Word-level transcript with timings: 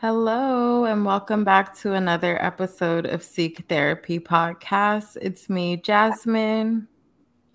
Hello, 0.00 0.84
and 0.84 1.04
welcome 1.04 1.42
back 1.44 1.74
to 1.78 1.94
another 1.94 2.42
episode 2.44 3.06
of 3.06 3.22
Seek 3.22 3.66
Therapy 3.68 4.20
Podcast. 4.20 5.16
It's 5.20 5.48
me, 5.48 5.76
Jasmine. 5.78 6.86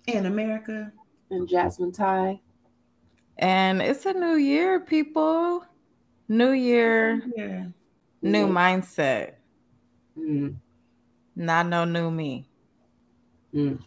And 0.08 0.26
America. 0.26 0.92
And 1.30 1.48
Jasmine 1.48 1.92
Ty. 1.92 2.40
And 3.38 3.80
it's 3.80 4.06
a 4.06 4.12
new 4.12 4.34
year, 4.36 4.80
people. 4.80 5.64
New 6.28 6.50
year, 6.50 7.22
Yeah. 7.36 7.66
new 8.22 8.46
mindset. 8.48 9.34
Mm, 10.18 10.56
Not 11.36 11.66
no 11.68 11.84
new 11.84 12.10
me. 12.10 12.48
mm. 13.54 13.78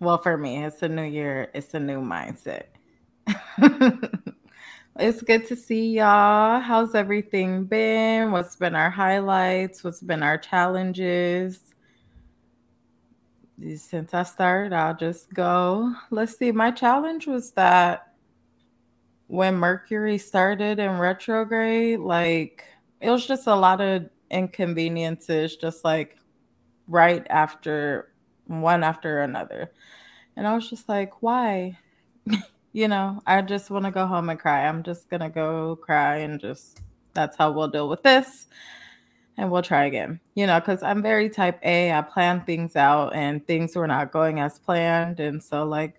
Well, 0.00 0.18
for 0.18 0.36
me, 0.38 0.64
it's 0.64 0.82
a 0.82 0.88
new 0.88 1.02
year, 1.04 1.50
it's 1.54 1.74
a 1.74 1.80
new 1.80 2.00
mindset. 2.00 2.64
it's 5.00 5.22
good 5.22 5.46
to 5.46 5.56
see 5.56 5.96
y'all. 5.96 6.60
How's 6.60 6.94
everything 6.94 7.64
been? 7.64 8.32
What's 8.32 8.54
been 8.56 8.74
our 8.74 8.90
highlights? 8.90 9.82
What's 9.82 10.00
been 10.00 10.22
our 10.22 10.36
challenges? 10.36 11.72
Since 13.76 14.12
I 14.12 14.22
started, 14.24 14.74
I'll 14.74 14.96
just 14.96 15.32
go. 15.32 15.94
Let's 16.10 16.36
see. 16.36 16.52
My 16.52 16.70
challenge 16.70 17.26
was 17.26 17.52
that 17.52 18.12
when 19.26 19.56
Mercury 19.56 20.18
started 20.18 20.78
in 20.78 20.98
retrograde, 20.98 22.00
like 22.00 22.64
it 23.00 23.10
was 23.10 23.26
just 23.26 23.46
a 23.46 23.54
lot 23.54 23.80
of 23.80 24.08
inconveniences, 24.30 25.56
just 25.56 25.82
like 25.82 26.18
right 26.88 27.26
after 27.30 28.12
one 28.46 28.82
after 28.82 29.22
another. 29.22 29.72
And 30.36 30.46
I 30.46 30.54
was 30.54 30.68
just 30.68 30.88
like, 30.88 31.22
why? 31.22 31.78
you 32.72 32.88
know, 32.88 33.22
I 33.26 33.42
just 33.42 33.70
want 33.70 33.84
to 33.84 33.90
go 33.90 34.06
home 34.06 34.28
and 34.30 34.38
cry. 34.38 34.66
I'm 34.66 34.82
just 34.82 35.08
going 35.10 35.20
to 35.20 35.28
go 35.28 35.76
cry 35.76 36.18
and 36.18 36.40
just, 36.40 36.80
that's 37.14 37.36
how 37.36 37.52
we'll 37.52 37.68
deal 37.68 37.88
with 37.88 38.02
this. 38.02 38.46
And 39.36 39.50
we'll 39.50 39.62
try 39.62 39.86
again, 39.86 40.20
you 40.34 40.46
know, 40.46 40.60
because 40.60 40.82
I'm 40.82 41.02
very 41.02 41.30
type 41.30 41.58
A. 41.62 41.92
I 41.92 42.02
plan 42.02 42.42
things 42.42 42.76
out 42.76 43.14
and 43.14 43.46
things 43.46 43.74
were 43.74 43.86
not 43.86 44.12
going 44.12 44.38
as 44.38 44.58
planned. 44.58 45.18
And 45.18 45.42
so, 45.42 45.64
like, 45.64 45.94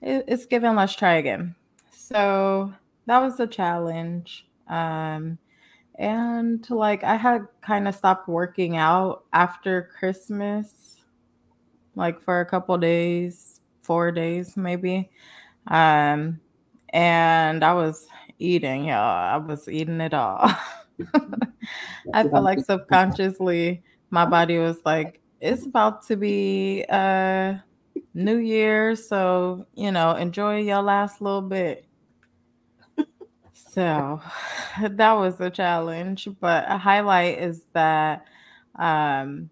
it, 0.00 0.24
it's 0.26 0.46
given, 0.46 0.76
let's 0.76 0.94
try 0.94 1.14
again. 1.14 1.54
So 1.90 2.72
that 3.06 3.18
was 3.20 3.38
a 3.40 3.46
challenge. 3.46 4.46
Um, 4.68 5.38
and 5.96 6.68
like, 6.70 7.04
I 7.04 7.16
had 7.16 7.46
kind 7.60 7.86
of 7.86 7.94
stopped 7.94 8.26
working 8.26 8.76
out 8.76 9.24
after 9.32 9.90
Christmas 9.98 11.02
like 11.94 12.22
for 12.22 12.40
a 12.40 12.46
couple 12.46 12.76
days, 12.78 13.59
four 13.90 14.12
days 14.12 14.56
maybe. 14.56 15.10
Um, 15.66 16.38
and 16.90 17.64
I 17.64 17.74
was 17.74 18.06
eating, 18.38 18.84
y'all. 18.84 19.34
I 19.34 19.36
was 19.36 19.68
eating 19.68 20.00
it 20.00 20.14
all. 20.14 20.48
I 22.14 22.22
feel 22.22 22.40
like 22.40 22.60
subconsciously 22.60 23.82
my 24.10 24.26
body 24.26 24.58
was 24.58 24.78
like, 24.84 25.20
it's 25.40 25.66
about 25.66 26.06
to 26.06 26.14
be 26.16 26.84
uh 26.88 27.54
New 28.14 28.36
Year, 28.38 28.94
so 28.94 29.66
you 29.74 29.90
know, 29.90 30.14
enjoy 30.14 30.60
your 30.60 30.82
last 30.82 31.20
little 31.20 31.42
bit. 31.42 31.84
So 33.54 34.20
that 34.88 35.12
was 35.14 35.40
a 35.40 35.50
challenge, 35.50 36.28
but 36.38 36.64
a 36.68 36.78
highlight 36.78 37.40
is 37.40 37.62
that 37.72 38.24
um 38.78 39.50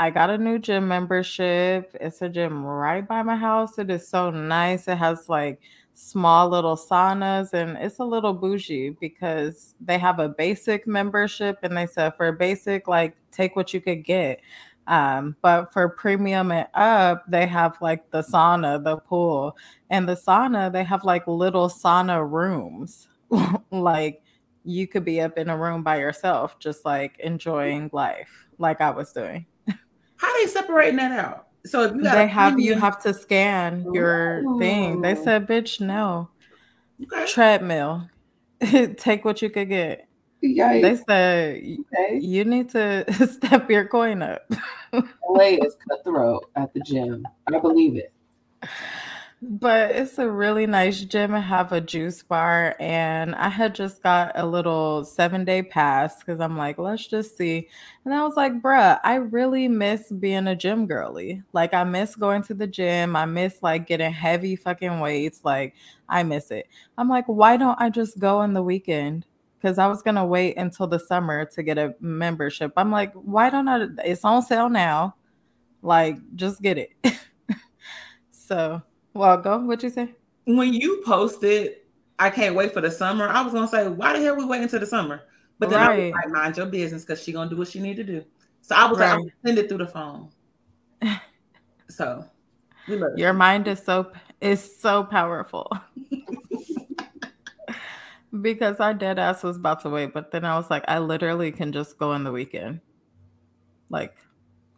I 0.00 0.08
got 0.08 0.30
a 0.30 0.38
new 0.38 0.58
gym 0.58 0.88
membership. 0.88 1.94
It's 2.00 2.22
a 2.22 2.28
gym 2.30 2.64
right 2.64 3.06
by 3.06 3.22
my 3.22 3.36
house. 3.36 3.78
It 3.78 3.90
is 3.90 4.08
so 4.08 4.30
nice. 4.30 4.88
It 4.88 4.96
has 4.96 5.28
like 5.28 5.60
small 5.92 6.48
little 6.48 6.74
saunas 6.74 7.52
and 7.52 7.76
it's 7.76 7.98
a 7.98 8.04
little 8.04 8.32
bougie 8.32 8.96
because 8.98 9.74
they 9.78 9.98
have 9.98 10.18
a 10.18 10.30
basic 10.30 10.86
membership 10.86 11.58
and 11.62 11.76
they 11.76 11.86
said 11.86 12.16
for 12.16 12.32
basic, 12.32 12.88
like 12.88 13.14
take 13.30 13.56
what 13.56 13.74
you 13.74 13.82
could 13.82 14.02
get. 14.02 14.40
Um, 14.86 15.36
but 15.42 15.70
for 15.70 15.90
premium 15.90 16.50
and 16.50 16.66
up, 16.72 17.22
they 17.28 17.46
have 17.46 17.76
like 17.82 18.10
the 18.10 18.22
sauna, 18.22 18.82
the 18.82 18.96
pool, 18.96 19.54
and 19.90 20.08
the 20.08 20.14
sauna, 20.16 20.72
they 20.72 20.82
have 20.82 21.04
like 21.04 21.26
little 21.26 21.68
sauna 21.68 22.26
rooms. 22.28 23.06
like 23.70 24.22
you 24.64 24.86
could 24.86 25.04
be 25.04 25.20
up 25.20 25.36
in 25.36 25.50
a 25.50 25.58
room 25.58 25.82
by 25.82 25.98
yourself, 25.98 26.58
just 26.58 26.86
like 26.86 27.18
enjoying 27.20 27.90
life, 27.92 28.48
like 28.56 28.80
I 28.80 28.90
was 28.92 29.12
doing. 29.12 29.44
How 30.20 30.38
they 30.38 30.46
separating 30.46 30.96
that 30.96 31.18
out? 31.18 31.46
So 31.64 31.82
if 31.84 31.94
you 31.94 32.02
got 32.02 32.14
they 32.14 32.24
a 32.24 32.28
have 32.28 32.60
you 32.60 32.74
have 32.74 33.00
to 33.02 33.14
scan 33.14 33.86
your 33.94 34.44
thing. 34.58 35.00
They 35.00 35.12
oh. 35.12 35.24
said, 35.24 35.46
"Bitch, 35.46 35.80
no 35.80 36.28
Okay. 37.02 37.26
treadmill. 37.26 38.08
Take 38.98 39.24
what 39.24 39.40
you 39.40 39.48
could 39.48 39.70
get." 39.70 40.06
They 40.42 40.96
said 41.08 41.56
Okay. 41.56 42.18
you 42.18 42.44
need 42.44 42.68
to 42.70 43.10
step 43.32 43.70
your 43.70 43.86
coin 43.86 44.20
up. 44.20 44.42
LA 44.92 45.56
is 45.64 45.76
cutthroat 45.88 46.50
at 46.54 46.74
the 46.74 46.80
gym. 46.80 47.26
I 47.46 47.58
believe 47.58 47.96
it. 47.96 48.12
But 49.42 49.92
it's 49.92 50.18
a 50.18 50.30
really 50.30 50.66
nice 50.66 51.00
gym. 51.00 51.32
Have 51.32 51.72
a 51.72 51.80
juice 51.80 52.22
bar, 52.22 52.76
and 52.78 53.34
I 53.34 53.48
had 53.48 53.74
just 53.74 54.02
got 54.02 54.32
a 54.34 54.44
little 54.44 55.02
seven 55.02 55.46
day 55.46 55.62
pass 55.62 56.18
because 56.18 56.40
I'm 56.40 56.58
like, 56.58 56.76
let's 56.76 57.06
just 57.06 57.38
see. 57.38 57.68
And 58.04 58.12
I 58.12 58.22
was 58.22 58.36
like, 58.36 58.60
bruh, 58.60 59.00
I 59.02 59.14
really 59.14 59.66
miss 59.66 60.12
being 60.12 60.46
a 60.46 60.54
gym 60.54 60.86
girly. 60.86 61.42
Like, 61.54 61.72
I 61.72 61.84
miss 61.84 62.16
going 62.16 62.42
to 62.44 62.54
the 62.54 62.66
gym. 62.66 63.16
I 63.16 63.24
miss 63.24 63.62
like 63.62 63.86
getting 63.86 64.12
heavy 64.12 64.56
fucking 64.56 65.00
weights. 65.00 65.40
Like, 65.42 65.74
I 66.06 66.22
miss 66.22 66.50
it. 66.50 66.66
I'm 66.98 67.08
like, 67.08 67.24
why 67.26 67.56
don't 67.56 67.80
I 67.80 67.88
just 67.88 68.18
go 68.18 68.40
on 68.40 68.52
the 68.52 68.62
weekend? 68.62 69.24
Because 69.58 69.78
I 69.78 69.86
was 69.86 70.02
gonna 70.02 70.26
wait 70.26 70.58
until 70.58 70.86
the 70.86 70.98
summer 70.98 71.46
to 71.46 71.62
get 71.62 71.78
a 71.78 71.94
membership. 71.98 72.72
I'm 72.76 72.90
like, 72.90 73.14
why 73.14 73.48
don't 73.48 73.68
I? 73.68 73.86
It's 74.04 74.22
on 74.24 74.42
sale 74.42 74.68
now. 74.68 75.14
Like, 75.82 76.18
just 76.36 76.60
get 76.60 76.76
it. 76.78 76.90
so, 78.30 78.82
well, 79.14 79.36
go. 79.38 79.58
What 79.58 79.82
you 79.82 79.90
say? 79.90 80.14
When 80.44 80.72
you 80.72 81.02
posted, 81.04 81.76
I 82.18 82.30
can't 82.30 82.54
wait 82.54 82.72
for 82.72 82.80
the 82.80 82.90
summer. 82.90 83.28
I 83.28 83.42
was 83.42 83.52
gonna 83.52 83.68
say, 83.68 83.88
why 83.88 84.12
the 84.12 84.24
hell 84.24 84.36
we 84.36 84.44
wait 84.44 84.62
until 84.62 84.80
the 84.80 84.86
summer? 84.86 85.22
But 85.58 85.70
then 85.70 85.80
I 85.80 85.94
was 85.94 86.12
like, 86.12 86.28
mind 86.30 86.56
your 86.56 86.66
business, 86.66 87.04
because 87.04 87.22
she 87.22 87.32
gonna 87.32 87.50
do 87.50 87.56
what 87.56 87.68
she 87.68 87.80
need 87.80 87.96
to 87.96 88.04
do. 88.04 88.24
So 88.62 88.74
I 88.74 88.88
was 88.88 88.98
like, 88.98 89.10
I'm 89.10 89.18
Right. 89.18 89.32
gonna 89.44 89.46
send 89.46 89.58
it 89.58 89.68
through 89.68 89.78
the 89.78 89.86
phone. 89.86 90.30
So 91.88 92.24
we 92.86 92.96
love 92.96 93.10
Your 93.16 93.32
you. 93.32 93.38
mind 93.38 93.66
is 93.66 93.82
so 93.82 94.12
is 94.40 94.80
so 94.80 95.02
powerful. 95.02 95.68
because 98.40 98.78
our 98.78 98.94
dead 98.94 99.18
ass 99.18 99.42
was 99.42 99.56
about 99.56 99.80
to 99.80 99.90
wait, 99.90 100.14
but 100.14 100.30
then 100.30 100.44
I 100.44 100.56
was 100.56 100.70
like, 100.70 100.84
I 100.86 101.00
literally 101.00 101.50
can 101.50 101.72
just 101.72 101.98
go 101.98 102.14
in 102.14 102.22
the 102.22 102.30
weekend. 102.30 102.80
Like, 103.88 104.14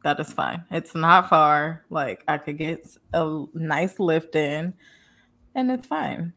that 0.05 0.21
is 0.21 0.33
fine. 0.33 0.65
It's 0.71 0.95
not 0.95 1.29
far. 1.29 1.85
Like, 1.91 2.25
I 2.29 2.39
could 2.39 2.59
get 2.59 2.87
a 3.13 3.45
nice 3.55 3.99
lift 3.99 4.35
in, 4.35 4.75
and 5.55 5.71
it's 5.71 5.87
fine. 5.87 6.33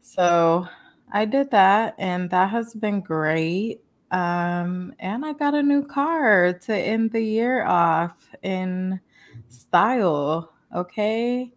So 0.00 0.66
I 1.12 1.24
did 1.24 1.50
that, 1.50 1.94
and 1.98 2.30
that 2.30 2.50
has 2.50 2.74
been 2.74 3.00
great. 3.00 3.80
Um, 4.10 4.94
and 4.98 5.24
I 5.24 5.32
got 5.32 5.54
a 5.54 5.62
new 5.62 5.84
car 5.86 6.52
to 6.52 6.76
end 6.76 7.12
the 7.12 7.22
year 7.22 7.64
off 7.64 8.28
in 8.42 9.00
style. 9.48 10.52
Okay. 10.74 11.52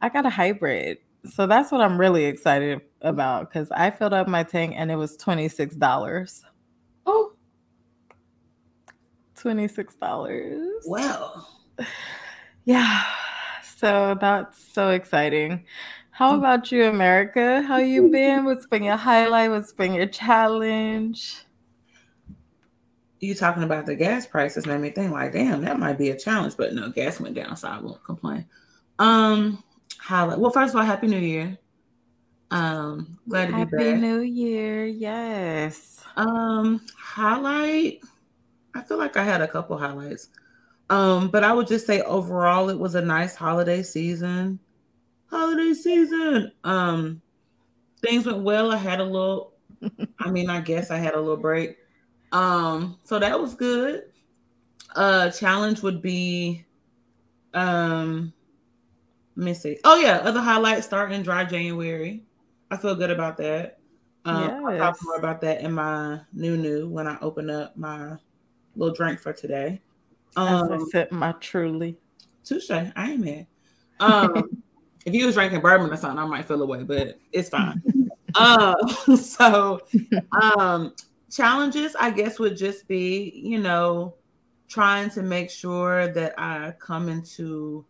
I 0.00 0.08
got 0.08 0.26
a 0.26 0.30
hybrid. 0.30 0.98
So 1.24 1.46
that's 1.46 1.70
what 1.72 1.80
I'm 1.80 1.98
really 2.00 2.24
excited 2.24 2.80
about 3.02 3.48
because 3.48 3.70
I 3.70 3.90
filled 3.90 4.12
up 4.12 4.28
my 4.28 4.42
tank 4.42 4.74
and 4.76 4.90
it 4.90 4.96
was 4.96 5.16
$26. 5.16 6.42
Oh, 9.44 9.48
$26. 9.48 10.68
Wow. 10.86 11.46
Yeah. 12.64 13.04
So 13.76 14.16
that's 14.20 14.62
so 14.72 14.90
exciting. 14.90 15.64
How 16.10 16.36
about 16.36 16.72
you, 16.72 16.84
America? 16.84 17.62
How 17.62 17.76
you 17.76 18.08
been? 18.08 18.44
What's 18.44 18.66
been 18.66 18.82
your 18.82 18.96
highlight? 18.96 19.50
What's 19.50 19.72
been 19.72 19.94
your 19.94 20.06
challenge? 20.06 21.44
you 23.20 23.34
talking 23.34 23.62
about 23.62 23.86
the 23.86 23.96
gas 23.96 24.26
prices 24.26 24.66
made 24.66 24.80
me 24.80 24.90
think 24.90 25.12
like, 25.12 25.32
damn, 25.32 25.62
that 25.62 25.78
might 25.78 25.98
be 25.98 26.10
a 26.10 26.16
challenge. 26.16 26.56
But 26.56 26.74
no, 26.74 26.90
gas 26.90 27.20
went 27.20 27.34
down, 27.34 27.56
so 27.56 27.68
I 27.68 27.80
won't 27.80 28.02
complain. 28.04 28.46
Um, 28.98 29.62
highlight. 29.98 30.38
Well, 30.38 30.50
first 30.50 30.74
of 30.74 30.80
all, 30.80 30.86
happy 30.86 31.06
New 31.06 31.18
Year. 31.18 31.58
Um, 32.50 33.18
glad 33.28 33.46
to 33.46 33.56
be 33.56 33.64
back. 33.64 33.80
Happy. 33.80 34.00
New 34.00 34.20
Year. 34.20 34.86
Yes. 34.86 36.02
Um, 36.16 36.80
highlight. 36.96 38.02
I 38.74 38.82
feel 38.82 38.98
like 38.98 39.16
I 39.16 39.24
had 39.24 39.40
a 39.40 39.48
couple 39.48 39.76
highlights. 39.78 40.28
Um, 40.90 41.28
but 41.28 41.44
I 41.44 41.52
would 41.52 41.66
just 41.66 41.86
say 41.86 42.00
overall 42.02 42.70
it 42.70 42.78
was 42.78 42.94
a 42.94 43.02
nice 43.02 43.34
holiday 43.34 43.82
season. 43.82 44.58
Holiday 45.26 45.74
season. 45.74 46.52
Um, 46.64 47.20
things 48.00 48.26
went 48.26 48.42
well. 48.42 48.72
I 48.72 48.76
had 48.76 49.00
a 49.00 49.04
little, 49.04 49.52
I 50.20 50.30
mean, 50.30 50.48
I 50.48 50.60
guess 50.60 50.90
I 50.90 50.96
had 50.98 51.14
a 51.14 51.20
little 51.20 51.36
break. 51.36 51.76
Um, 52.32 52.98
so 53.04 53.18
that 53.18 53.38
was 53.38 53.54
good. 53.54 54.04
Uh 54.94 55.30
challenge 55.30 55.82
would 55.82 56.00
be 56.00 56.64
um 57.52 58.32
let 59.36 59.44
me 59.44 59.54
see. 59.54 59.78
Oh 59.84 59.96
yeah, 59.96 60.18
other 60.18 60.40
highlights 60.40 60.86
start 60.86 61.12
in 61.12 61.22
dry 61.22 61.44
January. 61.44 62.24
I 62.70 62.76
feel 62.76 62.94
good 62.94 63.10
about 63.10 63.36
that. 63.36 63.78
Um, 64.24 64.64
I'll 64.64 64.78
talk 64.78 64.98
more 65.04 65.16
about 65.16 65.40
that 65.42 65.60
in 65.60 65.72
my 65.72 66.20
new 66.32 66.56
new 66.56 66.88
when 66.88 67.06
I 67.06 67.18
open 67.20 67.50
up 67.50 67.76
my 67.76 68.16
little 68.78 68.94
drink 68.94 69.20
for 69.20 69.32
today. 69.32 69.80
Um, 70.36 70.72
As 70.72 70.82
I 70.82 70.84
sip 70.90 71.12
my 71.12 71.32
truly. 71.32 71.96
Touche. 72.44 72.70
I 72.70 72.92
ain't 72.96 73.24
mad. 73.24 73.46
Um, 74.00 74.62
if 75.04 75.14
you 75.14 75.26
was 75.26 75.34
drinking 75.34 75.60
bourbon 75.60 75.90
or 75.90 75.96
something, 75.96 76.18
I 76.18 76.26
might 76.26 76.46
feel 76.46 76.62
away, 76.62 76.82
but 76.82 77.18
it's 77.32 77.48
fine. 77.48 77.82
uh, 78.34 78.74
so, 79.16 79.80
um, 80.40 80.94
challenges, 81.30 81.96
I 81.98 82.10
guess, 82.10 82.38
would 82.38 82.56
just 82.56 82.86
be, 82.88 83.32
you 83.34 83.58
know, 83.58 84.14
trying 84.68 85.10
to 85.10 85.22
make 85.22 85.50
sure 85.50 86.08
that 86.08 86.34
I 86.38 86.74
come 86.78 87.08
into 87.08 87.84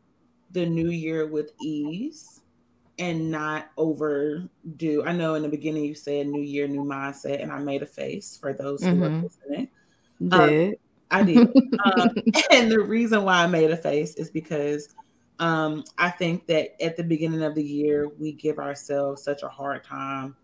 the 0.53 0.65
new 0.65 0.91
year 0.91 1.27
with 1.27 1.53
ease 1.61 2.41
and 2.99 3.31
not 3.31 3.71
overdo. 3.77 5.05
I 5.05 5.13
know 5.13 5.35
in 5.35 5.43
the 5.43 5.49
beginning 5.49 5.85
you 5.85 5.95
said 5.95 6.27
new 6.27 6.43
year, 6.43 6.67
new 6.67 6.85
mindset, 6.85 7.43
and 7.43 7.53
I 7.53 7.59
made 7.59 7.83
a 7.83 7.87
face 7.87 8.39
for 8.41 8.53
those 8.53 8.83
who 8.83 8.91
mm-hmm. 8.91 9.03
are 9.03 9.23
listening. 9.23 9.69
Did. 10.27 10.33
Um, 10.33 10.75
I 11.11 11.23
did. 11.23 11.49
um, 11.85 12.11
and 12.51 12.71
the 12.71 12.81
reason 12.81 13.23
why 13.25 13.43
I 13.43 13.47
made 13.47 13.71
a 13.71 13.77
face 13.77 14.15
is 14.15 14.31
because 14.31 14.95
um, 15.39 15.85
I 15.97 16.11
think 16.11 16.47
that 16.47 16.81
at 16.83 16.97
the 16.97 17.05
beginning 17.05 17.43
of 17.43 17.55
the 17.55 17.63
year, 17.63 18.09
we 18.19 18.33
give 18.33 18.59
ourselves 18.59 19.23
such 19.23 19.43
a 19.43 19.49
hard 19.49 19.85
time 19.85 20.37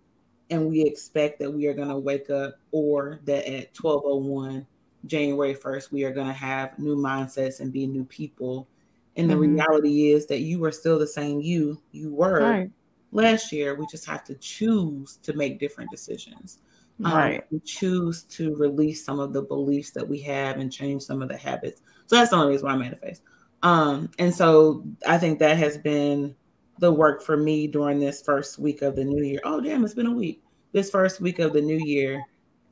and 0.51 0.69
we 0.69 0.83
expect 0.83 1.39
that 1.41 1.51
we 1.51 1.67
are 1.67 1.75
going 1.75 1.89
to 1.89 1.99
wake 1.99 2.31
up 2.31 2.55
or 2.71 3.21
that 3.25 3.47
at 3.47 3.77
1201 3.81 4.67
January 5.07 5.55
1st, 5.55 5.91
we 5.91 6.05
are 6.05 6.13
going 6.13 6.27
to 6.27 6.33
have 6.33 6.79
new 6.79 6.97
mindsets 6.97 7.61
and 7.61 7.73
be 7.73 7.87
new 7.87 8.05
people 8.05 8.69
and 9.17 9.31
the 9.31 9.35
mm-hmm. 9.35 9.55
reality 9.55 10.11
is 10.11 10.27
that 10.27 10.41
you 10.41 10.65
are 10.65 10.73
still 10.73 10.99
the 10.99 11.07
same 11.07 11.41
you 11.41 11.81
you 11.93 12.13
were 12.13 12.41
right. 12.41 12.71
last 13.13 13.53
year. 13.53 13.75
We 13.75 13.87
just 13.87 14.07
have 14.07 14.25
to 14.25 14.35
choose 14.35 15.19
to 15.23 15.33
make 15.35 15.61
different 15.61 15.91
decisions. 15.91 16.59
Um, 17.03 17.13
right. 17.13 17.41
Um, 17.41 17.47
we 17.51 17.61
choose 17.61 18.23
to 18.25 18.55
release 18.57 19.05
some 19.05 19.19
of 19.19 19.33
the 19.33 19.43
beliefs 19.43 19.91
that 19.93 20.07
we 20.07 20.21
have 20.21 20.59
and 20.59 20.73
change 20.73 21.03
some 21.03 21.23
of 21.23 21.29
the 21.29 21.37
habits. 21.37 21.83
So 22.07 22.17
that's 22.17 22.31
the 22.31 22.37
only 22.37 22.53
reason 22.53 22.67
why 22.67 22.75
I 22.75 22.77
made 22.77 22.93
a 22.93 22.97
face. 22.97 23.21
Um, 23.63 24.11
and 24.19 24.33
so 24.33 24.85
I 25.07 25.19
think 25.19 25.39
that 25.39 25.57
has 25.57 25.79
been 25.79 26.37
the 26.79 26.93
work 26.93 27.23
for 27.23 27.37
me 27.37 27.67
during 27.67 27.99
this 27.99 28.23
first 28.23 28.59
week 28.59 28.83
of 28.83 28.95
the 28.95 29.05
new 29.05 29.25
year. 29.25 29.41
Oh, 29.45 29.61
damn, 29.61 29.85
it's 29.85 29.95
been 29.95 30.07
a 30.07 30.13
week. 30.13 30.43
This 30.73 30.91
first 30.91 31.21
week 31.21 31.39
of 31.39 31.53
the 31.53 31.63
new 31.63 31.79
year 31.79 32.23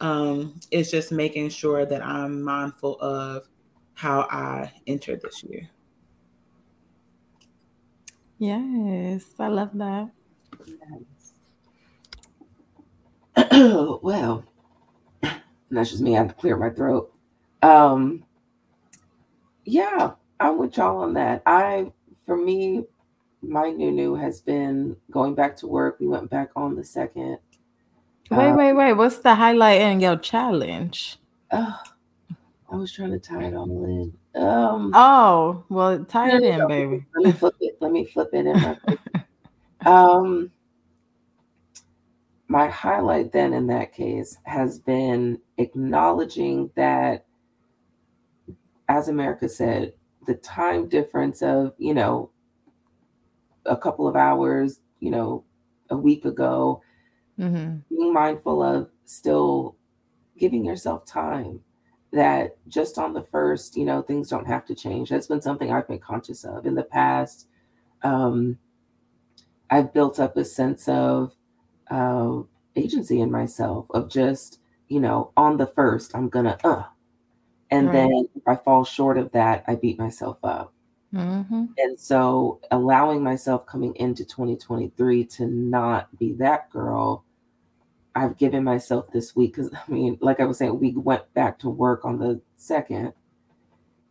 um, 0.00 0.58
is 0.70 0.90
just 0.90 1.12
making 1.12 1.48
sure 1.48 1.86
that 1.86 2.04
I'm 2.04 2.42
mindful 2.42 3.00
of 3.00 3.48
how 3.94 4.22
I 4.30 4.72
enter 4.86 5.16
this 5.16 5.42
year. 5.44 5.68
Yes, 8.38 9.24
I 9.38 9.46
love 9.48 9.70
that. 9.74 10.10
well, 14.02 14.44
that's 15.70 15.90
just 15.90 16.02
me. 16.02 16.16
I 16.16 16.18
have 16.18 16.28
to 16.28 16.34
clear 16.34 16.56
my 16.56 16.70
throat. 16.70 17.12
Um, 17.62 18.24
yeah, 19.64 20.12
I'm 20.40 20.58
with 20.58 20.76
y'all 20.76 20.98
on 20.98 21.14
that. 21.14 21.42
I, 21.46 21.92
for 22.26 22.36
me, 22.36 22.84
my 23.42 23.70
new 23.70 23.90
new 23.90 24.14
has 24.14 24.40
been 24.40 24.96
going 25.10 25.34
back 25.34 25.56
to 25.58 25.66
work. 25.66 25.98
We 26.00 26.06
went 26.06 26.30
back 26.30 26.50
on 26.56 26.76
the 26.76 26.84
second. 26.84 27.38
Wait, 28.30 28.48
um, 28.48 28.56
wait, 28.56 28.72
wait. 28.72 28.92
What's 28.94 29.18
the 29.18 29.34
highlight 29.34 29.80
in 29.80 30.00
your 30.00 30.16
challenge? 30.16 31.18
Uh, 31.50 31.76
I 32.70 32.76
was 32.76 32.92
trying 32.92 33.10
to 33.10 33.18
tie 33.18 33.44
it 33.44 33.54
all 33.54 33.84
in. 33.84 34.14
Um, 34.34 34.92
oh, 34.94 35.64
well, 35.68 36.04
tie 36.04 36.36
it 36.36 36.42
in, 36.42 36.66
baby. 36.66 37.04
Let 37.14 37.26
me 37.26 37.32
flip 37.32 37.54
it. 37.60 37.76
Let 37.80 37.92
me 37.92 38.04
flip 38.04 38.30
it 38.32 38.46
in. 38.46 38.78
um, 39.86 40.50
my 42.52 42.68
highlight 42.68 43.32
then 43.32 43.54
in 43.54 43.66
that 43.66 43.94
case 43.94 44.36
has 44.42 44.78
been 44.78 45.40
acknowledging 45.56 46.70
that, 46.76 47.24
as 48.90 49.08
America 49.08 49.48
said, 49.48 49.94
the 50.26 50.34
time 50.34 50.86
difference 50.86 51.40
of, 51.40 51.72
you 51.78 51.94
know, 51.94 52.28
a 53.64 53.74
couple 53.74 54.06
of 54.06 54.16
hours, 54.16 54.80
you 55.00 55.10
know, 55.10 55.42
a 55.88 55.96
week 55.96 56.26
ago, 56.26 56.82
mm-hmm. 57.40 57.76
being 57.88 58.12
mindful 58.12 58.62
of 58.62 58.90
still 59.06 59.74
giving 60.36 60.62
yourself 60.62 61.06
time 61.06 61.58
that 62.12 62.58
just 62.68 62.98
on 62.98 63.14
the 63.14 63.22
first, 63.22 63.78
you 63.78 63.86
know, 63.86 64.02
things 64.02 64.28
don't 64.28 64.46
have 64.46 64.66
to 64.66 64.74
change. 64.74 65.08
That's 65.08 65.26
been 65.26 65.40
something 65.40 65.72
I've 65.72 65.88
been 65.88 66.00
conscious 66.00 66.44
of 66.44 66.66
in 66.66 66.74
the 66.74 66.82
past. 66.82 67.46
Um, 68.02 68.58
I've 69.70 69.94
built 69.94 70.20
up 70.20 70.36
a 70.36 70.44
sense 70.44 70.86
of 70.86 71.34
uh, 71.92 72.42
agency 72.76 73.20
in 73.20 73.30
myself 73.30 73.86
of 73.90 74.08
just, 74.08 74.58
you 74.88 75.00
know, 75.00 75.32
on 75.36 75.58
the 75.58 75.66
first, 75.66 76.14
I'm 76.14 76.28
gonna, 76.28 76.58
uh, 76.64 76.84
and 77.70 77.88
right. 77.88 77.92
then 77.92 78.28
if 78.34 78.42
I 78.46 78.56
fall 78.56 78.84
short 78.84 79.18
of 79.18 79.32
that, 79.32 79.64
I 79.68 79.74
beat 79.76 79.98
myself 79.98 80.38
up. 80.42 80.72
Mm-hmm. 81.14 81.64
And 81.76 82.00
so 82.00 82.60
allowing 82.70 83.22
myself 83.22 83.66
coming 83.66 83.94
into 83.96 84.24
2023 84.24 85.24
to 85.24 85.46
not 85.46 86.18
be 86.18 86.32
that 86.34 86.70
girl 86.70 87.24
I've 88.14 88.36
given 88.36 88.64
myself 88.64 89.10
this 89.12 89.34
week 89.34 89.54
because 89.54 89.70
I 89.88 89.90
mean, 89.90 90.18
like 90.20 90.40
I 90.40 90.44
was 90.44 90.58
saying, 90.58 90.78
we 90.78 90.92
went 90.92 91.32
back 91.34 91.58
to 91.60 91.68
work 91.68 92.04
on 92.04 92.18
the 92.18 92.40
second, 92.56 93.12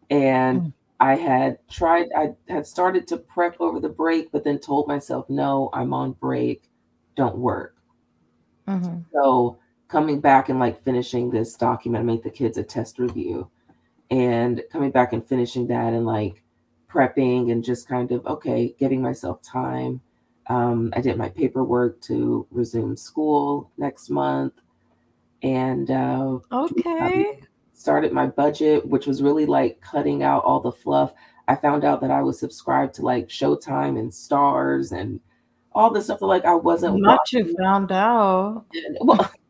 and 0.09 0.61
mm. 0.61 0.73
I 0.99 1.15
had 1.15 1.57
tried, 1.69 2.09
I 2.15 2.35
had 2.47 2.67
started 2.67 3.07
to 3.07 3.17
prep 3.17 3.59
over 3.59 3.79
the 3.79 3.89
break, 3.89 4.31
but 4.31 4.43
then 4.43 4.59
told 4.59 4.87
myself, 4.87 5.29
no, 5.29 5.69
I'm 5.73 5.93
on 5.93 6.13
break, 6.13 6.63
don't 7.15 7.37
work. 7.37 7.75
Mm-hmm. 8.67 9.01
So 9.13 9.57
coming 9.87 10.19
back 10.19 10.49
and 10.49 10.59
like 10.59 10.83
finishing 10.83 11.29
this 11.29 11.55
document, 11.55 12.05
make 12.05 12.23
the 12.23 12.29
kids 12.29 12.57
a 12.57 12.63
test 12.63 12.99
review, 12.99 13.49
and 14.09 14.63
coming 14.71 14.91
back 14.91 15.13
and 15.13 15.25
finishing 15.25 15.67
that 15.67 15.93
and 15.93 16.05
like 16.05 16.43
prepping 16.89 17.51
and 17.51 17.63
just 17.63 17.87
kind 17.87 18.11
of 18.11 18.25
okay, 18.25 18.75
giving 18.79 19.01
myself 19.01 19.41
time 19.41 20.01
um, 20.51 20.91
I 20.95 21.01
did 21.01 21.17
my 21.17 21.29
paperwork 21.29 22.01
to 22.01 22.45
resume 22.51 22.97
school 22.97 23.71
next 23.77 24.09
month, 24.09 24.53
and 25.43 25.89
uh, 25.89 26.39
okay, 26.51 27.39
started 27.73 28.11
my 28.11 28.27
budget, 28.27 28.85
which 28.85 29.07
was 29.07 29.23
really 29.23 29.45
like 29.45 29.79
cutting 29.79 30.23
out 30.23 30.43
all 30.43 30.59
the 30.59 30.71
fluff. 30.71 31.13
I 31.47 31.55
found 31.55 31.85
out 31.85 32.01
that 32.01 32.11
I 32.11 32.21
was 32.21 32.39
subscribed 32.39 32.95
to 32.95 33.01
like 33.01 33.27
Showtime 33.27 33.97
and 33.97 34.11
Starz 34.11 34.91
and 34.91 35.19
all 35.73 35.91
the 35.91 36.01
stuff 36.01 36.19
that 36.19 36.25
like 36.25 36.45
I 36.45 36.55
wasn't. 36.55 37.01
Not 37.01 37.31
you 37.31 37.55
found 37.57 37.91
out. 37.91 38.65
And, 38.73 38.97
well, 39.01 39.31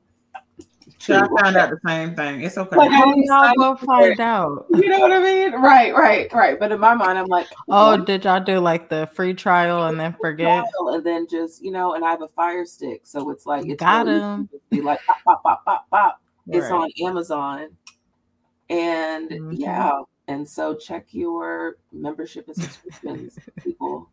Should 1.01 1.15
I 1.15 1.27
found 1.41 1.57
out 1.57 1.71
the 1.71 1.79
same 1.87 2.15
thing? 2.15 2.41
It's 2.43 2.59
okay. 2.59 2.75
Like, 2.75 2.91
how 2.91 3.11
y'all 3.15 3.53
go 3.57 3.75
find 3.75 4.19
out? 4.19 4.67
You 4.75 4.87
know 4.87 4.99
what 4.99 5.11
I 5.11 5.19
mean? 5.19 5.53
Right, 5.53 5.95
right, 5.95 6.31
right. 6.31 6.59
But 6.59 6.71
in 6.71 6.79
my 6.79 6.93
mind, 6.93 7.17
I'm 7.17 7.25
like, 7.25 7.47
oh, 7.69 7.97
did 7.97 8.23
y'all 8.23 8.43
do 8.43 8.59
like 8.59 8.89
the 8.89 9.09
free 9.13 9.33
trial 9.33 9.87
and 9.87 9.99
then 9.99 10.15
forget? 10.21 10.63
And 10.79 11.03
then 11.03 11.27
just 11.27 11.63
you 11.63 11.71
know, 11.71 11.95
and 11.95 12.05
I 12.05 12.11
have 12.11 12.21
a 12.21 12.27
fire 12.27 12.65
stick, 12.65 13.01
so 13.03 13.31
it's 13.31 13.47
like 13.47 13.65
it's 13.65 13.79
got 13.79 14.05
really 14.05 14.19
him. 14.19 14.49
Be 14.69 14.81
like 14.81 14.99
pop, 15.05 15.17
pop, 15.23 15.43
pop, 15.43 15.65
pop, 15.65 15.89
pop. 15.89 16.21
Right. 16.45 16.57
It's 16.57 16.71
on 16.71 16.89
Amazon, 17.03 17.69
and 18.69 19.29
mm-hmm. 19.29 19.51
yeah, 19.53 20.01
and 20.27 20.47
so 20.47 20.75
check 20.75 21.07
your 21.11 21.77
membership 21.91 22.47
and 22.47 22.55
subscriptions, 22.55 23.39
people. 23.57 24.07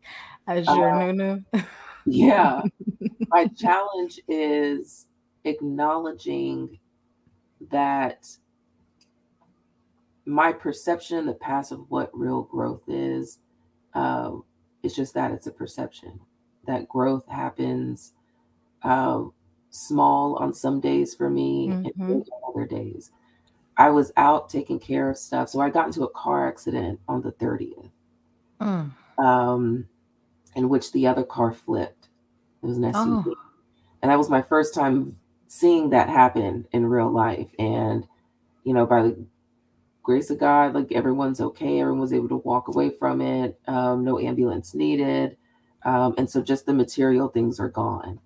As 0.47 0.66
your 0.66 0.90
uh, 0.90 1.12
new 1.12 1.42
new. 1.52 1.62
Yeah, 2.10 2.62
my 3.28 3.46
challenge 3.56 4.20
is 4.28 5.06
acknowledging 5.44 6.78
that 7.70 8.26
my 10.24 10.52
perception 10.52 11.18
in 11.18 11.26
the 11.26 11.34
past 11.34 11.72
of 11.72 11.90
what 11.90 12.10
real 12.12 12.42
growth 12.42 12.82
is, 12.86 13.38
uh, 13.94 14.32
it's 14.82 14.94
just 14.94 15.14
that 15.14 15.32
it's 15.32 15.46
a 15.46 15.50
perception. 15.50 16.20
That 16.66 16.88
growth 16.88 17.26
happens 17.28 18.12
uh, 18.82 19.22
small 19.70 20.36
on 20.36 20.54
some 20.54 20.80
days 20.80 21.14
for 21.14 21.30
me 21.30 21.68
mm-hmm. 21.68 22.02
and 22.02 22.28
other 22.46 22.66
days. 22.66 23.10
I 23.76 23.90
was 23.90 24.12
out 24.16 24.50
taking 24.50 24.78
care 24.78 25.08
of 25.08 25.16
stuff. 25.16 25.48
So 25.48 25.60
I 25.60 25.70
got 25.70 25.86
into 25.86 26.02
a 26.02 26.10
car 26.10 26.48
accident 26.48 27.00
on 27.08 27.22
the 27.22 27.32
30th, 27.32 27.90
mm. 28.60 28.92
um, 29.18 29.88
in 30.56 30.68
which 30.68 30.92
the 30.92 31.06
other 31.06 31.22
car 31.22 31.52
flipped. 31.52 31.98
It 32.62 32.66
was 32.66 32.78
an 32.78 32.84
SUV. 32.84 33.24
Oh. 33.26 33.34
And 34.02 34.10
that 34.10 34.18
was 34.18 34.30
my 34.30 34.42
first 34.42 34.74
time 34.74 35.16
seeing 35.46 35.90
that 35.90 36.08
happen 36.08 36.66
in 36.72 36.86
real 36.86 37.10
life. 37.10 37.48
And, 37.58 38.06
you 38.64 38.74
know, 38.74 38.86
by 38.86 39.02
the 39.02 39.26
grace 40.02 40.30
of 40.30 40.38
God, 40.38 40.74
like 40.74 40.92
everyone's 40.92 41.40
okay. 41.40 41.80
Everyone 41.80 42.00
was 42.00 42.12
able 42.12 42.28
to 42.28 42.36
walk 42.36 42.68
away 42.68 42.90
from 42.90 43.20
it. 43.20 43.58
Um, 43.66 44.04
no 44.04 44.18
ambulance 44.18 44.74
needed. 44.74 45.36
Um, 45.84 46.14
and 46.18 46.28
so 46.28 46.42
just 46.42 46.66
the 46.66 46.74
material 46.74 47.28
things 47.28 47.60
are 47.60 47.68
gone. 47.68 48.20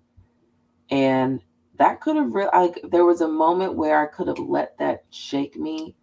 And 0.89 1.41
that 1.77 2.01
could 2.01 2.15
have 2.15 2.31
really, 2.31 2.49
like, 2.53 2.79
there 2.83 3.05
was 3.05 3.21
a 3.21 3.27
moment 3.27 3.75
where 3.75 3.99
I 4.01 4.05
could 4.05 4.27
have 4.27 4.39
let 4.39 4.77
that 4.77 5.05
shake 5.09 5.55
me. 5.55 5.95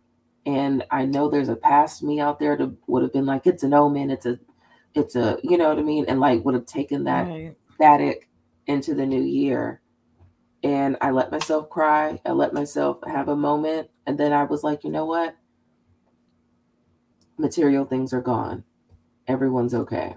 And 0.46 0.84
I 0.90 1.04
know 1.04 1.28
there's 1.28 1.48
a 1.48 1.56
past 1.56 2.02
me 2.02 2.18
out 2.18 2.38
there 2.38 2.56
that 2.56 2.76
would 2.86 3.02
have 3.02 3.12
been 3.12 3.26
like, 3.26 3.46
it's 3.46 3.62
an 3.62 3.74
omen, 3.74 4.10
it's 4.10 4.26
a, 4.26 4.38
it's 4.94 5.14
a, 5.14 5.38
you 5.42 5.56
know 5.56 5.68
what 5.68 5.78
I 5.78 5.82
mean? 5.82 6.06
And 6.08 6.18
like 6.18 6.44
would 6.44 6.54
have 6.54 6.66
taken 6.66 7.04
that 7.04 7.26
right. 7.28 7.54
Static 7.80 8.28
into 8.66 8.94
the 8.94 9.06
new 9.06 9.22
year 9.22 9.80
and 10.62 10.98
I 11.00 11.12
let 11.12 11.30
myself 11.30 11.70
cry. 11.70 12.20
I 12.26 12.32
let 12.32 12.52
myself 12.52 12.98
have 13.06 13.30
a 13.30 13.36
moment. 13.36 13.88
And 14.06 14.18
then 14.18 14.34
I 14.34 14.44
was 14.44 14.62
like, 14.62 14.84
you 14.84 14.90
know 14.90 15.06
what? 15.06 15.34
Material 17.38 17.86
things 17.86 18.12
are 18.12 18.20
gone. 18.20 18.64
Everyone's 19.26 19.72
okay. 19.72 20.14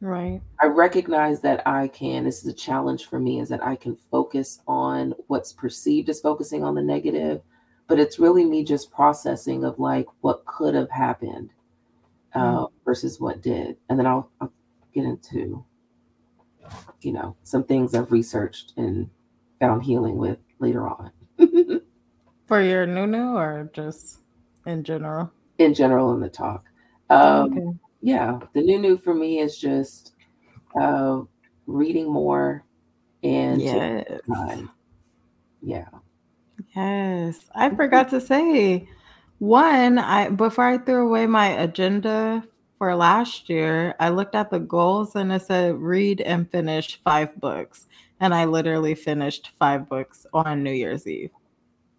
Right. 0.00 0.40
I 0.62 0.66
recognize 0.66 1.40
that 1.40 1.66
I 1.66 1.88
can, 1.88 2.22
this 2.22 2.44
is 2.44 2.46
a 2.46 2.54
challenge 2.54 3.06
for 3.06 3.18
me, 3.18 3.40
is 3.40 3.48
that 3.48 3.64
I 3.64 3.74
can 3.74 3.96
focus 4.12 4.60
on 4.68 5.12
what's 5.26 5.52
perceived 5.52 6.08
as 6.10 6.20
focusing 6.20 6.62
on 6.62 6.76
the 6.76 6.82
negative, 6.82 7.42
but 7.88 7.98
it's 7.98 8.20
really 8.20 8.44
me 8.44 8.62
just 8.62 8.92
processing 8.92 9.64
of 9.64 9.80
like 9.80 10.06
what 10.20 10.46
could 10.46 10.76
have 10.76 10.90
happened 10.90 11.50
uh, 12.36 12.66
mm. 12.66 12.72
versus 12.84 13.18
what 13.18 13.42
did. 13.42 13.76
And 13.88 13.98
then 13.98 14.06
I'll, 14.06 14.30
I'll 14.40 14.52
get 14.94 15.04
into, 15.04 15.64
you 17.02 17.12
know, 17.12 17.36
some 17.42 17.64
things 17.64 17.94
I've 17.94 18.12
researched 18.12 18.72
and 18.76 19.10
found 19.58 19.82
healing 19.82 20.16
with 20.16 20.38
later 20.58 20.88
on. 20.88 21.10
For 22.46 22.62
your 22.62 22.86
new 22.86 23.06
new 23.06 23.36
or 23.36 23.70
just 23.72 24.18
in 24.66 24.84
general? 24.84 25.30
In 25.58 25.74
general, 25.74 26.12
in 26.14 26.20
the 26.20 26.28
talk. 26.28 26.64
Um, 27.08 27.52
okay. 27.52 27.78
Yeah, 28.02 28.38
the 28.54 28.62
new 28.62 28.78
new 28.78 28.96
for 28.96 29.14
me 29.14 29.40
is 29.40 29.58
just 29.58 30.14
uh, 30.80 31.20
reading 31.66 32.10
more 32.10 32.64
and 33.22 33.60
yes. 33.60 34.04
yeah. 35.62 35.88
Yes, 36.74 37.38
I 37.54 37.70
forgot 37.70 38.10
to 38.10 38.20
say 38.20 38.88
one. 39.38 39.98
I 39.98 40.30
before 40.30 40.64
I 40.64 40.78
threw 40.78 41.06
away 41.06 41.26
my 41.26 41.48
agenda 41.48 42.44
for 42.80 42.96
last 42.96 43.50
year, 43.50 43.94
I 44.00 44.08
looked 44.08 44.34
at 44.34 44.48
the 44.48 44.58
goals 44.58 45.14
and 45.14 45.30
it 45.30 45.42
said 45.42 45.76
read 45.76 46.22
and 46.22 46.50
finish 46.50 46.98
five 47.04 47.38
books 47.38 47.86
and 48.20 48.34
I 48.34 48.46
literally 48.46 48.94
finished 48.94 49.50
five 49.58 49.86
books 49.86 50.24
on 50.32 50.62
New 50.62 50.72
Year's 50.72 51.06
Eve. 51.06 51.28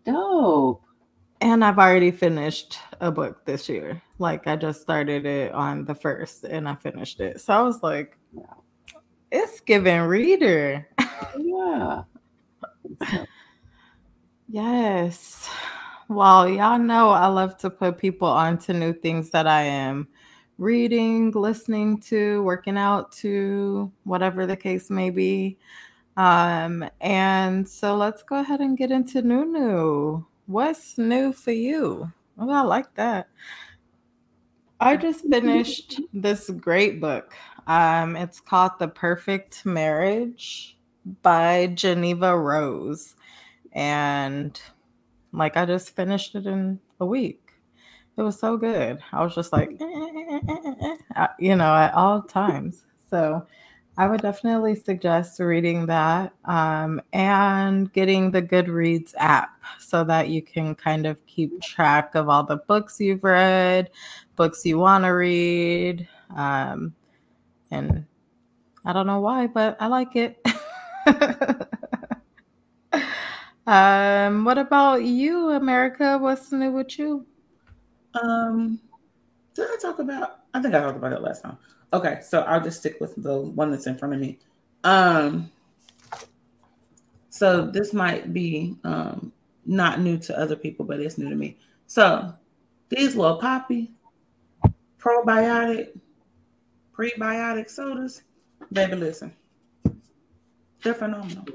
Dope. 0.08 0.82
And 1.40 1.64
I've 1.64 1.78
already 1.78 2.10
finished 2.10 2.80
a 3.00 3.12
book 3.12 3.46
this 3.46 3.70
year. 3.70 4.02
Like 4.18 4.48
I 4.48 4.56
just 4.56 4.82
started 4.82 5.28
it 5.28 5.52
on 5.52 5.86
the 5.86 5.94
first 5.94 6.46
and 6.46 6.68
I 6.68 6.74
finished 6.74 7.20
it. 7.20 7.42
So 7.42 7.54
I 7.54 7.62
was 7.62 7.84
like, 7.84 8.18
it's 9.32 9.60
giving 9.60 10.02
reader. 10.02 10.88
Yeah. 11.38 12.02
yes. 14.50 15.48
Well, 16.08 16.50
y'all 16.50 16.80
know 16.80 17.12
I 17.12 17.28
love 17.28 17.56
to 17.58 17.70
put 17.70 18.00
people 18.00 18.28
onto 18.28 18.74
new 18.74 18.94
things 18.94 19.30
that 19.30 19.46
I 19.46 19.62
am 19.62 20.08
reading, 20.62 21.32
listening 21.32 22.00
to, 22.00 22.44
working 22.44 22.78
out 22.78 23.12
to, 23.12 23.92
whatever 24.04 24.46
the 24.46 24.56
case 24.56 24.92
may 24.92 25.10
be. 25.10 25.58
Um, 26.18 26.88
and 27.02 27.68
so 27.68 27.96
let's 27.96 28.22
go 28.22 28.40
ahead 28.40 28.60
and 28.60 28.78
get 28.78 28.92
into 28.92 29.24
Nunu. 29.24 30.24
What's 30.46 31.00
new 31.00 31.34
for 31.34 31.52
you? 31.52 32.12
Oh, 32.38 32.50
I 32.50 32.62
like 32.62 32.94
that. 32.96 33.28
I 34.80 34.98
just 34.98 35.28
finished 35.28 36.00
this 36.14 36.50
great 36.50 37.02
book. 37.02 37.34
Um, 37.66 38.16
it's 38.16 38.40
called 38.40 38.74
The 38.80 38.88
Perfect 38.88 39.66
Marriage 39.66 40.78
by 41.24 41.68
Jeneva 41.74 42.40
Rose. 42.40 43.16
And 43.72 44.62
like 45.34 45.58
I 45.58 45.66
just 45.66 45.96
finished 45.96 46.36
it 46.36 46.46
in 46.46 46.80
a 47.00 47.06
week. 47.06 47.41
It 48.18 48.22
was 48.24 48.40
so 48.40 48.58
good. 48.58 49.00
I 49.12 49.24
was 49.24 49.34
just 49.34 49.54
like, 49.54 49.72
eh, 49.80 49.86
eh, 49.86 50.98
eh, 51.16 51.28
you 51.40 51.56
know, 51.56 51.74
at 51.74 51.94
all 51.94 52.22
times. 52.22 52.84
So 53.10 53.46
I 53.98 54.08
would 54.08 54.22
definitely 54.22 54.76
suggest 54.76 55.40
reading 55.40 55.86
that 55.88 56.34
um, 56.46 57.02
and 57.14 57.92
getting 57.94 58.32
the 58.32 58.42
Goodreads 58.42 59.14
app 59.18 59.52
so 59.80 60.04
that 60.06 60.30
you 60.30 60.42
can 60.42 60.76
kind 60.76 61.06
of 61.06 61.26
keep 61.26 61.62
track 61.62 62.16
of 62.16 62.30
all 62.30 62.44
the 62.44 62.58
books 62.58 63.00
you've 63.00 63.24
read, 63.24 63.90
books 64.36 64.66
you 64.66 64.78
want 64.78 65.06
to 65.06 65.10
read. 65.10 66.08
Um, 66.36 66.94
and 67.72 68.06
I 68.86 68.94
don't 68.94 69.08
know 69.08 69.20
why, 69.22 69.48
but 69.48 69.78
I 69.82 69.88
like 69.88 70.16
it. 70.16 70.46
um, 73.68 74.44
what 74.46 74.58
about 74.58 75.04
you, 75.04 75.50
America? 75.52 76.18
What's 76.18 76.52
new 76.52 76.72
with 76.72 76.98
you? 77.00 77.26
Um, 78.14 78.80
did 79.54 79.68
I 79.70 79.78
talk 79.82 80.00
about? 80.00 80.42
I 80.54 80.62
think 80.62 80.76
I 80.76 80.80
talked 80.80 80.98
about 80.98 81.14
it 81.14 81.22
last 81.22 81.44
time. 81.44 81.58
Okay, 81.94 82.20
so 82.24 82.42
I'll 82.42 82.62
just 82.62 82.80
stick 82.80 82.98
with 83.02 83.16
the 83.22 83.38
one 83.38 83.72
that's 83.72 83.88
in 83.88 83.98
front 83.98 84.14
of 84.14 84.20
me. 84.20 84.40
Um, 84.84 85.52
so 87.30 87.66
this 87.66 87.94
might 87.94 88.34
be 88.34 88.78
um, 88.84 89.32
not 89.66 90.00
new 90.00 90.18
to 90.20 90.38
other 90.38 90.56
people, 90.56 90.86
but 90.86 91.00
it's 91.00 91.18
new 91.18 91.30
to 91.30 91.36
me. 91.36 91.58
So 91.88 92.34
these 92.90 93.16
little 93.16 93.38
Poppi 93.38 93.92
probiotic, 95.00 95.90
prebiotic 96.94 97.70
sodas, 97.70 98.24
baby, 98.72 98.96
listen, 98.96 99.34
they're 100.84 100.94
phenomenal. 100.94 101.46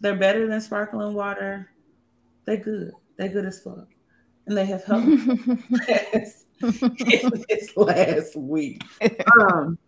They're 0.00 0.16
better 0.16 0.46
than 0.46 0.60
sparkling 0.60 1.14
water. 1.14 1.70
They're 2.44 2.56
good. 2.56 2.92
They're 3.16 3.28
good 3.28 3.44
as 3.44 3.60
fuck, 3.60 3.88
and 4.48 4.56
they 4.56 4.64
have 4.64 4.84
helped 4.84 5.06
in 5.06 5.62
this 7.48 7.76
last 7.76 8.36
week. 8.36 8.82
Um, 9.40 9.78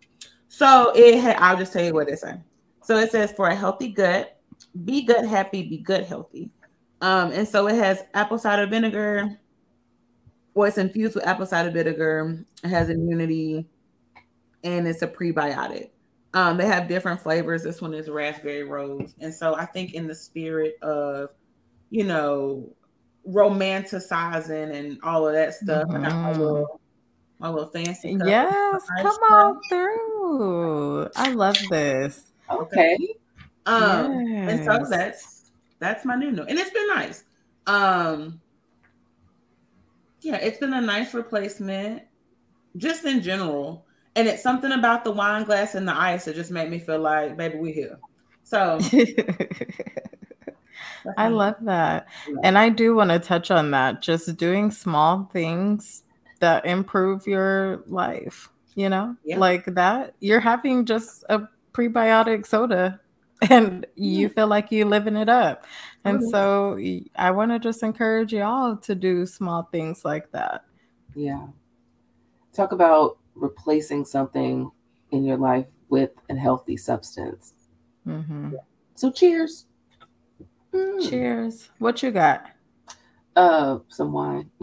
so 0.49 0.93
it 0.95 1.21
ha- 1.21 1.37
I'll 1.38 1.57
just 1.57 1.73
tell 1.73 1.85
you 1.85 1.95
what 1.95 2.09
it 2.09 2.19
says. 2.19 2.38
So 2.83 2.97
it 2.97 3.11
says 3.11 3.33
for 3.33 3.49
a 3.49 3.55
healthy 3.55 3.88
gut, 3.88 4.38
be 4.85 5.02
gut 5.02 5.26
happy, 5.26 5.62
be 5.62 5.79
gut 5.79 6.05
healthy. 6.05 6.50
Um, 7.00 7.33
and 7.33 7.49
so 7.49 7.67
it 7.69 7.76
has 7.76 8.05
apple 8.14 8.38
cider 8.38 8.67
vinegar. 8.67 9.38
Well, 10.55 10.69
it's 10.69 10.79
infused 10.79 11.14
with 11.14 11.26
apple 11.26 11.47
cider 11.47 11.71
vinegar. 11.71 12.45
It 12.62 12.69
has 12.69 12.90
immunity, 12.90 13.67
and 14.62 14.87
it's 14.87 15.02
a 15.02 15.09
prebiotic. 15.09 15.90
Um, 16.35 16.57
they 16.57 16.67
have 16.67 16.88
different 16.88 17.21
flavors. 17.21 17.62
This 17.62 17.81
one 17.81 17.95
is 17.95 18.09
raspberry 18.09 18.64
rose, 18.64 19.14
and 19.21 19.33
so 19.33 19.55
I 19.55 19.67
think 19.67 19.95
in 19.95 20.07
the 20.07 20.14
spirit 20.14 20.76
of, 20.83 21.31
you 21.90 22.05
know, 22.05 22.75
romanticizing 23.29 24.75
and 24.75 24.99
all 25.03 25.27
of 25.27 25.35
that 25.35 25.55
stuff. 25.55 25.89
Mm-hmm. 25.89 26.05
I 26.05 26.09
got 26.09 26.23
my 26.23 26.33
little, 26.33 26.81
my 27.39 27.49
little 27.49 27.69
fancy. 27.69 28.17
Yes, 28.25 28.83
come 29.00 29.17
on 29.31 29.61
through. 29.69 31.09
I 31.17 31.33
love 31.33 31.57
this. 31.71 32.33
Okay. 32.50 32.97
Um, 33.67 34.27
yes. 34.27 34.53
and 34.53 34.65
so 34.65 34.91
that's 34.91 35.50
that's 35.79 36.05
my 36.05 36.17
new 36.17 36.33
note, 36.33 36.49
and 36.49 36.59
it's 36.59 36.71
been 36.71 36.89
nice. 36.89 37.25
Um, 37.67 38.41
yeah, 40.23 40.37
it's 40.37 40.59
been 40.59 40.75
a 40.75 40.81
nice 40.81 41.15
replacement, 41.15 42.03
just 42.77 43.05
in 43.05 43.23
general. 43.23 43.87
And 44.17 44.27
it's 44.27 44.43
something 44.43 44.73
about 44.73 45.05
the 45.05 45.12
wine 45.12 45.45
glass 45.45 45.77
and 45.77 45.87
the 45.87 45.97
ice 45.97 46.25
that 46.25 46.35
just 46.35 46.50
made 46.50 46.69
me 46.69 46.79
feel 46.79 46.99
like, 46.99 47.37
baby, 47.37 47.59
we 47.59 47.73
here. 47.73 47.99
So 48.43 48.81
I 51.16 51.26
uh-huh. 51.26 51.35
love 51.35 51.57
that. 51.62 52.07
And 52.42 52.59
I 52.59 52.69
do 52.69 52.95
want 52.95 53.11
to 53.11 53.19
touch 53.19 53.50
on 53.50 53.71
that. 53.73 54.02
Just 54.02 54.37
doing 54.37 54.71
small 54.71 55.28
things 55.33 56.02
that 56.40 56.66
improve 56.66 57.26
your 57.26 57.83
life, 57.87 58.49
you 58.75 58.88
know, 58.88 59.16
yeah. 59.25 59.38
like 59.38 59.66
that. 59.75 60.14
You're 60.21 60.40
having 60.40 60.85
just 60.85 61.25
a 61.28 61.42
prebiotic 61.73 62.47
soda 62.47 63.00
and 63.50 63.87
you 63.95 64.28
mm-hmm. 64.28 64.35
feel 64.35 64.47
like 64.47 64.71
you're 64.71 64.87
living 64.87 65.16
it 65.16 65.28
up. 65.28 65.64
And 66.04 66.23
oh, 66.23 66.30
so 66.30 66.78
I 67.16 67.30
want 67.30 67.52
to 67.52 67.59
just 67.59 67.83
encourage 67.83 68.33
y'all 68.33 68.76
to 68.76 68.95
do 68.95 69.26
small 69.26 69.69
things 69.71 70.04
like 70.04 70.30
that. 70.33 70.64
Yeah. 71.14 71.47
Talk 72.52 72.73
about 72.73 73.19
replacing 73.35 74.04
something 74.04 74.71
in 75.11 75.25
your 75.25 75.37
life 75.37 75.66
with 75.88 76.11
a 76.28 76.37
healthy 76.37 76.76
substance. 76.76 77.54
Mm-hmm. 78.07 78.54
So, 78.95 79.11
cheers. 79.11 79.66
Mm. 80.73 81.09
Cheers. 81.09 81.69
What 81.79 82.03
you 82.03 82.11
got? 82.11 82.45
Uh, 83.37 83.79
some 83.89 84.12
wine. 84.12 84.50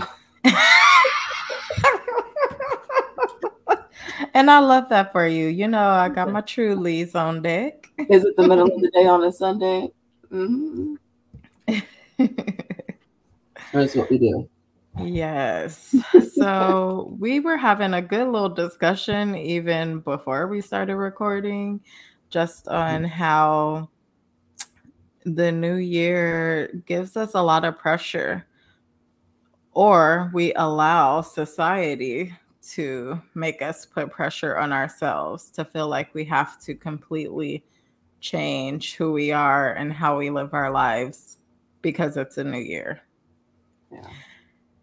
and 4.34 4.50
I 4.52 4.60
love 4.60 4.90
that 4.90 5.12
for 5.12 5.28
you. 5.28 5.48
You 5.48 5.68
know, 5.68 5.90
I 5.90 6.10
got 6.10 6.32
my 6.32 6.42
true 6.42 6.76
Trulies 6.78 7.16
on 7.16 7.42
deck. 7.42 7.90
Is 8.10 8.24
it 8.24 8.36
the 8.38 8.48
middle 8.48 8.72
of 8.74 8.82
the 8.82 8.92
day 8.92 9.08
on 9.08 9.24
a 9.24 9.32
Sunday? 9.44 9.90
Mm-hmm. 10.32 10.96
That's 13.74 13.96
what 13.96 14.10
we 14.10 14.18
do. 14.18 14.50
Yes. 15.00 15.96
So 16.34 17.16
we 17.20 17.40
were 17.40 17.58
having 17.58 17.94
a 17.94 18.02
good 18.02 18.28
little 18.28 18.50
discussion 18.50 19.36
even 19.36 20.00
before 20.00 20.48
we 20.48 20.62
started 20.62 20.96
recording, 20.96 21.82
just 22.30 22.68
on 22.68 23.04
how 23.04 23.90
the 25.36 25.52
new 25.52 25.76
year 25.76 26.82
gives 26.86 27.18
us 27.18 27.34
a 27.34 27.42
lot 27.42 27.66
of 27.66 27.78
pressure, 27.78 28.46
or 29.74 30.32
we 30.34 30.54
allow 30.54 31.22
society 31.22 32.34
to 32.70 33.22
make 33.36 33.62
us 33.62 33.86
put 33.86 34.12
pressure 34.12 34.58
on 34.58 34.74
ourselves 34.74 35.50
to 35.52 35.66
feel 35.66 35.88
like 35.88 36.14
we 36.14 36.26
have 36.26 36.60
to 36.62 36.76
completely 36.76 37.64
change 38.20 38.96
who 38.96 39.12
we 39.12 39.32
are 39.32 39.74
and 39.74 39.94
how 39.94 40.18
we 40.18 40.30
live 40.30 40.54
our 40.54 40.72
lives 40.72 41.38
because 41.82 42.18
it's 42.18 42.38
a 42.38 42.44
new 42.44 42.58
year. 42.60 43.02
Yeah. 43.92 44.10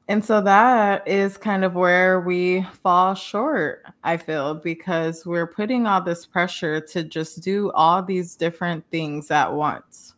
And 0.06 0.22
so 0.22 0.42
that 0.42 1.08
is 1.08 1.38
kind 1.38 1.64
of 1.64 1.74
where 1.74 2.20
we 2.20 2.62
fall 2.82 3.14
short, 3.14 3.84
I 4.02 4.18
feel, 4.18 4.54
because 4.54 5.24
we're 5.24 5.46
putting 5.46 5.86
all 5.86 6.02
this 6.02 6.26
pressure 6.26 6.80
to 6.80 7.02
just 7.02 7.42
do 7.42 7.70
all 7.72 8.02
these 8.02 8.36
different 8.36 8.84
things 8.90 9.30
at 9.30 9.52
once. 9.52 10.13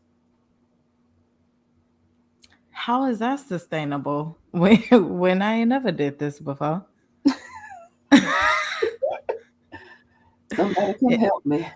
How 2.86 3.06
is 3.06 3.18
that 3.18 3.40
sustainable 3.40 4.38
when, 4.52 4.78
when 5.18 5.42
I 5.42 5.64
never 5.64 5.90
did 5.90 6.20
this 6.20 6.38
before? 6.38 6.86
Somebody 10.54 10.94
can 10.94 11.10
help 11.18 11.44
me. 11.44 11.66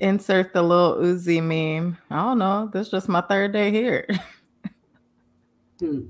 Insert 0.00 0.52
the 0.54 0.62
little 0.62 0.96
Uzi 0.96 1.40
meme. 1.40 1.96
I 2.10 2.16
don't 2.16 2.38
know. 2.40 2.68
This 2.72 2.88
is 2.88 2.90
just 2.90 3.08
my 3.08 3.20
third 3.20 3.52
day 3.52 3.70
here. 3.70 4.08
Hmm. 5.78 6.00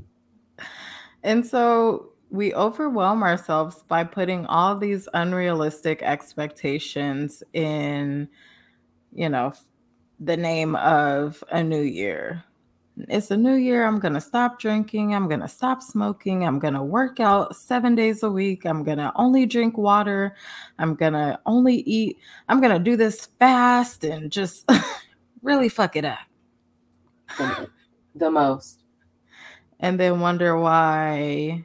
And 1.23 1.45
so 1.47 2.13
we 2.31 2.55
overwhelm 2.55 3.23
ourselves 3.23 3.85
by 3.87 4.05
putting 4.05 4.47
all 4.47 4.75
these 4.75 5.07
unrealistic 5.13 6.01
expectations 6.01 7.43
in, 7.53 8.27
you 9.13 9.29
know, 9.29 9.53
the 10.19 10.39
name 10.39 10.77
of 10.77 11.45
a 11.51 11.63
new 11.63 11.83
year. 11.83 12.43
It's 12.97 13.31
a 13.31 13.37
new 13.37 13.55
year. 13.55 13.87
I'm 13.87 13.99
going 13.99 14.15
to 14.15 14.21
stop 14.21 14.59
drinking. 14.59 15.15
I'm 15.15 15.29
going 15.29 15.41
to 15.41 15.49
stop 15.49 15.83
smoking. 15.83 16.45
I'm 16.45 16.59
going 16.59 16.75
to 16.75 16.83
work 16.83 17.21
out 17.21 17.57
seven 17.57 17.95
days 17.95 18.23
a 18.23 18.31
week. 18.31 18.65
I'm 18.67 18.85
going 18.85 18.99
to 18.99 19.13
only 19.17 19.47
drink 19.47 19.79
water. 19.79 20.35
I'm 20.79 20.95
going 20.95 21.15
to 21.15 21.39
only 21.47 21.77
eat. 21.77 22.19
I'm 22.49 22.61
going 22.61 22.77
to 22.77 22.79
do 22.83 22.97
this 22.97 23.27
fast 23.39 24.05
and 24.05 24.31
just 24.31 24.71
really 25.43 25.69
fuck 25.69 25.97
it 25.97 26.05
up. 26.05 26.19
The, 27.39 27.69
the 28.15 28.31
most. 28.31 28.81
And 29.79 29.99
then 29.99 30.21
wonder 30.21 30.59
why 30.59 31.65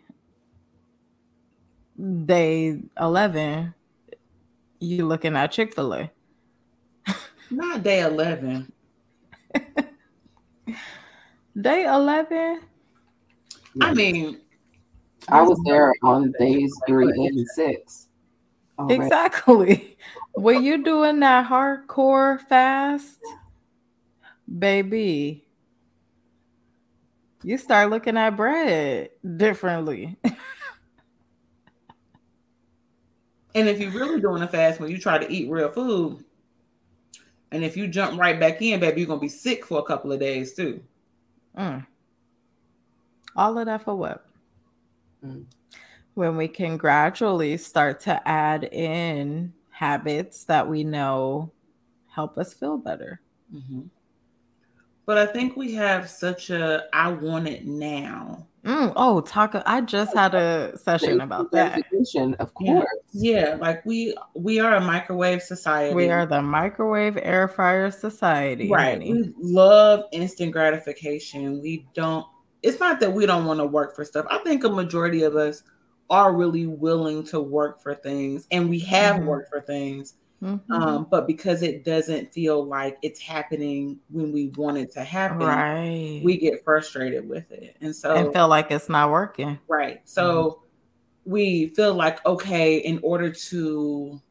day 2.25 2.79
11 2.99 3.73
you 4.79 5.05
looking 5.05 5.35
at 5.35 5.51
Chick-fil-A. 5.51 6.11
Not 7.51 7.83
day 7.83 8.01
11. 8.01 8.71
Day 11.59 11.85
11? 11.85 12.61
I 13.81 13.93
mean, 13.93 14.41
I 15.29 15.41
was 15.41 15.59
there 15.65 15.93
on 16.03 16.33
days 16.39 16.73
three 16.87 17.07
and 17.07 17.47
six. 17.55 18.07
already. 18.77 19.03
Exactly. 19.03 19.97
when 20.33 20.63
you're 20.63 20.77
doing 20.77 21.19
that 21.21 21.47
hardcore 21.47 22.41
fast, 22.41 23.19
baby, 24.59 25.45
you 27.43 27.57
start 27.57 27.89
looking 27.89 28.17
at 28.17 28.31
bread 28.31 29.09
differently. 29.37 30.17
and 33.55 33.69
if 33.69 33.79
you're 33.79 33.91
really 33.91 34.19
doing 34.19 34.43
a 34.43 34.47
fast 34.47 34.79
when 34.79 34.91
you 34.91 34.97
try 34.97 35.17
to 35.17 35.31
eat 35.31 35.49
real 35.49 35.71
food, 35.71 36.23
and 37.51 37.63
if 37.63 37.77
you 37.77 37.87
jump 37.87 38.19
right 38.19 38.39
back 38.39 38.61
in, 38.61 38.79
baby, 38.79 39.01
you're 39.01 39.07
gonna 39.07 39.21
be 39.21 39.29
sick 39.29 39.65
for 39.65 39.79
a 39.79 39.83
couple 39.83 40.11
of 40.11 40.19
days 40.19 40.53
too. 40.53 40.83
Mm. 41.57 41.85
All 43.35 43.57
of 43.57 43.65
that 43.65 43.83
for 43.83 43.95
what? 43.95 44.25
Mm. 45.25 45.45
When 46.13 46.37
we 46.37 46.47
can 46.47 46.77
gradually 46.77 47.57
start 47.57 47.99
to 48.01 48.25
add 48.27 48.63
in 48.65 49.53
habits 49.69 50.45
that 50.45 50.67
we 50.67 50.83
know 50.83 51.51
help 52.07 52.37
us 52.37 52.53
feel 52.53 52.77
better. 52.77 53.19
Mm-hmm. 53.53 53.81
But 55.05 55.17
I 55.17 55.25
think 55.27 55.55
we 55.55 55.73
have 55.75 56.09
such 56.09 56.49
a 56.49 56.85
I 56.93 57.09
want 57.09 57.47
it 57.47 57.65
now. 57.65 58.47
Mm, 58.65 58.93
oh, 58.95 59.21
talk. 59.21 59.53
I 59.67 59.81
just 59.81 60.15
had 60.15 60.33
a 60.33 60.75
session 60.75 61.21
about 61.21 61.51
that. 61.51 61.73
Gratification, 61.73 62.33
Of 62.35 62.51
Yeah. 62.59 62.73
course. 62.73 62.87
Yeah, 63.13 63.57
like 63.59 63.85
we 63.85 64.15
we 64.35 64.59
are 64.59 64.75
a 64.75 64.81
microwave 64.81 65.43
society. 65.43 65.93
We 65.93 66.09
are 66.09 66.25
the 66.25 66.41
microwave 66.41 67.17
air 67.21 67.47
fryer 67.47 67.91
society. 67.91 68.67
right. 68.71 68.93
honey. 68.93 69.11
We 69.13 69.33
love 69.39 70.05
instant 70.11 70.51
gratification. 70.51 71.61
We 71.61 71.85
don't. 71.93 72.25
It's 72.63 72.79
not 72.79 72.99
that 73.01 73.13
we 73.13 73.27
don't 73.27 73.45
want 73.45 73.59
to 73.59 73.65
work 73.67 73.95
for 73.95 74.03
stuff. 74.03 74.25
I 74.31 74.39
think 74.39 74.63
a 74.63 74.69
majority 74.69 75.21
of 75.21 75.35
us 75.35 75.61
are 76.09 76.33
really 76.35 76.65
willing 76.65 77.23
to 77.25 77.39
work 77.39 77.79
for 77.83 77.93
things, 77.93 78.47
and 78.49 78.67
we 78.67 78.79
have 78.79 79.17
Mhm. 79.17 79.25
worked 79.25 79.49
for 79.49 79.61
things. 79.61 80.15
Mhm. 80.45 80.69
Um, 80.69 81.07
but 81.09 81.25
because 81.25 81.63
it 81.63 81.83
doesn't 81.83 82.31
feel 82.31 82.63
like 82.63 82.97
it's 83.01 83.19
happening 83.19 83.99
when 84.09 84.31
we 84.31 84.49
want 84.55 84.77
it 84.77 84.91
to 84.93 85.03
happen, 85.03 85.39
right. 85.39 86.21
we 86.23 86.37
get 86.37 86.63
frustrated 86.63 87.27
with 87.27 87.51
it. 87.51 87.75
And 87.81 87.95
so 87.95 88.13
and 88.13 88.31
feel 88.31 88.47
like 88.47 88.69
it's 88.69 88.87
not 88.87 89.09
working. 89.09 89.57
Right. 89.67 90.01
So 90.05 90.61
we 91.25 91.67
feel 91.69 91.95
like, 91.95 92.23
okay, 92.25 92.77
in 92.77 92.99
order 93.01 93.31
to, 93.31 94.21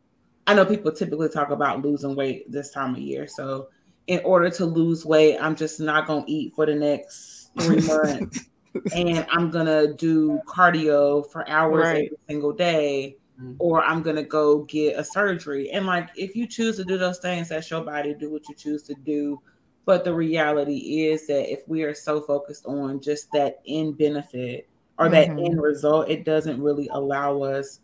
I 0.47 0.55
know 0.55 0.65
people 0.65 0.93
typically 0.93 1.29
talk 1.29 1.51
about 1.51 1.83
losing 1.83 2.15
weight 2.15 2.51
this 2.51 2.71
time 2.71 2.95
of 2.95 3.01
year. 3.01 3.27
So 3.27 3.69
in 4.07 4.21
order 4.25 4.51
to 4.51 4.67
lose 4.67 5.05
weight, 5.05 5.39
I'm 5.39 5.57
just 5.57 5.81
not 5.81 6.07
going 6.07 6.27
to 6.27 6.31
eat 6.31 6.55
for 6.55 6.65
the 6.67 6.77
next 6.77 7.51
three 7.59 7.81
months. 7.81 8.45
and 8.95 9.27
I'm 9.31 9.51
going 9.51 9.67
to 9.67 9.95
do 9.95 10.41
cardio 10.47 11.29
for 11.31 11.49
hours 11.49 11.85
Right. 11.85 12.07
every 12.07 12.19
single 12.29 12.53
day. 12.53 13.17
Mhm. 13.41 13.57
Or 13.59 13.83
I'm 13.83 14.03
gonna 14.03 14.23
go 14.23 14.61
get 14.65 14.99
a 14.99 15.05
surgery. 15.05 15.71
And 15.71 15.87
like 15.87 16.09
if 16.17 16.37
you 16.37 16.47
choose 16.47 16.77
to 16.77 16.85
do 16.85 16.97
those 16.99 17.19
things, 17.19 17.49
that's 17.49 17.71
your 17.71 17.83
body, 17.83 18.15
do 18.15 18.31
what 18.31 18.49
you 18.49 18.55
choose 18.55 18.83
to 18.85 18.95
do. 18.95 19.41
But 19.87 20.05
the 20.05 20.15
reality 20.15 21.07
is 21.09 21.27
that 21.27 21.53
if 21.53 21.67
we 21.69 21.83
are 21.83 21.95
so 21.95 22.21
focused 22.21 22.65
on 22.67 23.01
just 23.01 23.31
that 23.33 23.61
end 23.67 23.99
benefit 23.99 24.69
or 24.99 25.09
that 25.09 25.29
Mhm. 25.29 25.47
end 25.47 25.61
result, 25.63 26.09
it 26.09 26.25
doesn't 26.25 26.63
really 26.63 26.89
allow 26.93 27.43
us 27.43 27.81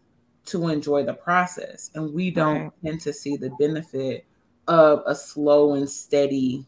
to 0.47 0.69
enjoy 0.69 1.05
the 1.05 1.13
process. 1.15 1.91
And 1.95 2.15
we 2.15 2.31
don't 2.31 2.63
Right. 2.63 2.73
tend 2.85 3.01
to 3.03 3.13
see 3.13 3.37
the 3.37 3.51
benefit 3.59 4.25
of 4.69 5.03
a 5.07 5.15
slow 5.15 5.75
and 5.75 5.89
steady 5.91 6.65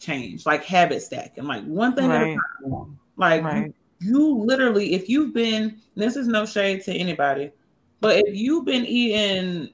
change, 0.00 0.44
like 0.44 0.64
habit 0.64 1.00
stacking, 1.00 1.44
like 1.44 1.64
one 1.64 1.94
thing 1.94 2.10
at 2.10 2.22
a 2.22 2.34
time. 2.34 2.98
Like 3.16 3.44
Right. 3.44 3.72
you 4.00 4.34
literally, 4.34 4.92
if 4.92 5.08
you've 5.08 5.32
been, 5.32 5.76
this 5.94 6.16
is 6.16 6.26
no 6.26 6.44
shade 6.44 6.82
to 6.82 6.92
anybody, 6.92 7.52
but 8.04 8.16
if 8.18 8.36
you've 8.36 8.66
been 8.66 8.84
eating 8.84 9.70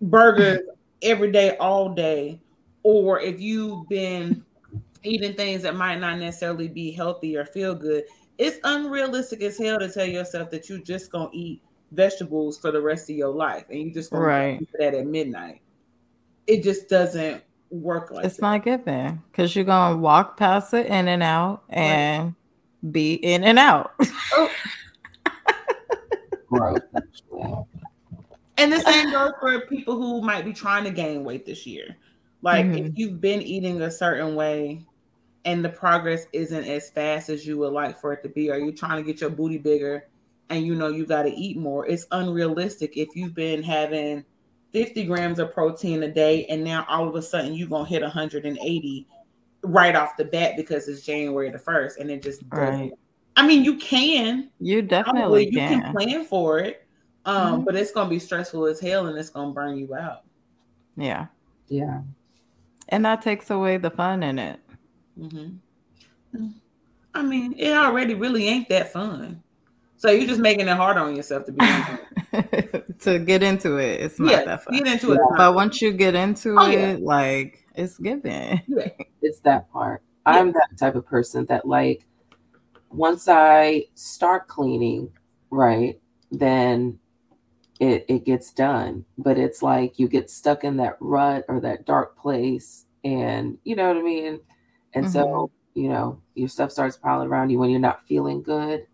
burgers 0.00 0.60
every 1.02 1.30
day, 1.30 1.58
all 1.58 1.90
day, 1.90 2.40
or 2.84 3.20
if 3.20 3.38
you've 3.38 3.86
been 3.90 4.42
eating 5.02 5.34
things 5.34 5.60
that 5.60 5.76
might 5.76 6.00
not 6.00 6.18
necessarily 6.18 6.68
be 6.68 6.90
healthy 6.90 7.36
or 7.36 7.44
feel 7.44 7.74
good, 7.74 8.04
it's 8.38 8.58
unrealistic 8.64 9.42
as 9.42 9.58
hell 9.58 9.78
to 9.78 9.90
tell 9.90 10.06
yourself 10.06 10.50
that 10.52 10.70
you're 10.70 10.78
just 10.78 11.12
gonna 11.12 11.28
eat 11.34 11.60
vegetables 11.92 12.56
for 12.56 12.70
the 12.70 12.80
rest 12.80 13.10
of 13.10 13.16
your 13.16 13.28
life 13.28 13.66
and 13.68 13.78
you 13.78 13.90
just 13.92 14.10
gonna 14.10 14.24
Right. 14.24 14.62
eat 14.62 14.70
that 14.78 14.94
at 14.94 15.06
midnight. 15.06 15.60
It 16.46 16.62
just 16.62 16.88
doesn't 16.88 17.42
work 17.68 18.10
like 18.10 18.24
It's 18.24 18.36
that. 18.36 18.42
not 18.42 18.64
given 18.64 19.22
because 19.30 19.54
you're 19.54 19.66
gonna 19.66 19.98
walk 19.98 20.38
past 20.38 20.72
it 20.72 20.86
in 20.86 21.08
and 21.08 21.22
out 21.22 21.64
and 21.68 22.34
be 22.90 23.14
in 23.14 23.44
and 23.44 23.58
out. 23.58 23.92
Growth, 23.98 24.50
actually. 26.96 27.64
And 28.58 28.72
the 28.72 28.80
same 28.80 29.10
goes 29.10 29.32
for 29.40 29.60
people 29.66 29.96
who 29.96 30.22
might 30.22 30.44
be 30.44 30.52
trying 30.52 30.84
to 30.84 30.90
gain 30.90 31.24
weight 31.24 31.44
this 31.44 31.66
year. 31.66 31.96
Like 32.42 32.66
Mhm. 32.66 32.86
if 32.86 32.98
you've 32.98 33.20
been 33.20 33.42
eating 33.42 33.82
a 33.82 33.90
certain 33.90 34.34
way 34.34 34.82
and 35.44 35.64
the 35.64 35.68
progress 35.68 36.26
isn't 36.32 36.64
as 36.64 36.90
fast 36.90 37.28
as 37.28 37.46
you 37.46 37.58
would 37.58 37.72
like 37.72 37.98
for 38.00 38.12
it 38.12 38.22
to 38.22 38.28
be, 38.28 38.50
or 38.50 38.56
you're 38.56 38.72
trying 38.72 39.02
to 39.02 39.06
get 39.10 39.20
your 39.20 39.30
booty 39.30 39.58
bigger 39.58 40.06
and 40.48 40.64
you 40.64 40.74
know 40.74 40.88
you 40.88 41.04
got 41.04 41.22
to 41.24 41.30
eat 41.34 41.56
more, 41.56 41.86
it's 41.86 42.06
unrealistic 42.12 42.96
if 42.96 43.14
you've 43.14 43.34
been 43.34 43.62
having 43.62 44.24
50 44.72 45.04
grams 45.04 45.38
of 45.38 45.52
protein 45.52 46.02
a 46.02 46.08
day 46.08 46.44
and 46.46 46.62
now 46.62 46.84
all 46.88 47.08
of 47.08 47.14
a 47.14 47.22
sudden 47.22 47.54
you're 47.54 47.68
going 47.68 47.84
to 47.84 47.90
hit 47.90 48.02
180 48.02 49.06
right 49.62 49.96
off 49.96 50.16
the 50.16 50.24
bat 50.24 50.56
because 50.56 50.86
it's 50.88 51.02
January 51.04 51.50
the 51.50 51.58
1st 51.58 51.98
and 51.98 52.10
it 52.10 52.22
just 52.22 52.48
doesn't. 52.50 52.80
right. 52.80 52.92
I 53.36 53.46
mean, 53.46 53.64
you 53.64 53.76
can, 53.76 54.50
You 54.60 54.82
definitely 54.82 55.46
you 55.46 55.58
can 55.58 55.82
can. 55.82 55.92
plan 55.92 56.24
for 56.24 56.58
it, 56.58 56.86
um, 57.26 57.60
Mhm. 57.60 57.64
but 57.66 57.76
it's 57.76 57.92
gonna 57.92 58.08
be 58.10 58.18
stressful 58.18 58.64
as 58.66 58.80
hell 58.80 59.06
and 59.06 59.18
it's 59.18 59.30
gonna 59.30 59.52
burn 59.52 59.76
you 59.76 59.94
out. 59.94 60.22
Yeah. 60.96 61.26
Yeah. 61.68 62.00
And 62.88 63.04
that 63.04 63.20
takes 63.22 63.50
away 63.50 63.76
the 63.76 63.90
fun 63.90 64.22
in 64.22 64.38
it. 64.38 64.60
Mm-hmm. 65.18 66.46
I 67.14 67.22
mean, 67.22 67.54
it 67.56 67.72
already 67.72 68.14
really 68.14 68.46
ain't 68.48 68.68
that 68.68 68.92
fun. 68.92 69.42
So 69.98 70.10
you're 70.10 70.26
just 70.28 70.40
making 70.40 70.68
it 70.68 70.76
hard 70.76 70.98
on 70.98 71.16
yourself 71.16 71.46
to 71.46 71.52
be. 71.52 71.64
to 73.00 73.18
get 73.18 73.42
into 73.42 73.78
it, 73.78 74.00
it's 74.02 74.18
not 74.20 74.30
yeah, 74.30 74.44
that 74.44 74.64
fun. 74.64 74.74
get 74.78 74.86
into 74.86 75.12
it. 75.12 75.20
But 75.36 75.54
once 75.54 75.80
you 75.80 75.92
get 75.92 76.14
into 76.14 76.56
Oh, 76.58 76.70
it, 76.70 76.78
yeah. 76.78 76.96
like 77.00 77.64
it's 77.74 77.96
given. 77.98 78.60
Yeah. 78.66 78.88
It's 79.22 79.40
that 79.40 79.70
part. 79.72 80.02
I'm 80.26 80.52
that 80.52 80.68
type 80.78 80.94
of 80.96 81.06
person 81.06 81.46
that 81.46 81.66
like 81.66 82.06
once 82.96 83.28
I 83.28 83.86
start 83.94 84.48
cleaning, 84.48 85.10
right, 85.50 86.00
then 86.30 86.98
it 87.80 88.04
it 88.08 88.24
gets 88.24 88.52
done. 88.52 89.04
But 89.18 89.38
it's 89.38 89.62
like 89.62 89.98
you 89.98 90.08
get 90.08 90.30
stuck 90.30 90.64
in 90.64 90.76
that 90.78 90.96
rut 91.00 91.44
or 91.48 91.60
that 91.60 91.86
dark 91.86 92.16
place, 92.18 92.86
and 93.04 93.58
you 93.64 93.76
know 93.76 93.88
what 93.88 93.98
I 93.98 94.02
mean. 94.02 94.40
And 94.94 95.04
mm-hmm. 95.04 95.12
so 95.12 95.50
you 95.74 95.88
know 95.88 96.20
your 96.34 96.48
stuff 96.48 96.72
starts 96.72 96.96
piling 96.96 97.28
around 97.28 97.50
you 97.50 97.58
when 97.58 97.70
you're 97.70 97.80
not 97.80 98.06
feeling 98.06 98.42
good. 98.42 98.86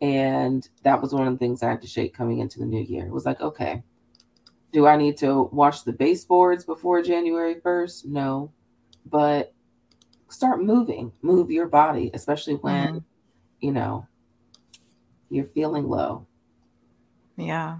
And 0.00 0.68
that 0.84 1.02
was 1.02 1.12
one 1.12 1.26
of 1.26 1.32
the 1.32 1.38
things 1.38 1.62
I 1.62 1.70
had 1.70 1.82
to 1.82 1.88
shake 1.88 2.14
coming 2.14 2.38
into 2.38 2.60
the 2.60 2.64
new 2.64 2.82
year. 2.82 3.06
It 3.06 3.12
was 3.12 3.26
like, 3.26 3.40
okay, 3.40 3.82
do 4.72 4.86
I 4.86 4.96
need 4.96 5.16
to 5.18 5.48
wash 5.52 5.82
the 5.82 5.92
baseboards 5.92 6.64
before 6.64 7.02
January 7.02 7.56
1st? 7.56 8.06
No. 8.06 8.52
But 9.06 9.54
start 10.28 10.62
moving, 10.62 11.12
move 11.22 11.50
your 11.50 11.66
body, 11.66 12.10
especially 12.14 12.54
when, 12.54 12.88
mm-hmm. 12.88 12.98
You 13.60 13.72
know, 13.72 14.06
you're 15.30 15.46
feeling 15.46 15.88
low. 15.88 16.26
Yeah. 17.36 17.78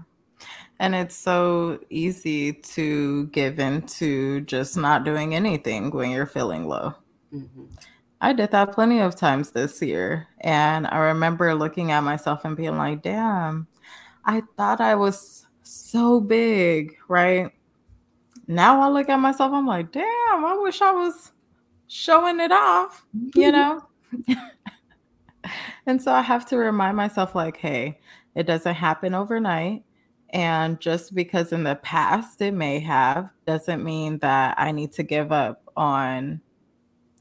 And 0.79 0.95
it's 0.95 1.15
so 1.15 1.79
easy 1.89 2.53
to 2.53 3.27
give 3.27 3.59
into 3.59 4.41
just 4.41 4.77
not 4.77 5.03
doing 5.03 5.35
anything 5.35 5.91
when 5.91 6.11
you're 6.11 6.25
feeling 6.25 6.67
low. 6.67 6.93
Mm-hmm. 7.33 7.65
I 8.21 8.33
did 8.33 8.51
that 8.51 8.71
plenty 8.71 8.99
of 8.99 9.15
times 9.15 9.51
this 9.51 9.81
year. 9.81 10.27
And 10.41 10.87
I 10.87 10.99
remember 10.99 11.53
looking 11.55 11.91
at 11.91 12.01
myself 12.01 12.45
and 12.45 12.55
being 12.55 12.77
like, 12.77 13.01
damn, 13.01 13.67
I 14.25 14.41
thought 14.57 14.81
I 14.81 14.95
was 14.95 15.47
so 15.63 16.19
big, 16.19 16.95
right? 17.07 17.51
Now 18.47 18.81
I 18.81 18.89
look 18.89 19.09
at 19.09 19.17
myself, 19.17 19.53
I'm 19.53 19.67
like, 19.67 19.91
damn, 19.91 20.45
I 20.45 20.57
wish 20.61 20.81
I 20.81 20.91
was 20.91 21.31
showing 21.87 22.39
it 22.39 22.51
off, 22.51 23.05
you 23.35 23.51
know? 23.51 23.85
and 25.85 26.01
so 26.01 26.11
I 26.11 26.21
have 26.21 26.45
to 26.47 26.57
remind 26.57 26.97
myself, 26.97 27.35
like, 27.35 27.57
hey, 27.57 27.99
it 28.35 28.43
doesn't 28.43 28.75
happen 28.75 29.13
overnight. 29.13 29.83
And 30.31 30.79
just 30.79 31.15
because 31.15 31.51
in 31.51 31.63
the 31.63 31.75
past 31.75 32.41
it 32.41 32.53
may 32.53 32.79
have, 32.79 33.29
doesn't 33.45 33.83
mean 33.83 34.19
that 34.19 34.55
I 34.59 34.71
need 34.71 34.91
to 34.93 35.03
give 35.03 35.31
up 35.31 35.63
on 35.75 36.41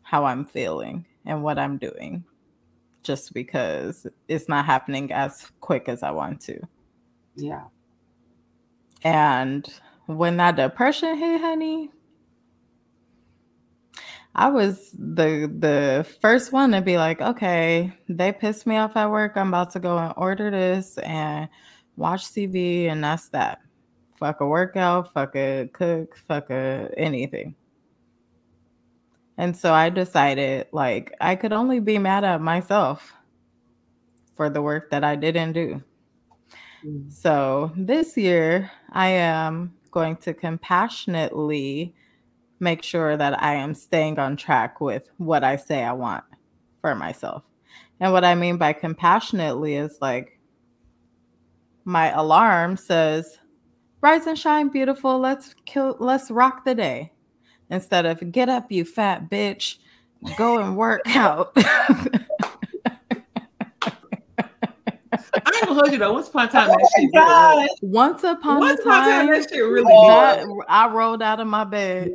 how 0.02 0.24
I'm 0.24 0.44
feeling 0.44 1.06
and 1.24 1.42
what 1.42 1.58
I'm 1.58 1.78
doing 1.78 2.24
just 3.02 3.32
because 3.32 4.06
it's 4.28 4.48
not 4.48 4.66
happening 4.66 5.12
as 5.12 5.50
quick 5.60 5.88
as 5.88 6.02
I 6.02 6.10
want 6.10 6.40
to. 6.42 6.60
Yeah. 7.36 7.64
And 9.02 9.66
when 10.06 10.36
that 10.38 10.56
depression 10.56 11.16
hit, 11.16 11.40
honey, 11.40 11.90
I 14.34 14.48
was 14.48 14.90
the 14.92 15.52
the 15.58 16.06
first 16.20 16.52
one 16.52 16.72
to 16.72 16.80
be 16.80 16.96
like, 16.96 17.20
okay, 17.20 17.92
they 18.08 18.32
pissed 18.32 18.66
me 18.66 18.76
off 18.76 18.96
at 18.96 19.10
work. 19.10 19.32
I'm 19.36 19.48
about 19.48 19.70
to 19.72 19.80
go 19.80 19.98
and 19.98 20.14
order 20.16 20.50
this 20.50 20.98
and 20.98 21.48
watch 21.96 22.24
TV, 22.26 22.86
and 22.86 23.02
that's 23.02 23.28
that. 23.30 23.60
Fuck 24.18 24.40
a 24.40 24.46
workout, 24.46 25.12
fuck 25.12 25.34
a 25.36 25.68
cook, 25.72 26.16
fuck 26.28 26.50
a 26.50 26.90
anything. 26.96 27.54
And 29.36 29.56
so 29.56 29.72
I 29.72 29.88
decided 29.88 30.66
like 30.72 31.14
I 31.20 31.36
could 31.36 31.52
only 31.52 31.80
be 31.80 31.98
mad 31.98 32.24
at 32.24 32.40
myself 32.40 33.12
for 34.36 34.50
the 34.50 34.62
work 34.62 34.90
that 34.90 35.04
I 35.04 35.16
didn't 35.16 35.52
do. 35.52 35.82
Mm. 36.84 37.12
So 37.12 37.72
this 37.76 38.16
year, 38.16 38.70
I 38.90 39.08
am 39.08 39.74
going 39.90 40.16
to 40.18 40.34
compassionately 40.34 41.94
make 42.60 42.82
sure 42.82 43.16
that 43.16 43.42
I 43.42 43.54
am 43.54 43.74
staying 43.74 44.18
on 44.18 44.36
track 44.36 44.80
with 44.80 45.08
what 45.18 45.44
I 45.44 45.56
say 45.56 45.84
I 45.84 45.92
want 45.92 46.24
for 46.80 46.94
myself. 46.94 47.42
And 48.00 48.12
what 48.12 48.24
I 48.24 48.34
mean 48.34 48.56
by 48.56 48.72
compassionately 48.72 49.74
is 49.74 49.98
like 50.00 50.38
my 51.84 52.10
alarm 52.10 52.76
says, 52.76 53.38
"Rise 54.00 54.26
and 54.26 54.38
shine, 54.38 54.68
beautiful. 54.68 55.18
Let's 55.18 55.54
kill. 55.64 55.96
Let's 55.98 56.30
rock 56.30 56.64
the 56.64 56.74
day." 56.74 57.12
Instead 57.70 58.06
of 58.06 58.32
"Get 58.32 58.48
up, 58.48 58.70
you 58.70 58.84
fat 58.84 59.30
bitch. 59.30 59.78
Go 60.36 60.58
and 60.58 60.76
work 60.76 61.02
out." 61.06 61.56
I 65.12 65.16
ain't 65.16 65.66
gonna 65.66 65.74
hold 65.74 65.92
you 65.92 65.98
though. 65.98 66.12
Once 66.12 66.28
upon 66.28 66.48
a 66.48 66.50
time, 66.50 66.70
oh 66.70 66.72
that 66.72 66.90
shit 66.96 67.12
God. 67.12 67.68
Once 67.82 68.24
upon 68.24 68.58
Once 68.58 68.80
a 68.80 68.84
time, 68.84 69.04
time, 69.04 69.26
that 69.28 69.48
shit 69.50 69.62
really 69.62 69.94
that, 70.06 70.46
I 70.68 70.88
rolled 70.88 71.22
out 71.22 71.40
of 71.40 71.46
my 71.46 71.64
bed. 71.64 72.14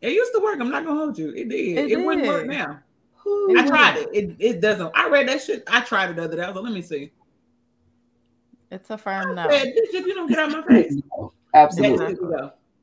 It 0.00 0.12
used 0.12 0.32
to 0.32 0.40
work. 0.40 0.60
I'm 0.60 0.70
not 0.70 0.84
gonna 0.84 0.98
hold 0.98 1.18
you. 1.18 1.30
It 1.30 1.48
did. 1.48 1.78
It, 1.78 1.90
it 1.90 2.04
wouldn't 2.04 2.26
work 2.26 2.46
now. 2.46 2.80
It 3.26 3.58
I 3.58 3.66
tried 3.66 3.96
it. 3.96 4.08
it. 4.12 4.36
It 4.38 4.60
doesn't. 4.60 4.92
I 4.94 5.08
read 5.08 5.28
that 5.28 5.42
shit. 5.42 5.64
I 5.66 5.80
tried 5.80 6.10
it 6.10 6.16
the 6.16 6.24
other 6.24 6.36
day. 6.36 6.42
I 6.42 6.46
was 6.48 6.56
like, 6.56 6.64
let 6.64 6.72
me 6.72 6.82
see. 6.82 7.12
It's 8.70 8.90
a 8.90 8.98
firm 8.98 9.34
no. 9.34 9.48
Said, 9.50 9.72
if 9.74 10.06
you 10.06 10.14
don't 10.14 10.28
get 10.28 10.38
out 10.38 10.50
my 10.50 10.62
face. 10.62 10.94
Absolutely. 11.54 12.16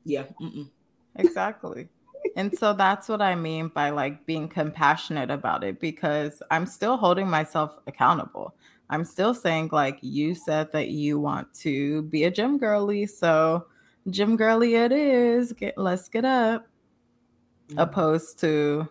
Yeah. 0.04 0.24
Mm-mm. 0.40 0.68
Exactly. 1.16 1.88
and 2.36 2.56
so 2.58 2.72
that's 2.72 3.08
what 3.08 3.22
I 3.22 3.34
mean 3.34 3.68
by 3.68 3.90
like 3.90 4.26
being 4.26 4.48
compassionate 4.48 5.30
about 5.30 5.64
it 5.64 5.80
because 5.80 6.42
I'm 6.50 6.66
still 6.66 6.96
holding 6.96 7.28
myself 7.28 7.76
accountable. 7.86 8.54
I'm 8.88 9.04
still 9.04 9.34
saying, 9.34 9.70
like, 9.72 9.98
you 10.00 10.34
said 10.34 10.70
that 10.72 10.88
you 10.88 11.18
want 11.18 11.52
to 11.54 12.02
be 12.02 12.24
a 12.24 12.30
gym 12.30 12.58
girly. 12.58 13.06
So, 13.06 13.66
gym 14.10 14.36
girly 14.36 14.76
it 14.76 14.92
is. 14.92 15.52
Get, 15.52 15.76
let's 15.76 16.08
get 16.08 16.24
up. 16.24 16.66
Mm-hmm. 17.68 17.78
Opposed 17.80 18.38
to 18.40 18.88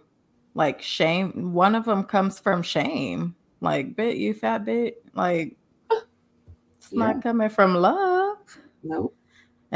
like 0.53 0.81
shame. 0.81 1.53
One 1.53 1.75
of 1.75 1.86
them 1.86 2.03
comes 2.03 2.39
from 2.39 2.62
shame. 2.62 3.36
Like, 3.62 3.95
bit, 3.95 4.17
you 4.17 4.34
fat 4.34 4.65
bit. 4.65 5.03
Like, 5.13 5.55
it's 5.89 6.91
yeah. 6.91 6.99
not 6.99 7.23
coming 7.23 7.49
from 7.49 7.75
love. 7.75 8.38
Nope. 8.84 9.15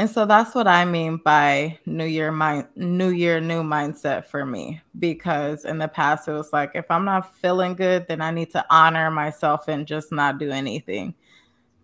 And 0.00 0.08
so 0.08 0.24
that's 0.24 0.54
what 0.54 0.66
I 0.66 0.86
mean 0.86 1.18
by 1.18 1.78
new 1.84 2.06
year 2.06 2.32
mind 2.32 2.68
new 2.74 3.10
year 3.10 3.38
new 3.38 3.62
mindset 3.62 4.24
for 4.24 4.46
me 4.46 4.80
because 4.98 5.66
in 5.66 5.76
the 5.76 5.88
past 5.88 6.26
it 6.26 6.32
was 6.32 6.54
like 6.54 6.70
if 6.74 6.90
I'm 6.90 7.04
not 7.04 7.34
feeling 7.36 7.74
good 7.74 8.08
then 8.08 8.22
I 8.22 8.30
need 8.30 8.50
to 8.52 8.64
honor 8.70 9.10
myself 9.10 9.68
and 9.68 9.86
just 9.86 10.10
not 10.10 10.38
do 10.38 10.50
anything. 10.50 11.12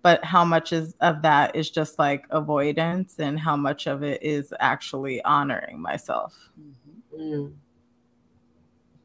But 0.00 0.24
how 0.24 0.46
much 0.46 0.72
is 0.72 0.94
of 1.02 1.20
that 1.22 1.54
is 1.54 1.68
just 1.68 1.98
like 1.98 2.24
avoidance 2.30 3.16
and 3.18 3.38
how 3.38 3.54
much 3.54 3.86
of 3.86 4.02
it 4.02 4.22
is 4.22 4.50
actually 4.60 5.22
honoring 5.22 5.78
myself. 5.78 6.48
Mm-hmm. 6.58 7.22
Mm. 7.22 7.52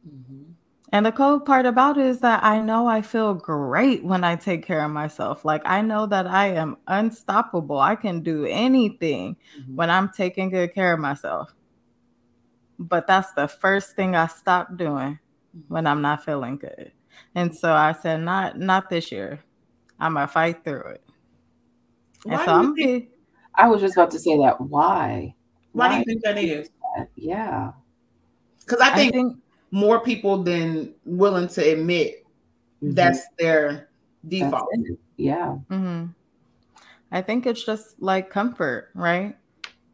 Mm-hmm. 0.08 0.52
And 0.94 1.06
the 1.06 1.12
cool 1.12 1.40
part 1.40 1.66
about 1.66 1.98
it 1.98 2.06
is 2.06 2.20
that 2.20 2.44
I 2.44 2.60
know 2.60 2.86
I 2.86 3.02
feel 3.02 3.34
great 3.34 4.04
when 4.04 4.26
I 4.26 4.36
take 4.36 4.66
care 4.66 4.84
of 4.84 4.92
myself. 4.92 5.46
Like 5.46 5.62
I 5.64 5.82
know 5.82 6.06
that 6.08 6.28
I 6.28 6.48
am 6.48 6.78
unstoppable. 6.88 7.80
I 7.80 7.96
can 7.96 8.22
do 8.22 8.46
anything 8.46 9.38
mm-hmm. 9.58 9.76
when 9.76 9.90
I'm 9.90 10.10
taking 10.10 10.50
good 10.50 10.74
care 10.74 10.94
of 10.94 11.00
myself. 11.00 11.54
But 12.78 13.08
that's 13.08 13.32
the 13.34 13.48
first 13.48 13.96
thing 13.96 14.16
I 14.16 14.28
stop 14.28 14.76
doing 14.76 15.20
mm-hmm. 15.56 15.74
when 15.74 15.88
I'm 15.88 16.02
not 16.02 16.26
feeling 16.26 16.58
good. 16.58 16.92
And 17.36 17.56
so 17.56 17.72
I 17.72 17.94
said, 17.94 18.22
not 18.22 18.60
not 18.60 18.90
this 18.90 19.12
year. 19.12 19.40
I'm 19.98 20.16
gonna 20.16 20.28
fight 20.28 20.64
through 20.66 20.82
it. 20.82 21.04
Why 22.24 22.34
and 22.34 22.44
so 22.44 22.52
I'm 22.54 22.76
think, 22.76 23.04
be, 23.04 23.10
I 23.56 23.68
was 23.68 23.80
just 23.80 23.96
about 23.96 24.12
to 24.12 24.20
say 24.20 24.38
that. 24.40 24.60
Why? 24.60 25.36
Why, 25.72 25.88
why 25.88 25.94
do 25.94 26.00
you 26.00 26.04
think 26.04 26.24
that 26.24 26.38
is? 26.38 26.70
That? 26.98 27.10
Yeah. 27.16 27.72
Because 28.60 28.82
I 28.82 28.94
think, 28.94 29.14
I 29.14 29.18
think 29.18 29.38
more 29.72 30.00
people 30.00 30.44
than 30.44 30.94
willing 31.06 31.48
to 31.48 31.62
admit 31.62 32.26
mm-hmm. 32.84 32.94
that's 32.94 33.22
their 33.40 33.90
default. 34.28 34.68
That's 34.76 35.00
yeah. 35.18 35.58
Mm-hmm. 35.70 36.08
I 37.12 37.22
think 37.22 37.46
it's 37.46 37.64
just 37.64 38.02
like 38.02 38.30
comfort, 38.30 38.90
right? 38.94 39.36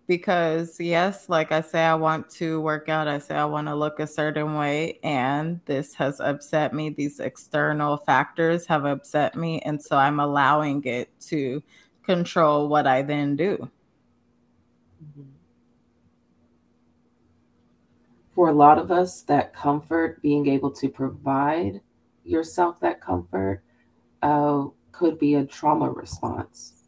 Because, 0.08 0.80
yes, 0.80 1.28
like 1.28 1.52
I 1.52 1.62
say, 1.62 1.84
I 1.84 1.96
want 1.96 2.30
to 2.32 2.62
work 2.62 2.88
out. 2.88 3.08
I 3.08 3.20
say 3.20 3.36
I 3.36 3.46
want 3.46 3.68
to 3.68 3.76
look 3.76 4.00
a 4.00 4.08
certain 4.08 4.56
way. 4.56 5.00
And 5.04 5.60
this 5.66 5.94
has 5.96 6.22
upset 6.22 6.74
me. 6.74 6.92
These 6.92 7.20
external 7.20 7.98
factors 7.98 8.66
have 8.68 8.86
upset 8.86 9.36
me. 9.36 9.60
And 9.62 9.82
so 9.82 9.98
I'm 9.98 10.20
allowing 10.20 10.84
it 10.86 11.10
to 11.22 11.62
control 12.04 12.70
what 12.70 12.88
I 12.88 13.02
then 13.02 13.36
do. 13.36 13.70
Mm-hmm. 15.04 15.37
For 18.38 18.50
a 18.50 18.54
lot 18.54 18.78
of 18.78 18.92
us, 18.92 19.24
that 19.24 19.52
comfort, 19.52 20.22
being 20.22 20.48
able 20.48 20.70
to 20.70 20.88
provide 20.90 21.82
yourself 22.24 22.80
that 22.80 23.02
comfort, 23.02 23.64
uh, 24.22 24.66
could 24.92 25.18
be 25.18 25.34
a 25.34 25.44
trauma 25.44 25.90
response. 25.90 26.84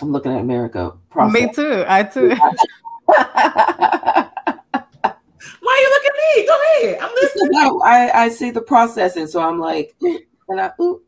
I'm 0.00 0.10
looking 0.10 0.32
at 0.32 0.40
America. 0.40 0.94
Process. 1.10 1.34
Me 1.34 1.52
too. 1.52 1.84
I 1.86 2.02
too. 2.02 2.28
Why 3.04 4.30
you 5.60 5.90
look 5.90 6.06
at 6.06 6.14
me? 6.16 6.46
Go 6.46 6.58
ahead. 6.62 6.98
I'm 6.98 7.14
listening. 7.14 7.50
No, 7.50 7.82
I, 7.82 8.22
I 8.24 8.28
see 8.30 8.50
the 8.50 8.62
processing, 8.62 9.26
so 9.26 9.42
I'm 9.42 9.60
like, 9.60 9.94
and 10.00 10.58
I, 10.62 10.70
ooh, 10.80 11.02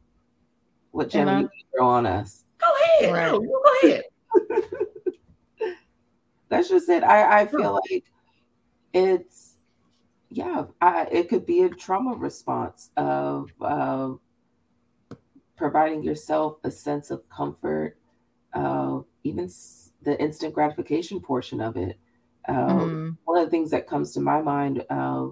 what 0.90 1.08
gem 1.08 1.40
you 1.40 1.48
throw 1.74 1.86
on 1.86 2.04
us? 2.04 2.43
Go 2.64 3.06
ahead. 3.06 3.12
Right. 3.12 3.32
No, 3.32 3.40
go 3.40 3.62
ahead. 3.82 4.02
That's 6.48 6.68
just 6.68 6.88
it. 6.88 7.02
I, 7.02 7.40
I 7.40 7.46
feel 7.46 7.80
like 7.90 8.04
it's 8.92 9.54
yeah, 10.30 10.64
I, 10.80 11.06
it 11.12 11.28
could 11.28 11.46
be 11.46 11.62
a 11.62 11.68
trauma 11.68 12.14
response 12.16 12.90
of 12.96 13.50
uh, 13.60 14.12
providing 15.56 16.02
yourself 16.02 16.56
a 16.64 16.70
sense 16.70 17.10
of 17.10 17.28
comfort, 17.28 17.96
uh, 18.52 19.00
even 19.22 19.48
the 20.02 20.20
instant 20.20 20.54
gratification 20.54 21.20
portion 21.20 21.60
of 21.60 21.76
it. 21.76 21.98
Uh, 22.48 22.52
mm. 22.52 23.16
One 23.24 23.38
of 23.38 23.44
the 23.44 23.50
things 23.50 23.70
that 23.70 23.86
comes 23.86 24.12
to 24.14 24.20
my 24.20 24.42
mind 24.42 24.84
uh, 24.90 25.28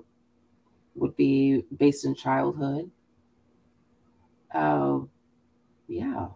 would 0.94 1.16
be 1.16 1.64
based 1.76 2.04
in 2.04 2.14
childhood. 2.14 2.90
Uh, 4.54 5.00
yeah. 5.88 6.28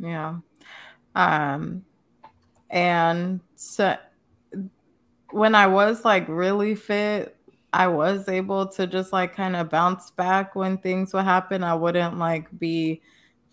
Yeah. 0.00 0.38
Um, 1.14 1.84
and 2.70 3.40
so 3.56 3.96
when 5.30 5.54
I 5.54 5.66
was 5.66 6.04
like 6.04 6.26
really 6.28 6.74
fit, 6.74 7.36
I 7.72 7.86
was 7.86 8.28
able 8.28 8.66
to 8.68 8.86
just 8.86 9.12
like 9.12 9.34
kind 9.36 9.54
of 9.54 9.70
bounce 9.70 10.10
back 10.10 10.54
when 10.56 10.78
things 10.78 11.12
would 11.14 11.24
happen. 11.24 11.62
I 11.62 11.74
wouldn't 11.74 12.18
like 12.18 12.46
be 12.58 13.00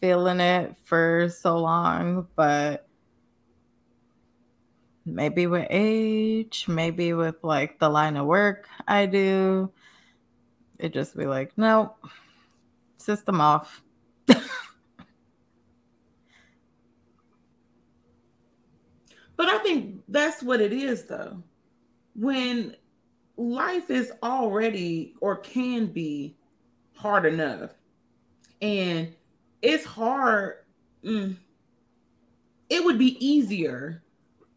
feeling 0.01 0.39
it 0.39 0.75
for 0.85 1.29
so 1.29 1.57
long, 1.59 2.27
but 2.35 2.87
maybe 5.05 5.47
with 5.47 5.67
age, 5.69 6.65
maybe 6.67 7.13
with 7.13 7.35
like 7.43 7.79
the 7.79 7.89
line 7.89 8.17
of 8.17 8.25
work 8.25 8.67
I 8.87 9.05
do, 9.05 9.71
it 10.79 10.93
just 10.93 11.15
be 11.17 11.25
like, 11.25 11.51
nope, 11.57 11.97
system 12.97 13.41
off. 13.41 13.81
But 19.37 19.49
I 19.49 19.59
think 19.59 20.01
that's 20.09 20.43
what 20.43 20.59
it 20.59 20.73
is, 20.73 21.05
though. 21.05 21.41
When 22.15 22.75
life 23.37 23.91
is 23.91 24.11
already 24.23 25.13
or 25.21 25.37
can 25.37 25.85
be 25.87 26.35
hard 26.95 27.25
enough, 27.25 27.71
and 28.61 29.13
it's 29.61 29.85
hard, 29.85 30.55
mm, 31.03 31.37
it 32.69 32.83
would 32.83 32.97
be 32.97 33.23
easier 33.25 34.03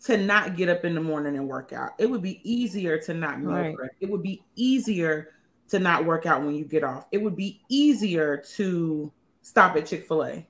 to 0.04 0.16
not 0.16 0.56
get 0.56 0.70
up 0.70 0.86
in 0.86 0.94
the 0.94 1.00
morning 1.00 1.36
and 1.36 1.46
work 1.46 1.74
out. 1.74 1.90
It 1.98 2.08
would 2.08 2.22
be 2.22 2.40
easier 2.42 2.98
to 3.02 3.12
not 3.12 3.40
meal 3.40 3.50
right. 3.50 3.76
prep. 3.76 3.90
It 4.00 4.08
would 4.08 4.22
be 4.22 4.42
easier 4.56 5.34
to 5.68 5.78
not 5.78 6.06
work 6.06 6.24
out 6.24 6.42
when 6.42 6.54
you 6.54 6.64
get 6.64 6.82
off. 6.82 7.06
It 7.12 7.18
would 7.18 7.36
be 7.36 7.60
easier 7.68 8.38
to 8.56 9.12
stop 9.42 9.76
at 9.76 9.86
Chick 9.86 10.08
fil 10.08 10.24
A. 10.24 10.46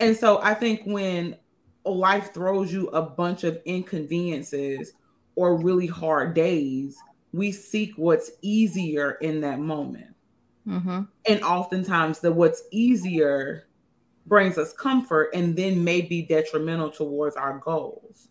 And 0.00 0.16
so 0.16 0.40
I 0.42 0.54
think 0.54 0.82
when 0.86 1.36
life 1.84 2.32
throws 2.34 2.72
you 2.72 2.88
a 2.88 3.02
bunch 3.02 3.44
of 3.44 3.60
inconveniences 3.64 4.92
or 5.34 5.56
really 5.56 5.86
hard 5.86 6.34
days, 6.34 6.98
we 7.32 7.52
seek 7.52 7.92
what's 7.96 8.30
easier 8.42 9.12
in 9.20 9.40
that 9.42 9.60
moment. 9.60 10.14
Mm-hmm. 10.66 11.02
And 11.26 11.42
oftentimes, 11.42 12.20
the 12.20 12.32
what's 12.32 12.62
easier 12.70 13.68
brings 14.26 14.58
us 14.58 14.72
comfort 14.72 15.30
and 15.32 15.56
then 15.56 15.82
may 15.82 16.02
be 16.02 16.22
detrimental 16.22 16.90
towards 16.90 17.36
our 17.36 17.58
goals. 17.58 18.28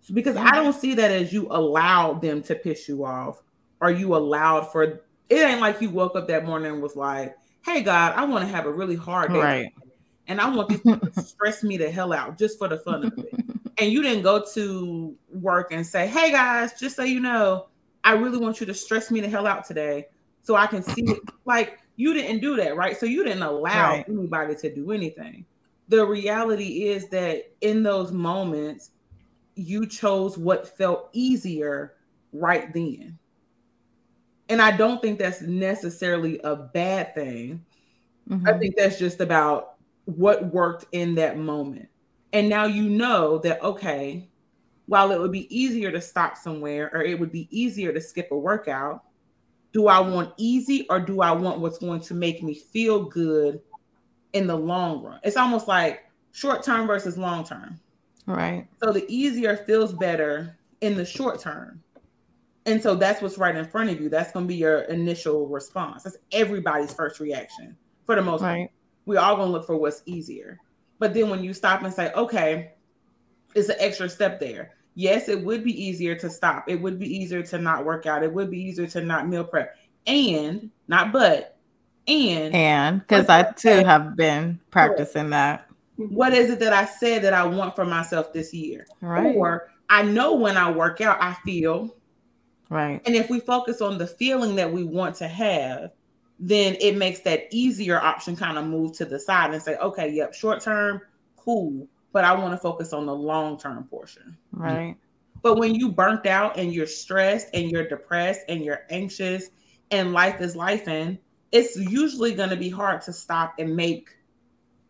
So, 0.00 0.14
because 0.14 0.36
I 0.36 0.50
don't 0.52 0.74
see 0.74 0.94
that 0.94 1.10
as 1.10 1.32
you 1.32 1.46
allowed 1.50 2.22
them 2.22 2.42
to 2.44 2.54
piss 2.54 2.88
you 2.88 3.04
off 3.04 3.42
or 3.80 3.90
you 3.90 4.16
allowed 4.16 4.72
for 4.72 4.82
it 4.82 5.04
ain't 5.30 5.60
like 5.60 5.80
you 5.80 5.90
woke 5.90 6.16
up 6.16 6.26
that 6.28 6.46
morning 6.46 6.72
and 6.72 6.82
was 6.82 6.96
like, 6.96 7.36
Hey 7.62 7.82
God, 7.82 8.14
I 8.16 8.24
want 8.24 8.44
to 8.44 8.50
have 8.50 8.66
a 8.66 8.72
really 8.72 8.96
hard 8.96 9.32
day. 9.32 9.38
Right 9.38 9.72
and 10.28 10.40
I 10.40 10.48
want 10.48 10.68
people 10.68 10.96
to 10.98 11.22
stress 11.22 11.64
me 11.64 11.76
the 11.76 11.90
hell 11.90 12.12
out 12.12 12.38
just 12.38 12.58
for 12.58 12.68
the 12.68 12.78
fun 12.78 13.06
of 13.06 13.18
it. 13.18 13.34
And 13.80 13.92
you 13.92 14.02
didn't 14.02 14.24
go 14.24 14.44
to 14.54 15.14
work 15.32 15.70
and 15.70 15.86
say, 15.86 16.08
"Hey 16.08 16.32
guys, 16.32 16.76
just 16.80 16.96
so 16.96 17.04
you 17.04 17.20
know, 17.20 17.68
I 18.02 18.14
really 18.14 18.38
want 18.38 18.58
you 18.58 18.66
to 18.66 18.74
stress 18.74 19.08
me 19.08 19.20
the 19.20 19.28
hell 19.28 19.46
out 19.46 19.64
today, 19.64 20.06
so 20.42 20.56
I 20.56 20.66
can 20.66 20.82
see 20.82 21.02
it." 21.02 21.20
Like 21.44 21.78
you 21.94 22.12
didn't 22.12 22.40
do 22.40 22.56
that, 22.56 22.76
right? 22.76 22.96
So 22.96 23.06
you 23.06 23.22
didn't 23.22 23.44
allow 23.44 23.92
right. 23.92 24.04
anybody 24.08 24.56
to 24.56 24.74
do 24.74 24.90
anything. 24.90 25.46
The 25.86 26.04
reality 26.04 26.88
is 26.88 27.08
that 27.10 27.52
in 27.60 27.84
those 27.84 28.10
moments, 28.10 28.90
you 29.54 29.86
chose 29.86 30.36
what 30.36 30.76
felt 30.76 31.08
easier 31.12 31.94
right 32.32 32.72
then. 32.74 33.16
And 34.48 34.60
I 34.60 34.76
don't 34.76 35.00
think 35.00 35.20
that's 35.20 35.40
necessarily 35.42 36.40
a 36.42 36.56
bad 36.56 37.14
thing. 37.14 37.64
Mm-hmm. 38.28 38.48
I 38.48 38.58
think 38.58 38.76
that's 38.76 38.98
just 38.98 39.20
about 39.20 39.77
what 40.08 40.54
worked 40.54 40.86
in 40.92 41.14
that 41.16 41.38
moment. 41.38 41.88
And 42.32 42.48
now 42.48 42.64
you 42.64 42.88
know 42.88 43.38
that, 43.38 43.62
okay, 43.62 44.26
while 44.86 45.10
it 45.12 45.20
would 45.20 45.32
be 45.32 45.54
easier 45.54 45.92
to 45.92 46.00
stop 46.00 46.38
somewhere 46.38 46.90
or 46.94 47.02
it 47.02 47.18
would 47.20 47.30
be 47.30 47.46
easier 47.50 47.92
to 47.92 48.00
skip 48.00 48.28
a 48.30 48.36
workout, 48.36 49.04
do 49.72 49.86
I 49.86 50.00
want 50.00 50.32
easy 50.38 50.86
or 50.88 50.98
do 50.98 51.20
I 51.20 51.32
want 51.32 51.60
what's 51.60 51.76
going 51.76 52.00
to 52.00 52.14
make 52.14 52.42
me 52.42 52.54
feel 52.54 53.04
good 53.04 53.60
in 54.32 54.46
the 54.46 54.56
long 54.56 55.02
run? 55.02 55.20
It's 55.24 55.36
almost 55.36 55.68
like 55.68 56.06
short 56.32 56.62
term 56.62 56.86
versus 56.86 57.18
long 57.18 57.44
term. 57.44 57.78
Right. 58.26 58.66
So 58.82 58.92
the 58.92 59.04
easier 59.08 59.58
feels 59.58 59.92
better 59.92 60.56
in 60.80 60.96
the 60.96 61.04
short 61.04 61.38
term. 61.38 61.82
And 62.64 62.82
so 62.82 62.94
that's 62.94 63.20
what's 63.20 63.36
right 63.36 63.54
in 63.54 63.66
front 63.66 63.90
of 63.90 64.00
you. 64.00 64.08
That's 64.08 64.32
going 64.32 64.46
to 64.46 64.48
be 64.48 64.56
your 64.56 64.80
initial 64.82 65.46
response. 65.48 66.04
That's 66.04 66.16
everybody's 66.32 66.94
first 66.94 67.20
reaction 67.20 67.76
for 68.06 68.14
the 68.14 68.22
most 68.22 68.40
right. 68.40 68.56
part 68.56 68.70
we're 69.08 69.18
all 69.18 69.36
gonna 69.36 69.50
look 69.50 69.66
for 69.66 69.76
what's 69.76 70.02
easier. 70.04 70.60
But 70.98 71.14
then 71.14 71.30
when 71.30 71.42
you 71.42 71.54
stop 71.54 71.82
and 71.82 71.92
say, 71.92 72.12
okay, 72.12 72.72
it's 73.54 73.70
an 73.70 73.76
extra 73.78 74.08
step 74.08 74.38
there. 74.38 74.72
Yes, 74.94 75.28
it 75.28 75.42
would 75.42 75.64
be 75.64 75.72
easier 75.82 76.14
to 76.16 76.28
stop. 76.28 76.68
It 76.68 76.80
would 76.80 76.98
be 76.98 77.06
easier 77.06 77.42
to 77.42 77.58
not 77.58 77.84
work 77.84 78.04
out. 78.04 78.22
It 78.22 78.32
would 78.32 78.50
be 78.50 78.60
easier 78.60 78.86
to 78.88 79.00
not 79.00 79.28
meal 79.28 79.44
prep. 79.44 79.76
And 80.06 80.70
not 80.88 81.12
but 81.12 81.56
and 82.06 82.54
and 82.54 83.00
because 83.00 83.28
I 83.28 83.50
too 83.52 83.84
have 83.84 84.16
been 84.16 84.60
practicing 84.70 85.30
that. 85.30 85.66
What 85.96 86.32
is 86.32 86.50
it 86.50 86.60
that 86.60 86.72
I 86.72 86.84
said 86.84 87.22
that 87.22 87.32
I 87.32 87.46
want 87.46 87.74
for 87.74 87.84
myself 87.84 88.32
this 88.32 88.52
year? 88.52 88.86
Right. 89.00 89.34
Or 89.34 89.70
I 89.88 90.02
know 90.02 90.34
when 90.34 90.56
I 90.56 90.70
work 90.70 91.00
out, 91.00 91.18
I 91.20 91.34
feel 91.44 91.96
right. 92.68 93.00
And 93.06 93.14
if 93.14 93.30
we 93.30 93.40
focus 93.40 93.80
on 93.80 93.98
the 93.98 94.06
feeling 94.06 94.56
that 94.56 94.72
we 94.72 94.84
want 94.84 95.16
to 95.16 95.28
have, 95.28 95.92
then 96.38 96.76
it 96.80 96.96
makes 96.96 97.20
that 97.20 97.48
easier 97.50 98.00
option 98.00 98.36
kind 98.36 98.58
of 98.58 98.64
move 98.64 98.96
to 98.96 99.04
the 99.04 99.18
side 99.18 99.52
and 99.52 99.62
say, 99.62 99.76
okay, 99.76 100.12
yep, 100.12 100.34
short 100.34 100.60
term, 100.60 101.00
cool, 101.36 101.86
but 102.12 102.24
I 102.24 102.32
want 102.32 102.52
to 102.52 102.58
focus 102.58 102.92
on 102.92 103.06
the 103.06 103.14
long 103.14 103.58
term 103.58 103.84
portion. 103.84 104.36
Right. 104.52 104.96
But 105.42 105.58
when 105.58 105.74
you 105.74 105.90
burnt 105.90 106.26
out 106.26 106.56
and 106.56 106.72
you're 106.72 106.86
stressed 106.86 107.48
and 107.54 107.70
you're 107.70 107.88
depressed 107.88 108.42
and 108.48 108.64
you're 108.64 108.82
anxious 108.90 109.50
and 109.90 110.12
life 110.12 110.40
is 110.40 110.56
life 110.56 110.88
in, 110.88 111.18
it's 111.52 111.76
usually 111.76 112.34
going 112.34 112.50
to 112.50 112.56
be 112.56 112.68
hard 112.68 113.00
to 113.02 113.12
stop 113.12 113.54
and 113.58 113.74
make 113.74 114.10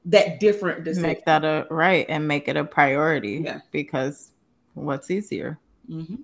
that 0.06 0.40
different 0.40 0.84
decision. 0.84 1.02
Make 1.02 1.24
that 1.26 1.44
a 1.44 1.66
right 1.70 2.06
and 2.08 2.26
make 2.26 2.48
it 2.48 2.56
a 2.56 2.64
priority. 2.64 3.42
Yeah. 3.44 3.60
Because 3.70 4.32
what's 4.74 5.10
easier? 5.10 5.58
Mm-hmm. 5.88 6.16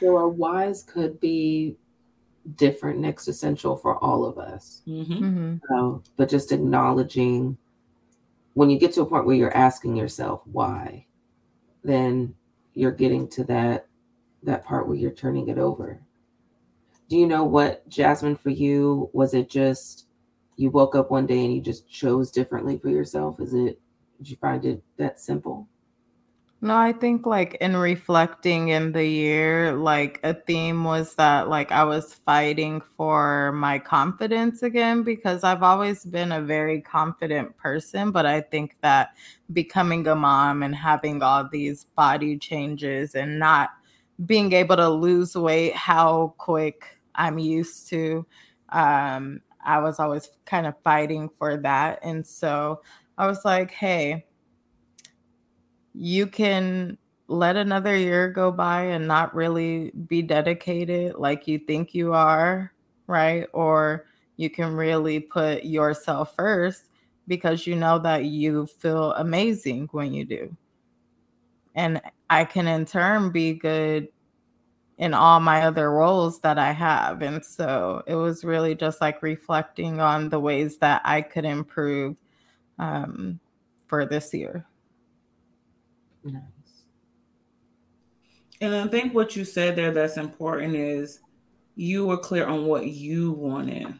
So 0.00 0.18
a 0.18 0.28
whys 0.28 0.82
could 0.82 1.18
be 1.20 1.76
different 2.56 2.98
next 2.98 3.28
essential 3.28 3.76
for 3.76 3.96
all 3.98 4.24
of 4.24 4.38
us. 4.38 4.82
Mm-hmm. 4.86 5.56
Uh, 5.74 5.98
but 6.16 6.28
just 6.28 6.52
acknowledging 6.52 7.56
when 8.54 8.70
you 8.70 8.78
get 8.78 8.92
to 8.92 9.02
a 9.02 9.06
point 9.06 9.26
where 9.26 9.36
you're 9.36 9.56
asking 9.56 9.96
yourself 9.96 10.42
why, 10.44 11.06
then 11.82 12.34
you're 12.74 12.92
getting 12.92 13.28
to 13.28 13.44
that 13.44 13.86
that 14.42 14.64
part 14.64 14.86
where 14.86 14.96
you're 14.96 15.10
turning 15.10 15.48
it 15.48 15.58
over. 15.58 16.00
Do 17.08 17.16
you 17.16 17.26
know 17.26 17.44
what, 17.44 17.88
Jasmine, 17.88 18.36
for 18.36 18.50
you, 18.50 19.10
was 19.12 19.34
it 19.34 19.48
just 19.48 20.06
you 20.56 20.70
woke 20.70 20.94
up 20.94 21.10
one 21.10 21.26
day 21.26 21.44
and 21.44 21.54
you 21.54 21.60
just 21.60 21.88
chose 21.88 22.30
differently 22.30 22.78
for 22.78 22.88
yourself? 22.88 23.40
Is 23.40 23.54
it, 23.54 23.80
did 24.18 24.30
you 24.30 24.36
find 24.36 24.64
it 24.64 24.82
that 24.98 25.20
simple? 25.20 25.68
No, 26.64 26.78
I 26.78 26.92
think 26.92 27.26
like 27.26 27.56
in 27.60 27.76
reflecting 27.76 28.68
in 28.70 28.92
the 28.92 29.04
year, 29.04 29.74
like 29.74 30.18
a 30.22 30.32
theme 30.32 30.82
was 30.82 31.14
that 31.16 31.50
like 31.50 31.70
I 31.70 31.84
was 31.84 32.14
fighting 32.14 32.80
for 32.96 33.52
my 33.52 33.78
confidence 33.78 34.62
again 34.62 35.02
because 35.02 35.44
I've 35.44 35.62
always 35.62 36.06
been 36.06 36.32
a 36.32 36.40
very 36.40 36.80
confident 36.80 37.54
person, 37.58 38.12
but 38.12 38.24
I 38.24 38.40
think 38.40 38.76
that 38.80 39.10
becoming 39.52 40.06
a 40.06 40.14
mom 40.14 40.62
and 40.62 40.74
having 40.74 41.22
all 41.22 41.46
these 41.46 41.84
body 41.96 42.38
changes 42.38 43.14
and 43.14 43.38
not 43.38 43.68
being 44.24 44.52
able 44.54 44.76
to 44.76 44.88
lose 44.88 45.36
weight 45.36 45.74
how 45.74 46.34
quick 46.38 46.96
I'm 47.14 47.38
used 47.38 47.88
to, 47.90 48.24
um, 48.70 49.42
I 49.64 49.80
was 49.80 50.00
always 50.00 50.30
kind 50.46 50.66
of 50.66 50.74
fighting 50.82 51.28
for 51.38 51.58
that. 51.58 51.98
And 52.02 52.26
so 52.26 52.80
I 53.18 53.26
was 53.26 53.44
like, 53.44 53.70
hey, 53.70 54.24
you 55.94 56.26
can 56.26 56.98
let 57.28 57.56
another 57.56 57.96
year 57.96 58.28
go 58.30 58.50
by 58.52 58.82
and 58.84 59.06
not 59.08 59.34
really 59.34 59.90
be 60.08 60.22
dedicated 60.22 61.14
like 61.16 61.48
you 61.48 61.58
think 61.58 61.94
you 61.94 62.12
are, 62.12 62.72
right? 63.06 63.46
Or 63.52 64.06
you 64.36 64.50
can 64.50 64.74
really 64.74 65.20
put 65.20 65.64
yourself 65.64 66.34
first 66.36 66.84
because 67.28 67.66
you 67.66 67.76
know 67.76 67.98
that 68.00 68.26
you 68.26 68.66
feel 68.66 69.12
amazing 69.14 69.88
when 69.92 70.12
you 70.14 70.24
do. 70.24 70.56
and 71.74 72.00
I 72.30 72.44
can 72.44 72.66
in 72.66 72.84
turn 72.86 73.30
be 73.30 73.54
good 73.54 74.08
in 74.98 75.14
all 75.14 75.40
my 75.40 75.62
other 75.62 75.90
roles 75.90 76.40
that 76.40 76.58
I 76.58 76.72
have. 76.72 77.22
And 77.22 77.44
so 77.44 78.02
it 78.06 78.14
was 78.14 78.44
really 78.44 78.74
just 78.74 79.00
like 79.00 79.22
reflecting 79.22 80.00
on 80.00 80.28
the 80.28 80.40
ways 80.40 80.78
that 80.78 81.02
I 81.04 81.22
could 81.22 81.44
improve 81.44 82.16
um, 82.78 83.40
for 83.86 84.06
this 84.06 84.32
year. 84.34 84.66
Nice. 86.24 86.42
And 88.60 88.74
I 88.74 88.86
think 88.86 89.14
what 89.14 89.36
you 89.36 89.44
said 89.44 89.76
there 89.76 89.92
that's 89.92 90.16
important 90.16 90.74
is 90.74 91.20
you 91.76 92.06
were 92.06 92.16
clear 92.16 92.46
on 92.46 92.66
what 92.66 92.86
you 92.86 93.32
wanted. 93.32 93.94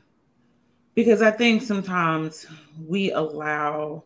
Because 0.94 1.22
I 1.22 1.30
think 1.30 1.62
sometimes 1.62 2.46
we 2.86 3.10
allow 3.12 4.04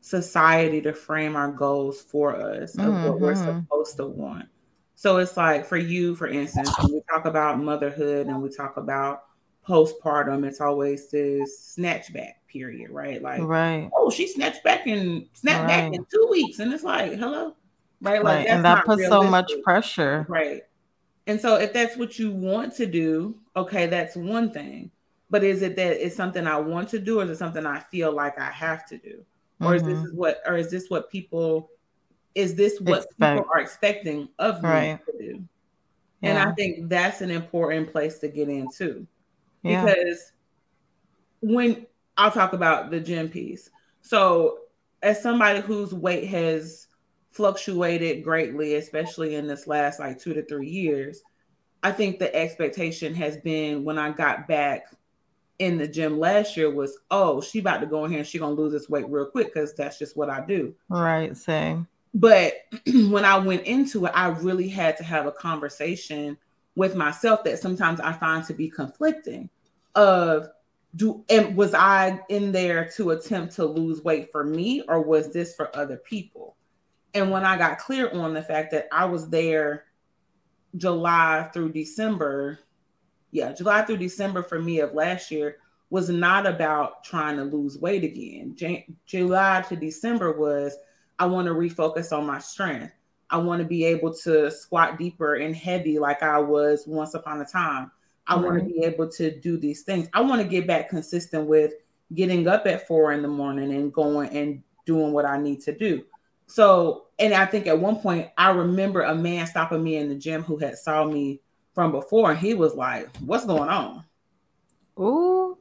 society 0.00 0.80
to 0.80 0.92
frame 0.92 1.36
our 1.36 1.52
goals 1.52 2.00
for 2.00 2.34
us 2.34 2.74
of 2.74 2.86
mm-hmm. 2.86 3.04
what 3.04 3.20
we're 3.20 3.34
mm-hmm. 3.34 3.60
supposed 3.60 3.96
to 3.98 4.06
want. 4.06 4.48
So 4.94 5.18
it's 5.18 5.36
like 5.36 5.64
for 5.64 5.76
you, 5.76 6.16
for 6.16 6.26
instance, 6.26 6.72
when 6.78 6.92
we 6.92 7.02
talk 7.08 7.26
about 7.26 7.60
motherhood 7.60 8.26
and 8.26 8.42
we 8.42 8.48
talk 8.48 8.78
about 8.78 9.24
postpartum, 9.66 10.44
it's 10.44 10.60
always 10.60 11.10
this 11.10 11.76
snatchback 11.78 12.32
period, 12.48 12.90
right? 12.90 13.22
Like, 13.22 13.42
right. 13.42 13.90
oh, 13.96 14.10
she 14.10 14.26
snatched 14.26 14.64
back 14.64 14.86
and 14.86 15.26
snapped 15.34 15.68
right. 15.68 15.90
back 15.90 15.94
in 15.94 16.04
two 16.12 16.28
weeks, 16.30 16.58
and 16.58 16.72
it's 16.72 16.84
like, 16.84 17.12
hello, 17.12 17.54
right? 18.00 18.22
Like, 18.22 18.38
right. 18.38 18.46
and 18.46 18.64
that 18.64 18.84
puts 18.84 19.00
realistic. 19.00 19.24
so 19.24 19.30
much 19.30 19.52
pressure, 19.62 20.26
right? 20.28 20.62
And 21.26 21.40
so, 21.40 21.56
if 21.56 21.72
that's 21.72 21.96
what 21.96 22.18
you 22.18 22.30
want 22.30 22.74
to 22.76 22.86
do, 22.86 23.36
okay, 23.54 23.86
that's 23.86 24.16
one 24.16 24.50
thing. 24.50 24.90
But 25.30 25.44
is 25.44 25.60
it 25.60 25.76
that 25.76 26.04
it's 26.04 26.16
something 26.16 26.46
I 26.46 26.56
want 26.56 26.88
to 26.90 26.98
do, 26.98 27.20
or 27.20 27.24
is 27.24 27.30
it 27.30 27.36
something 27.36 27.66
I 27.66 27.80
feel 27.80 28.12
like 28.12 28.38
I 28.40 28.50
have 28.50 28.86
to 28.88 28.98
do, 28.98 29.24
or 29.60 29.72
mm-hmm. 29.72 29.88
is 29.88 30.02
this 30.02 30.12
what, 30.12 30.40
or 30.46 30.56
is 30.56 30.70
this 30.70 30.88
what 30.88 31.10
people, 31.10 31.70
is 32.34 32.54
this 32.54 32.80
what 32.80 33.04
Expect. 33.04 33.38
people 33.38 33.50
are 33.54 33.60
expecting 33.60 34.28
of 34.38 34.62
me 34.62 34.68
right. 34.68 35.00
to 35.04 35.18
do? 35.18 35.44
Yeah. 36.22 36.30
And 36.30 36.38
I 36.38 36.52
think 36.54 36.88
that's 36.88 37.20
an 37.20 37.30
important 37.30 37.92
place 37.92 38.18
to 38.20 38.28
get 38.28 38.48
into, 38.48 39.06
yeah. 39.62 39.84
because 39.84 40.32
when 41.40 41.86
I'll 42.18 42.32
talk 42.32 42.52
about 42.52 42.90
the 42.90 43.00
gym 43.00 43.28
piece. 43.28 43.70
So, 44.02 44.58
as 45.02 45.22
somebody 45.22 45.60
whose 45.60 45.94
weight 45.94 46.26
has 46.28 46.88
fluctuated 47.30 48.24
greatly, 48.24 48.74
especially 48.74 49.36
in 49.36 49.46
this 49.46 49.68
last 49.68 50.00
like 50.00 50.18
two 50.18 50.34
to 50.34 50.42
three 50.42 50.68
years, 50.68 51.22
I 51.82 51.92
think 51.92 52.18
the 52.18 52.34
expectation 52.34 53.14
has 53.14 53.36
been 53.36 53.84
when 53.84 53.98
I 53.98 54.10
got 54.10 54.48
back 54.48 54.92
in 55.60 55.78
the 55.78 55.86
gym 55.86 56.18
last 56.18 56.56
year 56.56 56.70
was, 56.70 56.98
oh, 57.10 57.40
she 57.40 57.60
about 57.60 57.78
to 57.78 57.86
go 57.86 58.04
in 58.04 58.10
here 58.10 58.20
and 58.20 58.28
she 58.28 58.38
gonna 58.38 58.54
lose 58.54 58.72
this 58.72 58.88
weight 58.88 59.08
real 59.08 59.26
quick 59.26 59.54
because 59.54 59.74
that's 59.74 59.98
just 59.98 60.16
what 60.16 60.28
I 60.28 60.44
do. 60.44 60.74
Right, 60.88 61.36
same. 61.36 61.86
But 62.14 62.54
when 62.86 63.24
I 63.24 63.38
went 63.38 63.62
into 63.62 64.06
it, 64.06 64.12
I 64.14 64.28
really 64.28 64.68
had 64.68 64.96
to 64.96 65.04
have 65.04 65.26
a 65.26 65.32
conversation 65.32 66.36
with 66.74 66.96
myself 66.96 67.44
that 67.44 67.60
sometimes 67.60 68.00
I 68.00 68.12
find 68.12 68.44
to 68.44 68.54
be 68.54 68.68
conflicting 68.68 69.48
of 69.94 70.48
do 70.96 71.24
and 71.28 71.56
was 71.56 71.74
I 71.74 72.20
in 72.28 72.52
there 72.52 72.88
to 72.96 73.10
attempt 73.10 73.54
to 73.56 73.66
lose 73.66 74.02
weight 74.02 74.32
for 74.32 74.44
me 74.44 74.82
or 74.88 75.02
was 75.02 75.32
this 75.32 75.54
for 75.54 75.74
other 75.76 75.96
people? 75.96 76.56
And 77.14 77.30
when 77.30 77.44
I 77.44 77.56
got 77.56 77.78
clear 77.78 78.10
on 78.10 78.34
the 78.34 78.42
fact 78.42 78.70
that 78.72 78.88
I 78.92 79.04
was 79.04 79.28
there 79.28 79.84
July 80.76 81.48
through 81.52 81.72
December, 81.72 82.58
yeah, 83.30 83.52
July 83.52 83.82
through 83.82 83.98
December 83.98 84.42
for 84.42 84.60
me 84.60 84.80
of 84.80 84.94
last 84.94 85.30
year 85.30 85.58
was 85.90 86.08
not 86.08 86.46
about 86.46 87.04
trying 87.04 87.36
to 87.36 87.44
lose 87.44 87.78
weight 87.78 88.04
again. 88.04 88.56
July 89.06 89.64
to 89.68 89.76
December 89.76 90.32
was 90.32 90.76
I 91.18 91.26
want 91.26 91.46
to 91.46 91.54
refocus 91.54 92.16
on 92.16 92.26
my 92.26 92.38
strength. 92.38 92.92
I 93.30 93.38
want 93.38 93.60
to 93.60 93.66
be 93.66 93.84
able 93.84 94.14
to 94.14 94.50
squat 94.50 94.98
deeper 94.98 95.34
and 95.34 95.54
heavy 95.54 95.98
like 95.98 96.22
I 96.22 96.38
was 96.38 96.86
once 96.86 97.14
upon 97.14 97.40
a 97.40 97.44
time. 97.44 97.90
I 98.28 98.34
right. 98.34 98.44
want 98.44 98.58
to 98.58 98.64
be 98.64 98.84
able 98.84 99.08
to 99.08 99.30
do 99.40 99.56
these 99.56 99.82
things. 99.82 100.08
I 100.12 100.20
want 100.20 100.42
to 100.42 100.46
get 100.46 100.66
back 100.66 100.90
consistent 100.90 101.46
with 101.46 101.72
getting 102.14 102.46
up 102.46 102.66
at 102.66 102.86
four 102.86 103.12
in 103.12 103.22
the 103.22 103.28
morning 103.28 103.72
and 103.72 103.92
going 103.92 104.30
and 104.36 104.62
doing 104.84 105.12
what 105.12 105.24
I 105.24 105.38
need 105.38 105.62
to 105.62 105.76
do. 105.76 106.04
So, 106.46 107.06
and 107.18 107.34
I 107.34 107.46
think 107.46 107.66
at 107.66 107.78
one 107.78 107.96
point 107.96 108.28
I 108.36 108.50
remember 108.50 109.02
a 109.02 109.14
man 109.14 109.46
stopping 109.46 109.82
me 109.82 109.96
in 109.96 110.08
the 110.08 110.14
gym 110.14 110.42
who 110.42 110.58
had 110.58 110.78
saw 110.78 111.04
me 111.04 111.40
from 111.74 111.90
before, 111.90 112.30
and 112.30 112.38
he 112.38 112.54
was 112.54 112.74
like, 112.74 113.14
"What's 113.18 113.44
going 113.44 113.68
on?" 113.68 114.04
Ooh, 114.98 115.58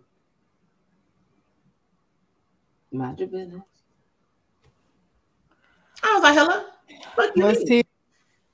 mind 2.91 3.19
your 3.19 3.30
business. 3.30 3.63
I 6.03 6.13
was 6.13 6.23
like, 6.23 6.38
"Hello." 6.38 6.63
What 7.15 7.34
he? 7.67 7.84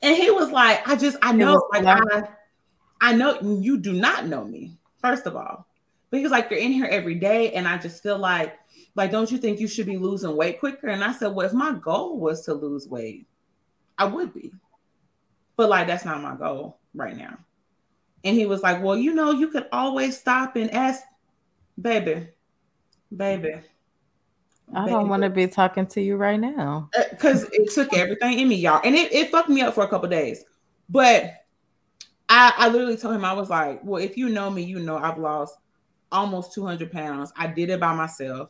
And 0.02 0.16
he 0.16 0.32
was 0.32 0.52
like, 0.52 0.88
"I 0.88 0.96
just, 0.96 1.18
I 1.22 1.32
know, 1.32 1.68
like, 1.72 1.86
I." 1.86 2.28
I 3.04 3.12
know 3.12 3.38
you 3.42 3.78
do 3.78 3.92
not 3.92 4.28
know 4.28 4.46
me, 4.46 4.78
first 5.02 5.28
of 5.28 5.36
all, 5.36 5.68
because 6.10 6.32
like 6.32 6.50
you're 6.50 6.58
in 6.58 6.72
here 6.72 6.88
every 6.90 7.16
day, 7.16 7.52
and 7.52 7.68
I 7.68 7.78
just 7.78 8.02
feel 8.02 8.18
like, 8.18 8.58
like, 8.96 9.12
don't 9.12 9.30
you 9.30 9.38
think 9.38 9.60
you 9.60 9.68
should 9.68 9.88
be 9.88 9.98
losing 9.98 10.38
weight 10.38 10.58
quicker? 10.58 10.88
And 10.88 11.04
I 11.04 11.12
said, 11.12 11.36
well, 11.36 11.46
if 11.46 11.52
my 11.52 11.74
goal 11.74 12.18
was 12.18 12.46
to 12.46 12.54
lose 12.54 12.88
weight, 12.88 13.28
I 13.98 14.06
would 14.06 14.34
be, 14.34 14.54
but 15.58 15.68
like 15.70 15.88
that's 15.88 16.06
not 16.06 16.22
my 16.22 16.36
goal 16.36 16.78
right 16.96 17.18
now. 17.18 17.38
And 18.24 18.38
he 18.38 18.46
was 18.46 18.64
like, 18.64 18.82
well, 18.82 18.96
you 18.96 19.14
know, 19.14 19.32
you 19.32 19.50
could 19.50 19.68
always 19.74 20.18
stop 20.18 20.56
and 20.56 20.72
ask, 20.72 21.04
baby, 21.80 22.30
baby. 23.14 23.56
I 24.74 24.88
don't 24.88 25.10
want 25.10 25.24
to 25.24 25.30
be 25.30 25.48
talking 25.48 25.88
to 25.88 26.02
you 26.02 26.16
right 26.16 26.40
now 26.40 26.90
because 27.12 27.44
uh, 27.44 27.50
it 27.52 27.70
took 27.74 27.94
everything 27.94 28.40
in 28.40 28.48
me, 28.48 28.56
y'all, 28.56 28.80
and 28.86 28.96
it, 28.96 29.12
it 29.12 29.30
fucked 29.30 29.50
me 29.50 29.60
up 29.60 29.74
for 29.74 29.84
a 29.84 29.90
couple 29.90 30.08
days. 30.08 30.46
But 30.88 31.43
I, 32.30 32.54
I 32.58 32.70
literally 32.70 32.98
told 32.98 33.16
him, 33.16 33.26
I 33.26 33.34
was 33.34 33.50
like, 33.50 33.82
well, 33.84 34.02
if 34.02 34.18
you 34.18 34.30
know 34.30 34.50
me, 34.50 34.64
you 34.64 34.80
know 34.80 34.98
I've 34.98 35.18
lost 35.18 35.58
almost 36.12 36.54
200 36.54 36.92
pounds. 36.92 37.34
I 37.36 37.48
did 37.48 37.70
it 37.70 37.80
by 37.80 37.94
myself. 37.94 38.50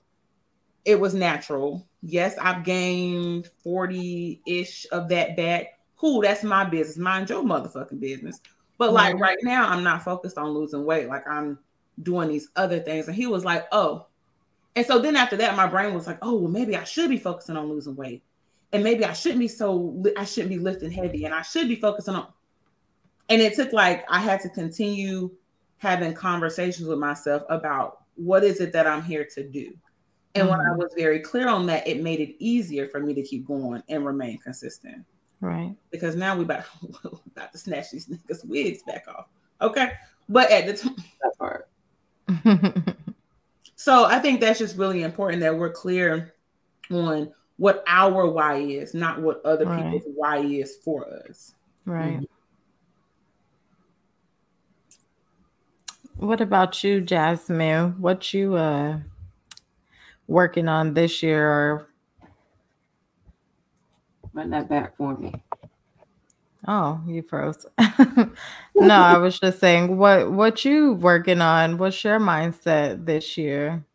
It 0.86 1.00
was 1.00 1.14
natural. 1.14 1.88
Yes, 2.02 2.38
I've 2.38 2.64
gained 2.64 3.50
40 3.64 4.42
ish 4.46 4.86
of 4.92 5.08
that 5.10 5.38
back. 5.38 5.80
Cool, 5.98 6.22
that's 6.22 6.44
my 6.44 6.66
business. 6.66 6.98
Mind 6.98 7.30
your 7.30 7.44
motherfucking 7.44 8.00
business. 8.00 8.42
But 8.78 8.92
like 8.92 9.14
mm-hmm. 9.14 9.24
right 9.24 9.38
now, 9.44 9.70
I'm 9.70 9.84
not 9.84 10.04
focused 10.04 10.38
on 10.38 10.50
losing 10.50 10.84
weight. 10.84 11.08
Like 11.08 11.26
I'm 11.28 11.58
doing 12.02 12.30
these 12.30 12.50
other 12.56 12.80
things. 12.80 13.08
And 13.08 13.16
he 13.16 13.28
was 13.28 13.46
like, 13.46 13.66
oh. 13.72 14.08
And 14.76 14.86
so 14.86 15.00
then 15.00 15.16
after 15.16 15.38
that, 15.38 15.56
my 15.56 15.68
brain 15.68 15.94
was 15.94 16.08
like, 16.08 16.18
oh, 16.22 16.36
well, 16.36 16.52
maybe 16.52 16.76
I 16.76 16.84
should 16.84 17.10
be 17.10 17.18
focusing 17.18 17.56
on 17.56 17.70
losing 17.70 17.96
weight. 17.96 18.24
And 18.74 18.84
maybe 18.84 19.06
I 19.06 19.14
shouldn't 19.14 19.40
be 19.40 19.48
so, 19.48 20.04
I 20.18 20.26
shouldn't 20.26 20.50
be 20.50 20.58
lifting 20.58 20.92
heavy. 20.92 21.26
And 21.26 21.34
I 21.34 21.44
should 21.44 21.68
be 21.68 21.76
focusing 21.76 22.16
on, 22.16 22.28
and 23.34 23.41
it 23.41 23.56
took 23.56 23.74
like 23.74 24.06
I 24.10 24.19
had 24.19 24.41
to 24.41 24.50
continue 24.50 25.32
having 25.78 26.13
conversations 26.13 26.88
with 26.88 27.00
myself 27.00 27.41
about 27.50 28.02
what 28.13 28.43
is 28.43 28.62
it 28.62 28.72
that 28.74 28.86
I'm 28.86 29.02
here 29.02 29.28
to 29.34 29.43
do. 29.43 29.74
And 30.36 30.43
mm-hmm. 30.43 30.52
when 30.52 30.60
I 30.60 30.69
mm-hmm. 30.69 30.78
was 30.82 30.93
very 30.96 31.19
clear 31.19 31.48
on 31.48 31.65
that, 31.65 31.88
it 31.88 32.04
made 32.04 32.19
it 32.19 32.36
easier 32.38 32.88
for 32.88 33.00
me 33.00 33.15
to 33.15 33.24
keep 33.24 33.48
going 33.48 33.82
and 33.89 34.06
remain 34.06 34.38
consistent. 34.38 35.04
Right. 35.41 35.76
Because 35.89 36.15
now 36.15 36.38
we 36.38 36.43
about, 36.43 36.65
about 37.04 37.52
to 37.54 37.58
snatch 37.58 37.89
these 37.89 38.06
niggas' 38.06 38.46
wigs 38.46 38.84
back 38.84 39.06
off. 39.08 39.26
Okay. 39.62 39.93
But 40.30 40.52
at 40.52 40.67
the 40.67 40.74
time, 40.74 40.96
that 41.24 41.38
part. 41.39 41.67
so 43.76 44.06
I 44.06 44.19
think 44.19 44.41
that's 44.41 44.60
just 44.60 44.78
really 44.78 45.02
important 45.02 45.41
that 45.41 45.58
we're 45.58 45.72
clear 45.72 46.36
on 46.91 47.34
what 47.58 47.84
our 47.88 48.28
why 48.28 48.58
is, 48.58 48.93
not 48.93 49.19
what 49.19 49.43
other 49.43 49.65
right. 49.65 49.91
people's 49.91 50.13
why 50.15 50.38
is 50.38 50.76
for 50.84 51.08
us. 51.28 51.56
Right. 51.88 52.17
Mm-hmm. 52.17 52.26
What 56.17 56.41
about 56.41 56.84
you, 56.84 57.02
Jasmine? 57.02 57.99
What 58.02 58.34
you 58.34 58.56
uh 58.56 58.99
working 60.28 60.67
on 60.67 60.93
this 60.93 61.21
year 61.23 61.49
or 61.49 61.88
run 64.34 64.49
that 64.52 64.69
back 64.69 64.95
for 64.97 65.17
me? 65.17 65.34
Oh, 66.67 67.02
you 67.08 67.23
froze. 67.23 67.65
no, 68.79 68.96
I 68.96 69.17
was 69.17 69.40
just 69.40 69.60
saying 69.60 69.98
what 69.98 70.31
what 70.31 70.63
you 70.63 70.94
working 70.94 71.42
on? 71.42 71.77
What's 71.77 72.04
your 72.04 72.19
mindset 72.19 73.06
this 73.06 73.38
year? 73.38 73.85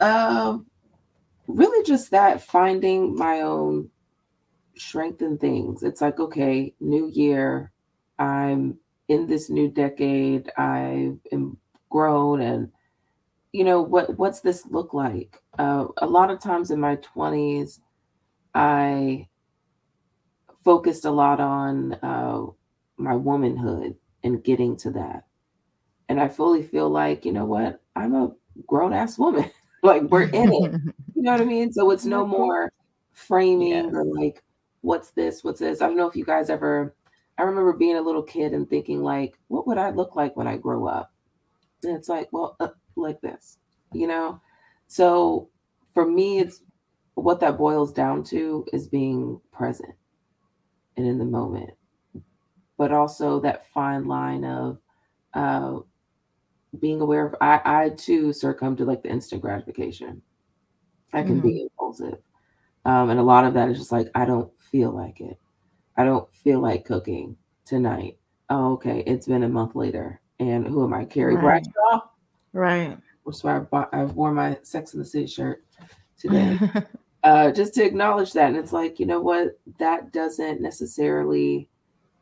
Um 0.00 0.66
really 1.48 1.84
just 1.84 2.10
that 2.10 2.42
finding 2.42 3.16
my 3.16 3.40
own 3.42 3.90
strength 4.76 5.22
in 5.22 5.38
things. 5.38 5.82
It's 5.82 6.00
like, 6.00 6.18
okay, 6.20 6.74
new 6.80 7.10
year, 7.12 7.72
I'm 8.18 8.78
in 9.08 9.26
this 9.26 9.50
new 9.50 9.68
decade 9.68 10.50
i 10.56 11.12
am 11.32 11.56
grown 11.90 12.40
and 12.40 12.70
you 13.52 13.64
know 13.64 13.80
what 13.80 14.18
what's 14.18 14.40
this 14.40 14.66
look 14.66 14.92
like 14.92 15.42
uh, 15.58 15.86
a 15.98 16.06
lot 16.06 16.30
of 16.30 16.40
times 16.40 16.70
in 16.70 16.80
my 16.80 16.96
20s 16.96 17.80
i 18.54 19.26
focused 20.64 21.04
a 21.04 21.10
lot 21.10 21.40
on 21.40 21.94
uh, 22.02 22.44
my 22.96 23.14
womanhood 23.14 23.94
and 24.24 24.42
getting 24.42 24.76
to 24.76 24.90
that 24.90 25.24
and 26.08 26.20
i 26.20 26.28
fully 26.28 26.62
feel 26.62 26.90
like 26.90 27.24
you 27.24 27.32
know 27.32 27.44
what 27.44 27.80
i'm 27.94 28.14
a 28.14 28.32
grown-ass 28.66 29.18
woman 29.18 29.50
like 29.82 30.02
we're 30.04 30.22
in 30.22 30.52
it 30.52 30.72
you 31.14 31.22
know 31.22 31.32
what 31.32 31.40
i 31.40 31.44
mean 31.44 31.72
so 31.72 31.90
it's 31.90 32.04
no 32.04 32.26
more 32.26 32.72
framing 33.12 33.70
yes. 33.70 33.86
or 33.92 34.04
like 34.04 34.42
what's 34.86 35.10
this? 35.10 35.42
What's 35.42 35.60
this? 35.60 35.82
I 35.82 35.88
don't 35.88 35.96
know 35.96 36.08
if 36.08 36.16
you 36.16 36.24
guys 36.24 36.48
ever, 36.48 36.94
I 37.38 37.42
remember 37.42 37.72
being 37.72 37.96
a 37.96 38.02
little 38.02 38.22
kid 38.22 38.52
and 38.52 38.68
thinking, 38.68 39.02
like, 39.02 39.38
what 39.48 39.66
would 39.66 39.78
I 39.78 39.90
look 39.90 40.16
like 40.16 40.36
when 40.36 40.46
I 40.46 40.56
grow 40.56 40.86
up? 40.86 41.12
And 41.82 41.96
it's 41.96 42.08
like, 42.08 42.28
well, 42.32 42.56
uh, 42.60 42.68
like 42.96 43.20
this, 43.20 43.58
you 43.92 44.06
know? 44.06 44.40
So 44.86 45.50
for 45.92 46.06
me, 46.06 46.38
it's 46.38 46.62
what 47.14 47.40
that 47.40 47.58
boils 47.58 47.92
down 47.92 48.22
to 48.24 48.66
is 48.72 48.88
being 48.88 49.40
present 49.52 49.94
and 50.96 51.06
in 51.06 51.18
the 51.18 51.24
moment, 51.24 51.70
but 52.78 52.92
also 52.92 53.40
that 53.40 53.66
fine 53.68 54.06
line 54.06 54.44
of 54.44 54.78
uh, 55.34 55.78
being 56.80 57.00
aware 57.00 57.26
of. 57.26 57.34
I, 57.40 57.60
I 57.64 57.88
too 57.90 58.32
succumb 58.32 58.76
to 58.76 58.84
like 58.84 59.02
the 59.02 59.10
instant 59.10 59.42
gratification. 59.42 60.22
I 61.12 61.22
can 61.22 61.38
mm-hmm. 61.38 61.48
be 61.48 61.62
impulsive, 61.62 62.18
um, 62.84 63.10
and 63.10 63.20
a 63.20 63.22
lot 63.22 63.44
of 63.44 63.54
that 63.54 63.68
is 63.68 63.78
just 63.78 63.92
like 63.92 64.08
I 64.14 64.24
don't 64.24 64.50
feel 64.70 64.90
like 64.90 65.20
it. 65.20 65.38
I 65.96 66.04
don't 66.04 66.32
feel 66.32 66.60
like 66.60 66.84
cooking 66.84 67.36
tonight. 67.64 68.18
Oh, 68.50 68.72
okay. 68.74 69.02
It's 69.06 69.26
been 69.26 69.42
a 69.42 69.48
month 69.48 69.74
later, 69.74 70.20
and 70.38 70.66
who 70.66 70.84
am 70.84 70.94
I? 70.94 71.04
Carrie 71.04 71.34
right. 71.34 71.64
Bradshaw. 71.64 72.08
Right. 72.52 72.96
Which 73.24 73.36
is 73.36 73.44
why 73.44 73.56
I 73.56 73.60
bought, 73.60 73.92
I've 73.92 74.14
worn 74.14 74.34
my 74.34 74.58
Sex 74.62 74.94
in 74.94 75.00
the 75.00 75.06
City 75.06 75.26
shirt 75.26 75.64
today. 76.18 76.58
uh, 77.24 77.50
just 77.50 77.74
to 77.74 77.84
acknowledge 77.84 78.32
that. 78.34 78.48
And 78.48 78.56
it's 78.56 78.72
like, 78.72 79.00
you 79.00 79.06
know 79.06 79.20
what? 79.20 79.58
That 79.78 80.12
doesn't 80.12 80.60
necessarily 80.60 81.68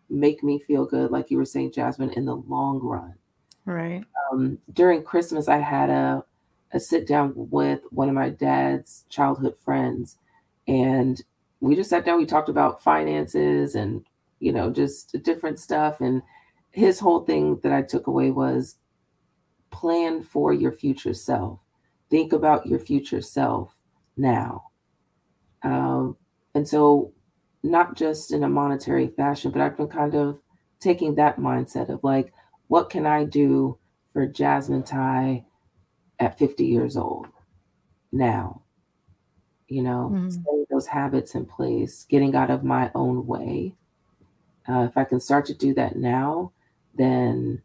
make 0.08 0.42
me 0.42 0.58
feel 0.58 0.86
good, 0.86 1.10
like 1.10 1.30
you 1.30 1.36
were 1.36 1.44
saying, 1.44 1.72
Jasmine, 1.72 2.10
in 2.10 2.24
the 2.24 2.36
long 2.36 2.80
run. 2.80 3.14
Right. 3.66 4.04
Um, 4.32 4.58
during 4.72 5.02
Christmas, 5.02 5.48
I 5.48 5.58
had 5.58 5.90
a, 5.90 6.24
a 6.72 6.80
sit 6.80 7.06
down 7.06 7.32
with 7.34 7.80
one 7.90 8.08
of 8.08 8.14
my 8.14 8.30
dad's 8.30 9.04
childhood 9.08 9.56
friends, 9.64 10.18
and 10.66 11.22
we 11.64 11.76
just 11.76 11.90
sat 11.90 12.04
down. 12.04 12.18
We 12.18 12.26
talked 12.26 12.48
about 12.48 12.82
finances 12.82 13.74
and, 13.74 14.04
you 14.40 14.52
know, 14.52 14.70
just 14.70 15.22
different 15.22 15.58
stuff. 15.58 16.00
And 16.00 16.22
his 16.70 17.00
whole 17.00 17.24
thing 17.24 17.60
that 17.62 17.72
I 17.72 17.82
took 17.82 18.06
away 18.06 18.30
was 18.30 18.76
plan 19.70 20.22
for 20.22 20.52
your 20.52 20.72
future 20.72 21.14
self. 21.14 21.60
Think 22.10 22.32
about 22.32 22.66
your 22.66 22.78
future 22.78 23.20
self 23.20 23.74
now. 24.16 24.70
Um, 25.62 26.16
and 26.54 26.68
so, 26.68 27.12
not 27.62 27.96
just 27.96 28.30
in 28.30 28.44
a 28.44 28.48
monetary 28.48 29.08
fashion, 29.08 29.50
but 29.50 29.62
I've 29.62 29.76
been 29.76 29.88
kind 29.88 30.14
of 30.14 30.40
taking 30.80 31.14
that 31.14 31.38
mindset 31.38 31.88
of 31.88 32.04
like, 32.04 32.32
what 32.68 32.90
can 32.90 33.06
I 33.06 33.24
do 33.24 33.78
for 34.12 34.26
Jasmine 34.26 34.82
Ty 34.82 35.46
at 36.20 36.38
50 36.38 36.66
years 36.66 36.96
old 36.96 37.26
now? 38.12 38.63
You 39.68 39.82
know, 39.82 40.10
mm-hmm. 40.12 40.30
setting 40.30 40.66
those 40.70 40.86
habits 40.86 41.34
in 41.34 41.46
place, 41.46 42.04
getting 42.08 42.34
out 42.34 42.50
of 42.50 42.64
my 42.64 42.90
own 42.94 43.26
way. 43.26 43.74
Uh, 44.68 44.86
if 44.88 44.96
I 44.96 45.04
can 45.04 45.20
start 45.20 45.46
to 45.46 45.54
do 45.54 45.74
that 45.74 45.96
now, 45.96 46.52
then 46.94 47.62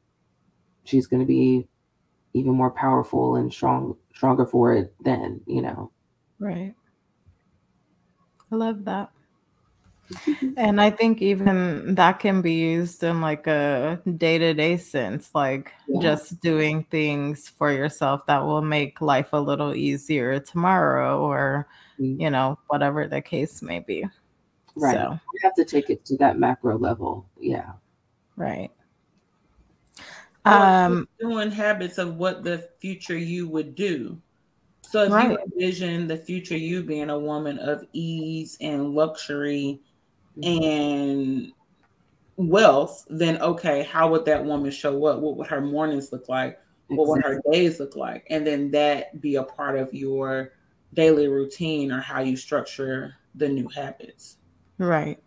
she's 0.84 1.08
going 1.08 1.22
to 1.22 1.26
be 1.26 1.68
even 2.34 2.54
more 2.54 2.72
powerful 2.72 3.36
and 3.36 3.52
strong, 3.54 3.96
stronger 4.14 4.46
for 4.46 4.74
it 4.74 4.94
then. 5.04 5.42
You 5.46 5.62
know. 5.62 5.92
Right. 6.40 6.74
I 8.52 8.56
love 8.56 8.86
that. 8.86 9.12
and 10.58 10.82
I 10.82 10.90
think 10.90 11.22
even 11.22 11.94
that 11.96 12.20
can 12.20 12.42
be 12.42 12.54
used 12.54 13.04
in 13.04 13.22
like 13.22 13.46
a 13.46 14.02
day 14.18 14.38
to 14.40 14.54
day 14.54 14.78
sense, 14.78 15.30
like 15.36 15.72
yeah. 15.88 16.02
just 16.02 16.40
doing 16.42 16.86
things 16.86 17.48
for 17.48 17.72
yourself 17.72 18.26
that 18.26 18.44
will 18.46 18.64
make 18.64 19.02
life 19.02 19.30
a 19.34 19.40
little 19.40 19.76
easier 19.76 20.40
tomorrow 20.40 21.20
or. 21.22 21.68
You 22.00 22.30
know, 22.30 22.58
whatever 22.68 23.08
the 23.08 23.22
case 23.22 23.62
may 23.62 23.80
be. 23.80 24.06
Right. 24.76 24.96
So. 24.96 25.20
You 25.34 25.40
have 25.44 25.56
to 25.56 25.66
take 25.66 25.90
it 25.90 26.06
to 26.06 26.18
that 26.18 26.40
macro 26.40 26.78
level. 26.78 27.28
Yeah. 27.40 27.72
Right. 28.36 28.72
Um, 30.46 31.08
doing 31.20 31.52
habits 31.52 31.98
of 31.98 32.16
what 32.16 32.44
the 32.44 32.70
future 32.80 33.18
you 33.18 33.48
would 33.50 33.76
do. 33.76 34.20
So 34.82 35.04
if 35.04 35.12
right. 35.12 35.30
you 35.30 35.38
envision 35.38 36.08
the 36.08 36.18
future 36.18 36.58
you 36.58 36.82
being 36.82 37.10
a 37.10 37.20
woman 37.20 37.60
of 37.60 37.86
ease 37.94 38.58
and 38.60 38.96
luxury 38.96 39.82
mm-hmm. 40.38 40.64
and 40.64 41.52
wealth, 42.38 43.06
then 43.10 43.40
okay, 43.42 43.84
how 43.84 44.10
would 44.10 44.26
that 44.26 44.44
woman 44.44 44.72
show 44.72 45.06
up? 45.06 45.20
What 45.20 45.36
would 45.38 45.48
her 45.48 45.62
mornings 45.62 46.12
look 46.12 46.30
like? 46.30 46.60
What 46.88 47.08
would 47.08 47.24
her 47.24 47.40
days 47.52 47.80
look 47.80 47.96
like? 47.96 48.26
And 48.32 48.48
then 48.48 48.72
that 48.72 49.22
be 49.22 49.36
a 49.36 49.44
part 49.44 49.78
of 49.78 49.94
your 49.94 50.54
daily 50.94 51.28
routine 51.28 51.92
or 51.92 52.02
how 52.02 52.22
you 52.22 52.36
structure 52.36 53.16
the 53.36 53.48
new 53.48 53.68
habits. 53.68 54.38
Right. 54.78 55.20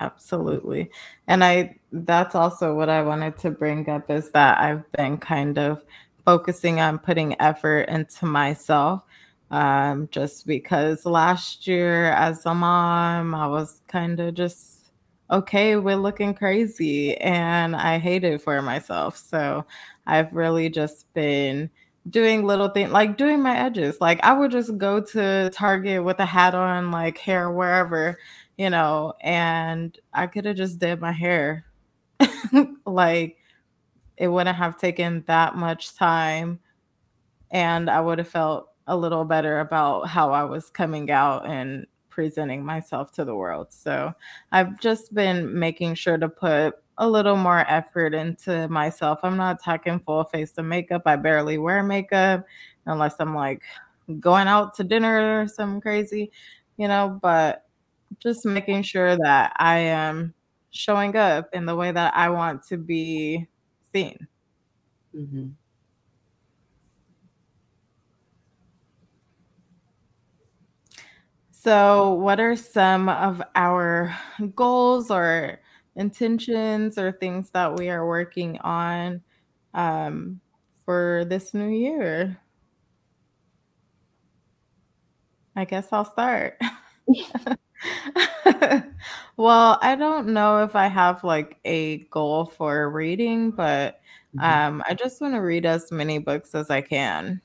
Absolutely. 0.00 0.90
And 1.28 1.44
I 1.44 1.76
that's 1.92 2.34
also 2.34 2.74
what 2.74 2.88
I 2.88 3.02
wanted 3.02 3.38
to 3.38 3.50
bring 3.50 3.88
up 3.88 4.10
is 4.10 4.30
that 4.32 4.58
I've 4.58 4.90
been 4.92 5.18
kind 5.18 5.58
of 5.58 5.84
focusing 6.24 6.80
on 6.80 6.98
putting 6.98 7.40
effort 7.40 7.82
into 7.88 8.26
myself. 8.26 9.02
Um, 9.50 10.08
just 10.10 10.46
because 10.46 11.06
last 11.06 11.66
year 11.66 12.10
as 12.12 12.44
a 12.44 12.54
mom, 12.54 13.34
I 13.34 13.46
was 13.46 13.82
kind 13.86 14.18
of 14.20 14.34
just 14.34 14.90
okay 15.30 15.76
we're 15.76 15.96
looking 15.96 16.34
crazy 16.34 17.16
and 17.18 17.74
I 17.76 17.98
hated 17.98 18.34
it 18.34 18.42
for 18.42 18.60
myself. 18.62 19.16
So 19.16 19.64
I've 20.06 20.32
really 20.32 20.68
just 20.70 21.12
been 21.14 21.70
doing 22.08 22.44
little 22.44 22.68
things 22.68 22.90
like 22.92 23.16
doing 23.16 23.42
my 23.42 23.56
edges. 23.56 24.00
Like 24.00 24.22
I 24.22 24.32
would 24.32 24.50
just 24.50 24.76
go 24.78 25.00
to 25.00 25.50
Target 25.52 26.04
with 26.04 26.18
a 26.20 26.26
hat 26.26 26.54
on, 26.54 26.90
like 26.90 27.18
hair 27.18 27.50
wherever, 27.50 28.18
you 28.58 28.70
know, 28.70 29.14
and 29.20 29.96
I 30.12 30.26
could 30.26 30.44
have 30.44 30.56
just 30.56 30.78
did 30.78 31.00
my 31.00 31.12
hair. 31.12 31.64
like 32.86 33.38
it 34.16 34.28
wouldn't 34.28 34.56
have 34.56 34.78
taken 34.78 35.24
that 35.26 35.56
much 35.56 35.94
time 35.96 36.60
and 37.50 37.88
I 37.90 38.00
would 38.00 38.18
have 38.18 38.28
felt 38.28 38.68
a 38.86 38.96
little 38.96 39.24
better 39.24 39.60
about 39.60 40.08
how 40.08 40.32
I 40.32 40.44
was 40.44 40.70
coming 40.70 41.10
out 41.10 41.46
and 41.46 41.86
presenting 42.10 42.64
myself 42.64 43.12
to 43.12 43.24
the 43.24 43.34
world. 43.34 43.68
So 43.72 44.12
I've 44.52 44.78
just 44.78 45.14
been 45.14 45.58
making 45.58 45.94
sure 45.94 46.18
to 46.18 46.28
put 46.28 46.74
a 46.98 47.08
little 47.08 47.36
more 47.36 47.60
effort 47.68 48.14
into 48.14 48.68
myself. 48.68 49.20
I'm 49.22 49.36
not 49.36 49.62
talking 49.62 50.00
full 50.00 50.24
face 50.24 50.52
of 50.56 50.64
makeup. 50.64 51.02
I 51.06 51.16
barely 51.16 51.58
wear 51.58 51.82
makeup 51.82 52.44
unless 52.86 53.16
I'm 53.18 53.34
like 53.34 53.62
going 54.20 54.48
out 54.48 54.74
to 54.74 54.84
dinner 54.84 55.42
or 55.42 55.48
something 55.48 55.80
crazy, 55.80 56.30
you 56.76 56.88
know, 56.88 57.18
but 57.22 57.66
just 58.18 58.44
making 58.44 58.82
sure 58.82 59.16
that 59.16 59.52
I 59.56 59.78
am 59.78 60.34
showing 60.70 61.16
up 61.16 61.48
in 61.52 61.66
the 61.66 61.74
way 61.74 61.90
that 61.92 62.14
I 62.16 62.28
want 62.30 62.62
to 62.68 62.76
be 62.76 63.46
seen. 63.92 64.26
Mm-hmm. 65.14 65.48
So, 71.50 72.12
what 72.12 72.40
are 72.40 72.56
some 72.56 73.08
of 73.08 73.40
our 73.54 74.14
goals 74.54 75.10
or 75.10 75.60
intentions 75.96 76.98
or 76.98 77.12
things 77.12 77.50
that 77.50 77.76
we 77.76 77.88
are 77.88 78.06
working 78.06 78.58
on 78.58 79.22
um, 79.74 80.40
for 80.84 81.24
this 81.28 81.54
new 81.54 81.68
year? 81.68 82.38
I 85.56 85.64
guess 85.64 85.88
I'll 85.92 86.04
start. 86.04 86.60
well, 89.36 89.78
I 89.82 89.94
don't 89.96 90.28
know 90.28 90.62
if 90.64 90.74
I 90.74 90.86
have 90.88 91.22
like 91.22 91.58
a 91.64 91.98
goal 92.10 92.46
for 92.46 92.90
reading, 92.90 93.50
but 93.50 94.00
mm-hmm. 94.36 94.44
um, 94.44 94.82
I 94.88 94.94
just 94.94 95.20
want 95.20 95.34
to 95.34 95.40
read 95.40 95.66
as 95.66 95.92
many 95.92 96.18
books 96.18 96.54
as 96.54 96.70
I 96.70 96.80
can 96.80 97.40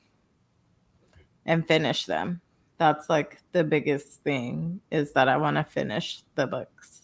and 1.45 1.67
finish 1.67 2.05
them. 2.05 2.41
That's 2.77 3.09
like 3.09 3.37
the 3.51 3.63
biggest 3.63 4.23
thing 4.23 4.79
is 4.91 5.11
that 5.11 5.27
I 5.27 5.37
want 5.37 5.57
to 5.57 5.63
finish 5.63 6.23
the 6.35 6.47
books. 6.47 7.03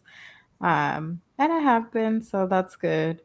Um, 0.61 1.21
and 1.37 1.51
I 1.53 1.59
have 1.59 1.91
been, 1.91 2.21
so 2.21 2.47
that's 2.47 2.75
good. 2.75 3.21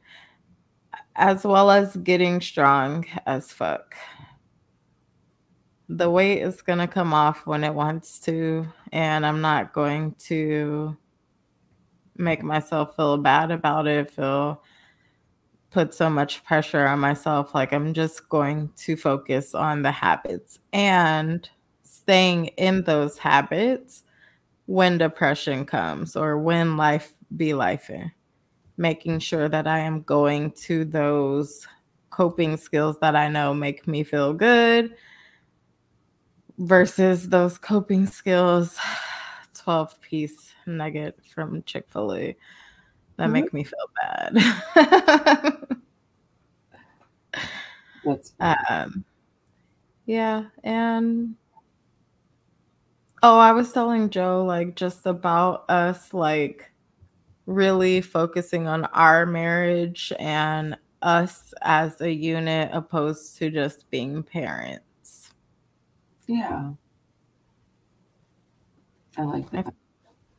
As 1.16 1.44
well 1.44 1.70
as 1.70 1.96
getting 1.96 2.40
strong 2.40 3.04
as 3.26 3.52
fuck 3.52 3.94
the 5.92 6.08
weight 6.08 6.40
is 6.40 6.62
going 6.62 6.78
to 6.78 6.86
come 6.86 7.12
off 7.12 7.44
when 7.46 7.64
it 7.64 7.74
wants 7.74 8.20
to 8.20 8.64
and 8.92 9.26
i'm 9.26 9.40
not 9.40 9.72
going 9.72 10.14
to 10.14 10.96
make 12.16 12.44
myself 12.44 12.94
feel 12.94 13.18
bad 13.18 13.50
about 13.50 13.88
it 13.88 14.08
feel 14.08 14.62
put 15.72 15.92
so 15.92 16.08
much 16.08 16.44
pressure 16.44 16.86
on 16.86 17.00
myself 17.00 17.56
like 17.56 17.72
i'm 17.72 17.92
just 17.92 18.28
going 18.28 18.70
to 18.76 18.96
focus 18.96 19.52
on 19.52 19.82
the 19.82 19.90
habits 19.90 20.60
and 20.72 21.50
staying 21.82 22.46
in 22.56 22.84
those 22.84 23.18
habits 23.18 24.04
when 24.66 24.96
depression 24.96 25.64
comes 25.64 26.14
or 26.14 26.38
when 26.38 26.76
life 26.76 27.14
be 27.36 27.54
life 27.54 27.90
making 28.76 29.18
sure 29.18 29.48
that 29.48 29.66
i 29.66 29.78
am 29.78 30.02
going 30.02 30.50
to 30.52 30.84
those 30.84 31.66
coping 32.10 32.56
skills 32.56 32.98
that 33.00 33.14
i 33.14 33.28
know 33.28 33.54
make 33.54 33.86
me 33.86 34.02
feel 34.02 34.32
good 34.32 34.94
versus 36.58 37.28
those 37.28 37.58
coping 37.58 38.06
skills 38.06 38.78
12 39.54 40.00
piece 40.00 40.54
nugget 40.66 41.18
from 41.34 41.62
Chick 41.64 41.86
fil 41.88 42.14
A 42.14 42.36
that 43.16 43.24
mm-hmm. 43.24 43.32
make 43.32 43.52
me 43.52 43.64
feel 43.64 43.90
bad. 44.00 44.34
That's 48.04 48.32
um, 48.40 49.04
yeah, 50.06 50.44
and 50.64 51.34
oh, 53.22 53.38
I 53.38 53.52
was 53.52 53.72
telling 53.72 54.08
Joe 54.10 54.44
like 54.44 54.74
just 54.74 55.06
about 55.06 55.68
us 55.68 56.14
like 56.14 56.69
really 57.46 58.00
focusing 58.00 58.66
on 58.66 58.84
our 58.86 59.26
marriage 59.26 60.12
and 60.18 60.76
us 61.02 61.54
as 61.62 62.00
a 62.00 62.12
unit 62.12 62.70
opposed 62.72 63.38
to 63.38 63.50
just 63.50 63.88
being 63.90 64.22
parents. 64.22 65.32
Yeah. 66.26 66.70
I 69.16 69.22
like 69.22 69.50
that. 69.50 69.74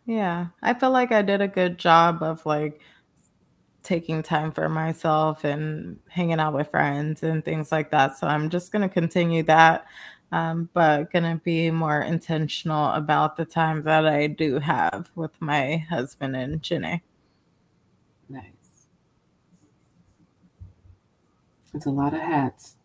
Yeah. 0.06 0.48
I 0.62 0.74
feel 0.74 0.92
like 0.92 1.12
I 1.12 1.22
did 1.22 1.42
a 1.42 1.48
good 1.48 1.78
job 1.78 2.24
of 2.24 2.46
like 2.46 2.82
taking 3.84 4.22
time 4.22 4.52
for 4.52 4.70
myself 4.70 5.44
and 5.44 6.00
hanging 6.08 6.40
out 6.40 6.54
with 6.54 6.70
friends 6.70 7.24
and 7.24 7.44
things 7.44 7.72
like 7.72 7.92
that. 7.92 8.18
So 8.18 8.28
I'm 8.28 8.50
just 8.50 8.72
going 8.72 8.88
to 8.88 8.94
continue 8.94 9.44
that, 9.44 9.86
um, 10.32 10.70
but 10.74 11.12
going 11.12 11.24
to 11.24 11.42
be 11.44 11.72
more 11.72 12.02
intentional 12.02 12.92
about 12.92 13.36
the 13.36 13.46
time 13.46 13.84
that 13.84 14.06
I 14.06 14.28
do 14.28 14.60
have 14.60 15.10
with 15.16 15.32
my 15.42 15.78
husband 15.90 16.36
and 16.36 16.62
Jenny. 16.62 17.04
Nice. 18.30 18.44
It's 21.74 21.86
a 21.86 21.92
lot 21.92 22.14
of 22.14 22.22
hats. 22.22 22.76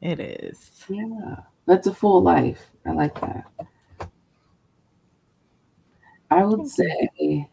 It 0.00 0.20
is. 0.20 0.84
Yeah. 0.88 1.36
That's 1.66 1.86
a 1.86 1.94
full 1.94 2.22
life. 2.22 2.66
I 2.84 2.92
like 2.92 3.20
that. 3.20 3.46
I 6.30 6.44
would 6.44 6.68
say 6.68 7.48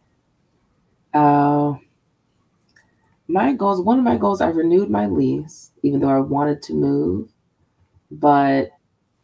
uh, 1.14 1.74
my 3.28 3.54
goals, 3.54 3.82
one 3.82 3.98
of 4.00 4.04
my 4.04 4.18
goals, 4.18 4.42
I 4.42 4.48
renewed 4.48 4.90
my 4.90 5.08
lease, 5.08 5.72
even 5.84 6.00
though 6.00 6.10
I 6.10 6.20
wanted 6.20 6.62
to 6.64 6.74
move, 6.74 7.30
but 8.20 8.72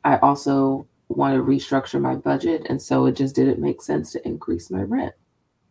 I 0.04 0.18
also 0.18 0.88
want 1.10 1.36
to 1.36 1.44
restructure 1.44 2.00
my 2.00 2.16
budget. 2.16 2.68
And 2.70 2.82
so 2.82 3.06
it 3.06 3.16
just 3.16 3.36
didn't 3.36 3.60
make 3.60 3.82
sense 3.82 4.12
to 4.14 4.28
increase 4.28 4.70
my 4.72 4.82
rent 4.82 5.14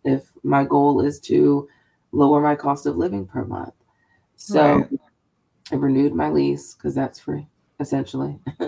if 0.04 0.30
my 0.42 0.64
goal 0.64 1.00
is 1.00 1.20
to 1.20 1.68
lower 2.12 2.40
my 2.40 2.54
cost 2.54 2.86
of 2.86 2.96
living 2.96 3.26
per 3.26 3.44
month. 3.44 3.74
So 4.36 4.78
right. 4.78 5.00
I 5.72 5.74
renewed 5.74 6.14
my 6.14 6.30
lease 6.30 6.74
because 6.74 6.94
that's 6.94 7.18
free, 7.18 7.46
essentially. 7.80 8.38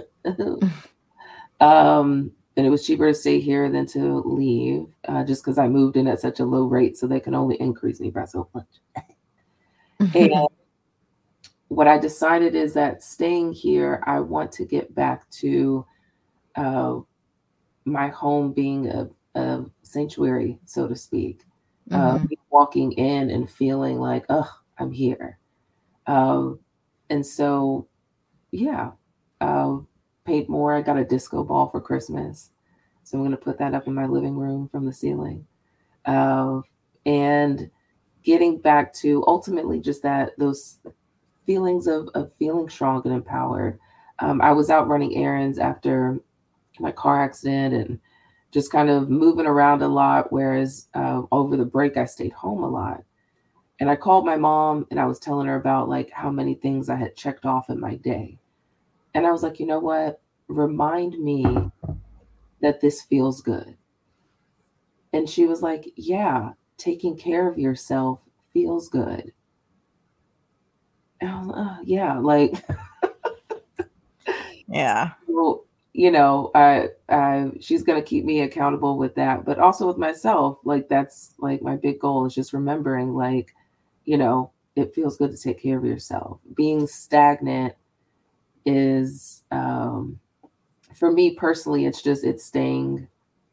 um, 1.61 2.33
and 2.57 2.67
it 2.67 2.71
was 2.71 2.85
cheaper 2.85 3.09
to 3.09 3.15
stay 3.15 3.41
here 3.41 3.71
than 3.71 3.87
to 3.87 4.21
leave 4.27 4.87
uh, 5.09 5.25
just 5.25 5.43
because 5.43 5.59
I 5.59 5.69
moved 5.69 5.97
in 5.97 6.09
at 6.09 6.21
such 6.21 6.41
a 6.41 6.45
low 6.45 6.65
rate. 6.65 6.99
So 6.99 7.07
they 7.07 7.21
can 7.21 7.35
only 7.35 7.57
increase 7.61 8.01
me 8.01 8.11
by 8.11 8.25
so 8.25 8.49
much. 8.55 8.67
and 10.15 10.49
what 11.71 11.87
I 11.87 11.99
decided 11.99 12.57
is 12.57 12.75
that 12.75 13.01
staying 13.01 13.53
here, 13.53 14.03
I 14.05 14.19
want 14.19 14.51
to 14.53 14.65
get 14.65 14.93
back 14.93 15.31
to 15.31 15.87
uh, 16.57 16.99
my 17.85 18.09
home 18.09 18.53
being 18.53 18.89
a, 18.89 19.09
a, 19.37 19.65
sanctuary, 19.83 20.59
so 20.65 20.89
to 20.89 20.97
speak. 20.97 21.43
Uh, 21.93 22.15
mm-hmm. 22.17 22.25
Uh, 22.25 22.37
walking 22.51 22.91
in 22.93 23.31
and 23.31 23.49
feeling 23.49 24.01
like, 24.01 24.25
oh, 24.29 24.51
I'm 24.79 24.91
here. 24.91 25.39
Um, 26.09 26.59
and 27.09 27.25
so, 27.25 27.87
yeah, 28.51 28.91
uh, 29.41 29.79
paid 30.25 30.49
more. 30.49 30.75
I 30.75 30.83
got 30.83 30.99
a 30.99 31.05
disco 31.05 31.45
ball 31.45 31.69
for 31.69 31.81
Christmas. 31.81 32.51
So 33.05 33.17
I'm 33.17 33.23
going 33.23 33.31
to 33.31 33.37
put 33.37 33.59
that 33.59 33.75
up 33.75 33.87
in 33.87 33.95
my 33.95 34.07
living 34.07 34.37
room 34.37 34.69
from 34.69 34.87
the 34.87 34.93
ceiling. 34.93 35.47
Uh, 36.05 36.63
and 37.07 37.71
getting 38.25 38.59
back 38.59 38.93
to 38.95 39.23
ultimately 39.29 39.79
just 39.79 40.03
that, 40.03 40.33
those 40.37 40.81
feelings 41.51 41.89
of, 41.89 42.09
of 42.15 42.33
feeling 42.35 42.69
strong 42.69 43.03
and 43.05 43.13
empowered. 43.13 43.77
Um, 44.21 44.41
I 44.41 44.53
was 44.53 44.71
out 44.71 44.87
running 44.87 45.17
errands 45.17 45.59
after 45.59 46.21
my 46.79 46.93
car 46.93 47.21
accident 47.25 47.75
and 47.75 47.99
just 48.53 48.71
kind 48.71 48.89
of 48.89 49.11
moving 49.11 49.47
around 49.47 49.83
a 49.83 49.89
lot. 49.89 50.31
Whereas 50.31 50.87
uh, 50.95 51.23
over 51.33 51.57
the 51.57 51.65
break, 51.65 51.97
I 51.97 52.05
stayed 52.05 52.35
home 52.35 52.63
a 52.63 52.69
lot. 52.69 53.03
And 53.81 53.91
I 53.91 53.97
called 53.97 54.25
my 54.25 54.37
mom 54.37 54.87
and 54.93 55.01
I 55.01 55.07
was 55.07 55.19
telling 55.19 55.49
her 55.49 55.57
about 55.57 55.89
like 55.89 56.13
how 56.13 56.31
many 56.31 56.55
things 56.55 56.89
I 56.89 56.95
had 56.95 57.17
checked 57.17 57.45
off 57.45 57.69
in 57.69 57.81
my 57.81 57.97
day. 57.97 58.39
And 59.13 59.27
I 59.27 59.33
was 59.33 59.43
like, 59.43 59.59
you 59.59 59.67
know 59.67 59.81
what? 59.81 60.21
Remind 60.47 61.19
me 61.19 61.73
that 62.63 62.81
this 62.81 63.03
feels 63.03 63.43
good. 63.43 63.77
And 65.13 65.29
she 65.29 65.47
was 65.47 65.63
like, 65.63 65.91
yeah, 65.97 66.51
taking 66.77 67.17
care 67.17 67.49
of 67.49 67.59
yourself 67.59 68.21
feels 68.53 68.89
good. 68.89 69.33
Uh, 71.23 71.77
yeah, 71.85 72.19
like, 72.19 72.65
yeah. 74.69 75.13
Well, 75.27 75.65
you 75.93 76.11
know, 76.11 76.51
I, 76.55 76.89
I, 77.09 77.51
she's 77.61 77.83
going 77.83 78.01
to 78.01 78.07
keep 78.07 78.25
me 78.25 78.41
accountable 78.41 78.97
with 78.97 79.15
that, 79.17 79.45
but 79.45 79.59
also 79.59 79.87
with 79.87 79.99
myself. 79.99 80.59
Like, 80.65 80.89
that's 80.89 81.35
like 81.39 81.63
my 81.63 81.77
big 81.77 81.99
goal 82.01 82.27
is 82.27 82.35
just 82.35 82.53
remembering, 82.53 83.15
like, 83.15 83.55
you 84.05 84.17
know, 84.17 84.51
it 84.77 84.95
feels 84.95 85.17
good 85.17 85.31
to 85.31 85.37
take 85.37 85.63
care 85.63 85.79
of 85.79 85.85
yourself. 85.85 86.39
Being 86.55 86.87
stagnant 86.87 87.75
is 88.65 89.43
um, 89.51 90.21
for 90.95 91.11
me 91.11 91.35
personally, 91.35 91.87
it's 91.87 92.03
just 92.03 92.25
it's 92.25 92.45
staying 92.45 93.09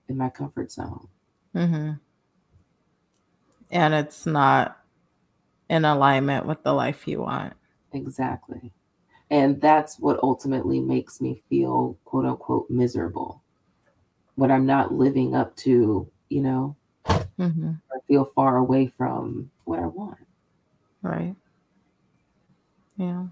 in 0.08 0.18
my 0.18 0.30
comfort 0.30 0.72
zone. 0.72 1.08
Mm-hmm. 1.56 1.92
And 3.72 3.94
it's 3.94 4.26
not 4.26 4.77
in 5.70 5.86
alignment 5.86 6.46
with 6.46 6.64
the 6.64 6.74
life 6.74 7.08
you 7.08 7.22
want. 7.22 7.54
Exactly. 7.94 8.72
And 9.30 9.60
that's 9.60 10.00
what 10.00 10.20
ultimately 10.24 10.80
makes 10.80 11.20
me 11.20 11.42
feel 11.50 11.98
quote 12.06 12.26
unquote 12.26 12.70
miserable. 12.70 13.42
When 14.36 14.52
I'm 14.52 14.66
not 14.66 14.94
living 14.94 15.36
up 15.36 15.56
to, 15.58 16.08
you 16.30 16.42
know, 16.42 16.76
mm-hmm. 17.06 17.72
I 17.92 17.98
feel 18.08 18.26
far 18.36 18.58
away 18.58 18.92
from 18.98 19.52
what 19.66 19.80
I 19.80 19.88
want. 19.88 20.20
Right. 21.02 21.36
Yeah. 22.96 23.26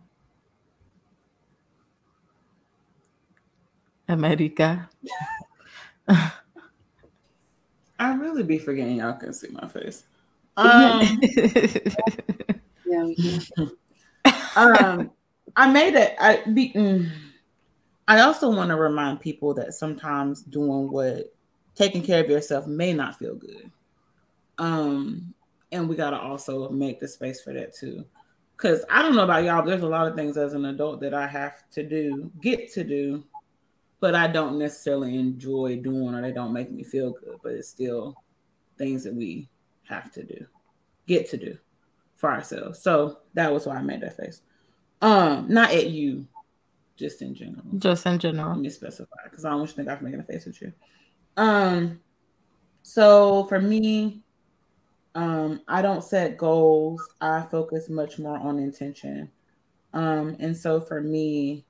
America. 4.08 4.90
I 6.08 6.32
really 8.16 8.44
be 8.44 8.60
forgetting 8.60 8.98
y'all 8.98 9.14
can 9.14 9.34
see 9.34 9.50
my 9.50 9.68
face. 9.68 10.04
Um, 10.58 11.20
yeah, 12.86 13.14
um, 14.56 15.12
I 15.56 15.72
made 15.72 15.96
it. 15.96 16.16
I 16.20 16.44
be. 16.54 16.72
Mm, 16.74 17.10
I 18.08 18.22
also 18.22 18.50
want 18.52 18.70
to 18.70 18.76
remind 18.76 19.20
people 19.20 19.54
that 19.56 19.74
sometimes 19.74 20.44
doing 20.44 20.92
what 20.92 21.34
taking 21.76 22.04
care 22.04 22.24
of 22.24 22.30
yourself 22.30 22.68
may 22.68 22.94
not 22.94 23.18
feel 23.18 23.36
good. 23.36 23.70
Um, 24.58 25.34
and 25.72 25.90
we 25.90 25.96
gotta 25.96 26.18
also 26.18 26.70
make 26.70 27.00
the 27.00 27.08
space 27.08 27.42
for 27.42 27.54
that 27.54 27.76
too. 27.76 28.06
Cause 28.58 28.86
I 28.90 29.02
don't 29.02 29.16
know 29.16 29.26
about 29.26 29.44
y'all, 29.44 29.62
but 29.62 29.72
there's 29.72 29.82
a 29.82 29.88
lot 29.88 30.08
of 30.08 30.16
things 30.16 30.38
as 30.38 30.54
an 30.54 30.66
adult 30.66 31.02
that 31.02 31.14
I 31.14 31.28
have 31.28 31.70
to 31.72 31.84
do, 31.84 32.32
get 32.42 32.72
to 32.74 32.86
do, 32.86 33.26
but 34.00 34.16
I 34.16 34.28
don't 34.28 34.58
necessarily 34.58 35.18
enjoy 35.18 35.78
doing 35.78 36.16
or 36.16 36.22
they 36.22 36.32
don't 36.32 36.54
make 36.54 36.72
me 36.72 36.84
feel 36.84 37.12
good, 37.12 37.40
but 37.44 37.52
it's 37.52 37.68
still 37.68 38.16
things 38.78 39.04
that 39.04 39.14
we 39.14 39.50
have 39.88 40.12
to 40.14 40.24
do, 40.24 40.46
get 41.08 41.30
to 41.32 41.38
do 41.38 41.58
for 42.16 42.32
ourselves. 42.32 42.82
So 42.82 43.20
that 43.34 43.52
was 43.52 43.66
why 43.66 43.76
I 43.76 43.82
made 43.82 44.02
that 44.02 44.18
face. 44.18 44.42
Um, 45.02 45.48
not 45.50 45.72
at 45.72 45.90
you, 45.90 46.28
just 46.96 47.22
in 47.22 47.36
general. 47.36 47.64
Just 47.78 48.06
in 48.06 48.20
general. 48.20 48.50
Let 48.50 48.60
me 48.60 48.70
specify 48.70 49.16
because 49.26 49.46
I 49.46 49.50
don't 49.50 49.60
want 49.60 49.70
you 49.70 49.74
to 49.74 49.84
think 49.84 49.98
I'm 49.98 50.04
making 50.04 50.20
a 50.20 50.24
face 50.24 50.46
with 50.46 50.62
you. 50.62 50.74
Um, 51.38 52.00
so 52.84 53.46
for 53.46 53.60
me, 53.60 54.22
um, 55.16 55.62
I 55.68 55.82
don't 55.82 56.04
set 56.04 56.38
goals. 56.38 57.02
I 57.22 57.42
focus 57.44 57.90
much 57.90 58.20
more 58.20 58.38
on 58.38 58.60
intention. 58.60 59.30
Um, 59.94 60.36
and 60.40 60.56
so 60.56 60.80
for 60.82 61.02
me, 61.02 61.66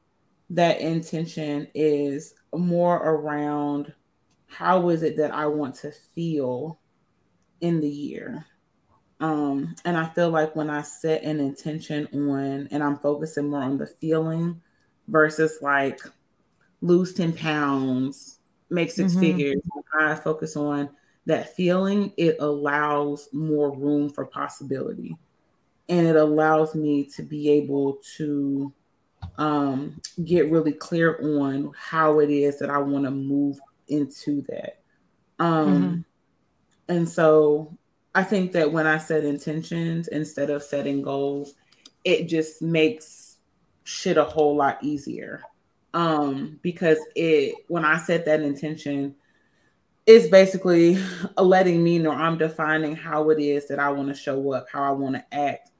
that 0.49 0.79
intention 0.79 1.67
is 1.73 2.35
more 2.53 2.97
around 2.97 3.93
how 4.47 4.89
is 4.89 5.03
it 5.03 5.17
that 5.17 5.31
I 5.31 5.45
want 5.47 5.75
to 5.75 5.91
feel 5.91 6.79
in 7.65 7.81
the 7.81 7.89
year. 7.89 8.45
Um, 9.19 9.75
and 9.85 9.97
I 9.97 10.07
feel 10.09 10.29
like 10.29 10.55
when 10.55 10.69
I 10.69 10.81
set 10.81 11.23
an 11.23 11.39
intention 11.39 12.07
on 12.13 12.67
and 12.69 12.83
I'm 12.83 12.97
focusing 12.99 13.49
more 13.49 13.61
on 13.61 13.77
the 13.77 13.87
feeling 13.87 14.61
versus 15.07 15.59
like 15.61 15.99
lose 16.81 17.13
10 17.13 17.33
pounds, 17.33 18.39
make 18.69 18.91
6 18.91 19.11
mm-hmm. 19.11 19.19
figures, 19.19 19.61
I 19.99 20.15
focus 20.15 20.55
on 20.55 20.89
that 21.25 21.55
feeling, 21.55 22.13
it 22.17 22.37
allows 22.39 23.29
more 23.33 23.75
room 23.75 24.09
for 24.09 24.25
possibility. 24.25 25.17
And 25.89 26.05
it 26.05 26.15
allows 26.15 26.75
me 26.75 27.05
to 27.15 27.23
be 27.23 27.49
able 27.51 27.99
to 28.17 28.73
um, 29.37 30.01
get 30.23 30.51
really 30.51 30.73
clear 30.73 31.17
on 31.39 31.71
how 31.77 32.19
it 32.19 32.29
is 32.29 32.59
that 32.59 32.69
I 32.69 32.77
want 32.79 33.05
to 33.05 33.11
move 33.11 33.59
into 33.87 34.41
that. 34.43 34.79
Um, 35.39 35.67
mm-hmm. 35.67 36.01
And 36.87 37.07
so 37.07 37.77
I 38.13 38.23
think 38.23 38.53
that 38.53 38.71
when 38.71 38.87
I 38.87 38.97
set 38.97 39.25
intentions 39.25 40.07
instead 40.07 40.49
of 40.49 40.63
setting 40.63 41.01
goals, 41.01 41.55
it 42.03 42.27
just 42.27 42.61
makes 42.61 43.37
shit 43.83 44.17
a 44.17 44.23
whole 44.23 44.55
lot 44.55 44.81
easier. 44.81 45.41
Um, 45.93 46.59
because 46.61 46.97
it 47.15 47.55
when 47.67 47.85
I 47.85 47.97
set 47.97 48.25
that 48.25 48.41
intention, 48.41 49.15
it's 50.05 50.27
basically 50.27 50.97
letting 51.37 51.83
me 51.83 51.99
know 51.99 52.11
I'm 52.11 52.37
defining 52.37 52.95
how 52.95 53.29
it 53.31 53.39
is 53.39 53.67
that 53.67 53.79
I 53.79 53.89
want 53.91 54.09
to 54.09 54.13
show 54.13 54.53
up, 54.53 54.67
how 54.71 54.83
I 54.83 54.91
want 54.91 55.15
to 55.15 55.33
act, 55.33 55.71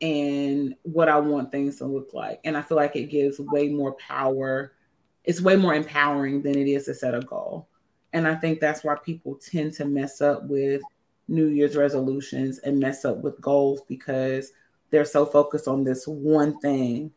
and 0.00 0.74
what 0.82 1.08
I 1.08 1.18
want 1.18 1.50
things 1.50 1.76
to 1.78 1.86
look 1.86 2.12
like. 2.12 2.40
And 2.44 2.56
I 2.56 2.62
feel 2.62 2.76
like 2.76 2.96
it 2.96 3.10
gives 3.10 3.38
way 3.38 3.68
more 3.68 3.92
power. 3.94 4.74
It's 5.24 5.40
way 5.40 5.56
more 5.56 5.74
empowering 5.74 6.42
than 6.42 6.56
it 6.56 6.68
is 6.68 6.84
to 6.86 6.94
set 6.94 7.14
a 7.14 7.20
goal. 7.20 7.68
And 8.12 8.26
I 8.26 8.34
think 8.34 8.60
that's 8.60 8.82
why 8.84 8.96
people 8.96 9.36
tend 9.36 9.72
to 9.74 9.84
mess 9.84 10.20
up 10.20 10.44
with 10.44 10.82
New 11.28 11.46
Year's 11.46 11.76
resolutions 11.76 12.58
and 12.58 12.78
mess 12.78 13.04
up 13.04 13.18
with 13.18 13.40
goals 13.40 13.82
because 13.88 14.52
they're 14.90 15.04
so 15.04 15.24
focused 15.24 15.68
on 15.68 15.84
this 15.84 16.06
one 16.06 16.58
thing. 16.60 17.12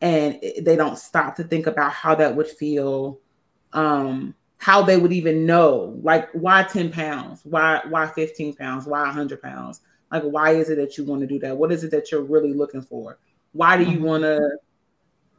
And 0.00 0.40
they 0.62 0.76
don't 0.76 0.98
stop 0.98 1.36
to 1.36 1.44
think 1.44 1.66
about 1.66 1.92
how 1.92 2.14
that 2.14 2.34
would 2.34 2.48
feel 2.48 3.20
um 3.74 4.34
how 4.56 4.82
they 4.82 4.96
would 4.96 5.12
even 5.12 5.44
know 5.44 5.98
like 6.02 6.30
why 6.32 6.62
10 6.62 6.90
pounds? 6.90 7.40
Why 7.44 7.80
why 7.88 8.06
15 8.06 8.54
pounds? 8.54 8.86
Why 8.86 9.02
100 9.02 9.42
pounds? 9.42 9.80
Like 10.10 10.22
why 10.22 10.52
is 10.52 10.70
it 10.70 10.76
that 10.76 10.96
you 10.96 11.04
want 11.04 11.20
to 11.20 11.26
do 11.26 11.38
that? 11.40 11.56
What 11.56 11.72
is 11.72 11.84
it 11.84 11.90
that 11.90 12.10
you're 12.10 12.22
really 12.22 12.54
looking 12.54 12.82
for? 12.82 13.18
Why 13.52 13.76
do 13.76 13.84
you 13.84 13.96
mm-hmm. 13.96 14.04
want 14.04 14.22
to 14.22 14.58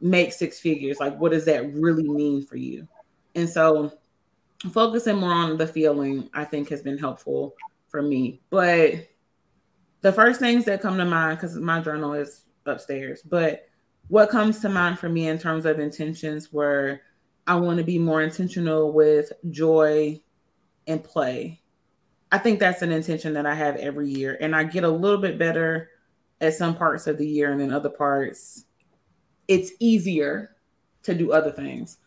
make 0.00 0.32
six 0.32 0.60
figures? 0.60 1.00
Like 1.00 1.18
what 1.18 1.32
does 1.32 1.46
that 1.46 1.72
really 1.72 2.08
mean 2.08 2.44
for 2.44 2.56
you? 2.56 2.86
And 3.34 3.48
so 3.48 3.92
focusing 4.72 5.16
more 5.16 5.32
on 5.32 5.56
the 5.56 5.66
feeling 5.66 6.28
i 6.34 6.44
think 6.44 6.68
has 6.68 6.82
been 6.82 6.98
helpful 6.98 7.54
for 7.90 8.02
me. 8.02 8.40
But 8.50 9.08
the 10.00 10.12
first 10.12 10.40
things 10.40 10.64
that 10.64 10.80
come 10.80 10.96
to 10.96 11.04
mind 11.04 11.38
because 11.38 11.56
my 11.56 11.80
journal 11.80 12.14
is 12.14 12.42
upstairs 12.66 13.22
but 13.22 13.66
what 14.08 14.30
comes 14.30 14.60
to 14.60 14.68
mind 14.68 14.98
for 14.98 15.08
me 15.08 15.28
in 15.28 15.38
terms 15.38 15.66
of 15.66 15.78
intentions 15.78 16.52
were 16.52 17.00
i 17.46 17.54
want 17.54 17.78
to 17.78 17.84
be 17.84 17.98
more 17.98 18.22
intentional 18.22 18.92
with 18.92 19.32
joy 19.50 20.20
and 20.86 21.04
play. 21.04 21.60
I 22.32 22.38
think 22.38 22.58
that's 22.60 22.82
an 22.82 22.92
intention 22.92 23.34
that 23.34 23.46
i 23.46 23.54
have 23.54 23.76
every 23.76 24.08
year 24.08 24.38
and 24.40 24.54
i 24.54 24.62
get 24.62 24.84
a 24.84 24.88
little 24.88 25.20
bit 25.20 25.38
better 25.38 25.90
at 26.40 26.54
some 26.54 26.74
parts 26.74 27.06
of 27.06 27.18
the 27.18 27.26
year 27.26 27.50
and 27.50 27.60
then 27.60 27.72
other 27.72 27.90
parts 27.90 28.64
it's 29.48 29.72
easier 29.80 30.54
to 31.02 31.12
do 31.12 31.32
other 31.32 31.50
things. 31.50 31.98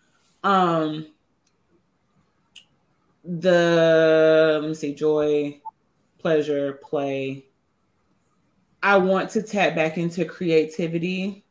Um 0.44 1.13
the 3.24 4.60
let 4.62 4.68
me 4.68 4.74
see 4.74 4.94
joy 4.94 5.60
pleasure 6.18 6.74
play. 6.84 7.46
I 8.82 8.98
want 8.98 9.30
to 9.32 9.42
tap 9.42 9.76
back 9.76 9.98
into 9.98 10.26
creativity. 10.26 11.46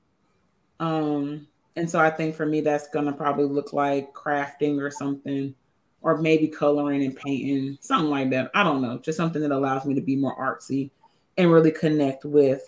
Um 0.81 1.47
and 1.77 1.89
so 1.89 1.99
i 1.99 2.11
think 2.11 2.35
for 2.35 2.45
me 2.45 2.61
that's 2.61 2.89
to 2.89 3.13
probably 3.13 3.47
look 3.47 3.73
like 3.73 4.13
crafting 4.13 4.79
or 4.79 4.91
something 4.91 5.55
or 6.03 6.19
maybe 6.19 6.49
coloring 6.49 7.05
and 7.05 7.17
painting 7.17 7.79
something 7.81 8.11
like 8.11 8.29
that. 8.31 8.51
I 8.55 8.63
don't 8.63 8.83
know 8.83 8.99
just 8.99 9.17
something 9.17 9.41
that 9.41 9.53
allows 9.53 9.87
me 9.87 9.95
to 9.95 10.01
be 10.01 10.17
more 10.17 10.37
artsy 10.37 10.91
and 11.39 11.51
really 11.51 11.71
connect 11.71 12.25
with 12.25 12.63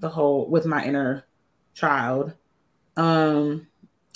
the 0.00 0.08
whole 0.08 0.48
with 0.48 0.66
my 0.66 0.84
inner 0.84 1.24
child. 1.74 2.34
Um 2.96 3.66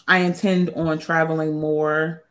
i 0.09 0.19
intend 0.19 0.71
on 0.71 0.99
traveling 0.99 1.59
more 1.59 2.26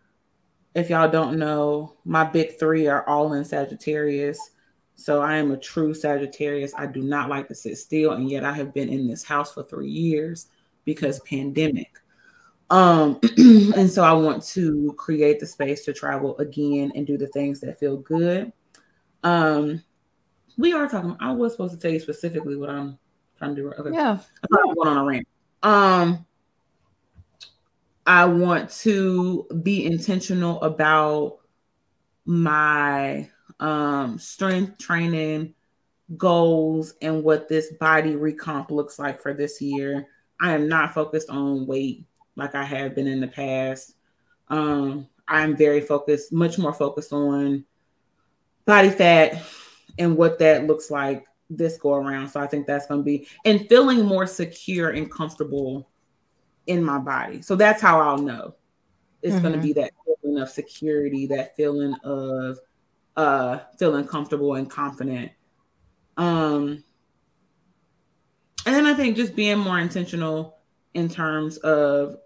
if 0.76 0.89
y'all 0.89 1.09
don't 1.09 1.39
know, 1.39 1.95
my 2.03 2.26
big 2.26 2.59
three 2.59 2.88
are 2.88 3.07
all 3.07 3.34
in 3.34 3.45
Sagittarius. 3.45 4.51
So 4.95 5.21
I 5.21 5.38
am 5.38 5.51
a 5.51 5.57
true 5.57 5.93
Sagittarius. 5.93 6.73
I 6.78 6.86
do 6.86 7.01
not 7.01 7.30
like 7.30 7.47
to 7.47 7.55
sit 7.55 7.78
still, 7.78 8.11
and 8.11 8.30
yet 8.30 8.43
I 8.43 8.53
have 8.53 8.73
been 8.73 8.89
in 8.89 9.07
this 9.07 9.23
house 9.23 9.53
for 9.53 9.63
three 9.63 9.89
years 9.89 10.47
because 10.84 11.19
pandemic. 11.21 11.99
Um, 12.69 13.19
and 13.38 13.89
so 13.89 14.03
I 14.03 14.13
want 14.13 14.43
to 14.47 14.93
create 14.97 15.39
the 15.39 15.45
space 15.45 15.86
to 15.86 15.93
travel 15.93 16.38
again 16.38 16.91
and 16.93 17.07
do 17.07 17.17
the 17.17 17.28
things 17.28 17.61
that 17.61 17.80
feel 17.80 17.97
good. 17.97 18.51
Um, 19.23 19.82
we 20.57 20.73
are 20.73 20.88
talking. 20.88 21.15
I 21.19 21.32
was 21.32 21.53
supposed 21.53 21.73
to 21.73 21.80
tell 21.80 21.91
you 21.91 21.99
specifically 21.99 22.55
what 22.57 22.69
I'm 22.69 22.97
trying 23.38 23.55
to 23.55 23.61
do. 23.61 23.71
Okay. 23.71 23.91
Yeah. 23.93 24.17
I'm 24.43 24.76
going 24.76 24.89
on 24.89 24.97
a 24.97 25.03
rant. 25.03 25.28
Um, 25.63 26.26
I 28.06 28.26
want 28.26 28.70
to 28.82 29.47
be 29.64 29.86
intentional 29.86 30.62
about 30.62 31.39
my 32.26 33.30
um, 33.60 34.20
strength 34.20 34.78
training 34.78 35.53
goals 36.18 36.93
and 37.01 37.24
what 37.24 37.47
this 37.47 37.74
body 37.74 38.14
recomp 38.14 38.70
looks 38.70 38.99
like 38.99 39.22
for 39.22 39.34
this 39.34 39.60
year. 39.62 40.08
I 40.39 40.53
am 40.53 40.68
not 40.68 40.93
focused 40.93 41.30
on 41.30 41.66
weight 41.66 42.06
like 42.36 42.53
I 42.53 42.64
have 42.64 42.93
been 42.93 43.08
in 43.08 43.22
the 43.22 43.28
past. 43.28 43.95
Um, 44.49 45.08
I'm 45.28 45.56
very 45.56 45.82
focused, 45.82 46.32
much 46.32 46.60
more 46.60 46.74
focused 46.74 47.12
on 47.12 47.66
body 48.66 48.89
fat 48.89 49.41
and 49.97 50.18
what 50.18 50.38
that 50.39 50.68
looks 50.68 50.91
like 50.91 51.26
this 51.49 51.78
go 51.78 51.93
around. 51.93 52.30
So 52.30 52.39
I 52.39 52.47
think 52.47 52.68
that's 52.68 52.88
going 52.88 53.01
to 53.01 53.03
be 53.03 53.28
and 53.45 53.68
feeling 53.70 54.06
more 54.06 54.28
secure 54.28 54.91
and 54.91 55.12
comfortable 55.12 55.89
in 56.68 56.84
my 56.84 56.97
body. 56.97 57.41
So 57.41 57.55
that's 57.55 57.82
how 57.82 57.99
I'll 57.99 58.18
know. 58.18 58.55
It's 59.22 59.34
mm-hmm. 59.36 59.43
going 59.43 59.55
to 59.55 59.61
be 59.61 59.74
that 59.74 59.91
feeling 60.22 60.39
of 60.39 60.49
security, 60.49 61.28
that 61.28 61.55
feeling 61.55 61.95
of 62.03 62.59
uh 63.18 63.59
feeling 63.80 64.05
comfortable 64.05 64.55
and 64.55 64.70
confident. 64.70 65.32
Um 66.18 66.84
and 68.66 68.76
then 68.76 68.86
I 68.86 68.93
think 68.93 69.16
just 69.16 69.36
being 69.36 69.59
more 69.59 69.80
intentional 69.80 70.57
in 70.93 71.07
terms 71.07 71.57
of 71.57 72.18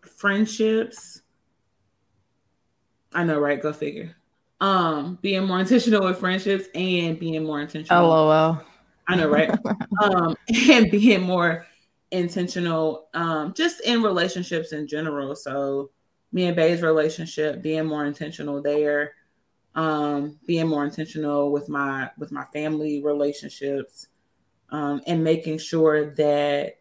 friendships. 0.00 1.20
I 3.12 3.24
know, 3.24 3.38
right? 3.38 3.60
Go 3.60 3.72
figure. 3.72 4.16
Um, 4.60 5.18
being 5.20 5.44
more 5.44 5.60
intentional 5.60 6.04
with 6.04 6.18
friendships 6.18 6.68
and 6.74 7.18
being 7.18 7.44
more 7.44 7.60
intentional. 7.60 8.08
LOL. 8.08 8.62
I 9.06 9.16
know, 9.16 9.28
right? 9.28 9.50
um, 10.02 10.36
and 10.68 10.90
being 10.90 11.22
more 11.22 11.66
intentional 12.10 13.08
um 13.14 13.52
just 13.54 13.80
in 13.82 14.02
relationships 14.02 14.72
in 14.72 14.86
general. 14.86 15.36
So 15.36 15.90
me 16.32 16.46
and 16.46 16.56
Bay's 16.56 16.82
relationship 16.82 17.62
being 17.62 17.86
more 17.86 18.06
intentional 18.06 18.62
there 18.62 19.12
um 19.74 20.38
being 20.46 20.66
more 20.66 20.84
intentional 20.84 21.52
with 21.52 21.68
my 21.68 22.10
with 22.18 22.32
my 22.32 22.44
family 22.52 23.02
relationships 23.02 24.08
um 24.70 25.00
and 25.06 25.22
making 25.22 25.58
sure 25.58 26.14
that 26.14 26.78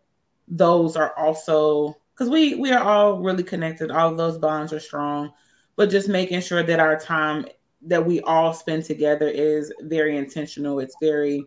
those 0.48 0.96
are 0.96 1.14
also 1.18 1.96
because 2.14 2.30
we 2.30 2.56
we 2.56 2.72
are 2.72 2.84
all 2.84 3.20
really 3.22 3.44
connected. 3.44 3.92
All 3.92 4.16
those 4.16 4.38
bonds 4.38 4.72
are 4.74 4.80
strong 4.80 5.34
but 5.78 5.90
just 5.90 6.10
making 6.10 6.42
sure 6.42 6.64
that 6.64 6.80
our 6.80 7.00
time 7.00 7.46
that 7.84 8.06
we 8.06 8.20
all 8.22 8.52
spend 8.52 8.84
together 8.84 9.28
is 9.28 9.72
very 9.82 10.18
intentional. 10.18 10.80
It's 10.80 10.98
very 11.00 11.46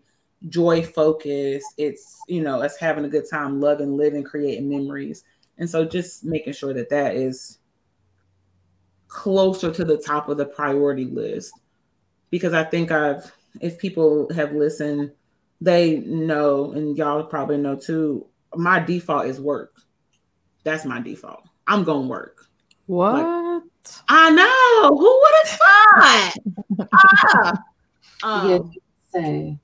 joy 0.48 0.82
focused. 0.82 1.74
It's, 1.76 2.18
you 2.28 2.42
know, 2.42 2.62
us 2.62 2.76
having 2.76 3.04
a 3.04 3.08
good 3.08 3.28
time, 3.28 3.60
loving, 3.60 3.96
living, 3.96 4.24
creating 4.24 4.68
memories. 4.68 5.24
And 5.58 5.68
so 5.68 5.84
just 5.84 6.24
making 6.24 6.54
sure 6.54 6.72
that 6.74 6.90
that 6.90 7.14
is 7.14 7.58
closer 9.08 9.70
to 9.70 9.84
the 9.84 9.98
top 9.98 10.28
of 10.28 10.38
the 10.38 10.46
priority 10.46 11.04
list. 11.04 11.52
Because 12.30 12.54
I 12.54 12.64
think 12.64 12.90
I've, 12.90 13.30
if 13.60 13.78
people 13.78 14.32
have 14.32 14.52
listened, 14.52 15.12
they 15.60 15.98
know, 15.98 16.72
and 16.72 16.96
y'all 16.96 17.24
probably 17.24 17.58
know 17.58 17.76
too, 17.76 18.26
my 18.54 18.78
default 18.78 19.26
is 19.26 19.40
work. 19.40 19.74
That's 20.64 20.84
my 20.84 21.00
default. 21.00 21.42
I'm 21.66 21.84
going 21.84 22.02
to 22.02 22.08
work. 22.08 22.46
What? 22.86 23.14
Like, 23.14 23.62
I 24.08 24.30
know. 24.30 24.96
Who 24.96 25.20
would 25.20 25.34
have 25.44 25.58
thought? 26.78 27.58
ah. 28.22 28.54
um, 28.54 28.72
say 29.12 29.58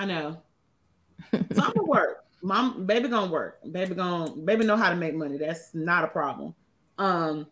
I 0.00 0.06
know. 0.06 0.38
So 1.32 1.62
I'm 1.62 1.72
gonna 1.74 1.82
work. 1.82 2.24
Mom, 2.42 2.86
baby 2.86 3.06
gonna 3.06 3.30
work. 3.30 3.58
Baby 3.70 3.94
gonna 3.94 4.34
baby 4.34 4.64
know 4.64 4.76
how 4.76 4.88
to 4.88 4.96
make 4.96 5.14
money. 5.14 5.36
That's 5.36 5.74
not 5.74 6.02
a 6.02 6.08
problem. 6.08 6.54
Um, 6.96 7.46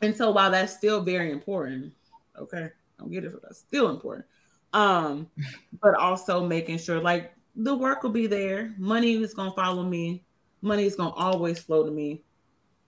and 0.00 0.16
so 0.16 0.30
while 0.30 0.50
that's 0.50 0.74
still 0.74 1.02
very 1.02 1.30
important, 1.30 1.92
okay, 2.38 2.70
don't 2.98 3.12
get 3.12 3.24
it, 3.24 3.32
that's 3.42 3.58
still 3.58 3.90
important. 3.90 4.24
Um, 4.72 5.28
but 5.82 5.94
also 5.94 6.46
making 6.46 6.78
sure 6.78 6.98
like 6.98 7.34
the 7.54 7.76
work 7.76 8.02
will 8.02 8.10
be 8.10 8.26
there, 8.26 8.74
money 8.78 9.12
is 9.12 9.34
gonna 9.34 9.52
follow 9.52 9.82
me, 9.82 10.24
money 10.62 10.86
is 10.86 10.96
gonna 10.96 11.14
always 11.14 11.58
flow 11.58 11.84
to 11.84 11.90
me, 11.90 12.24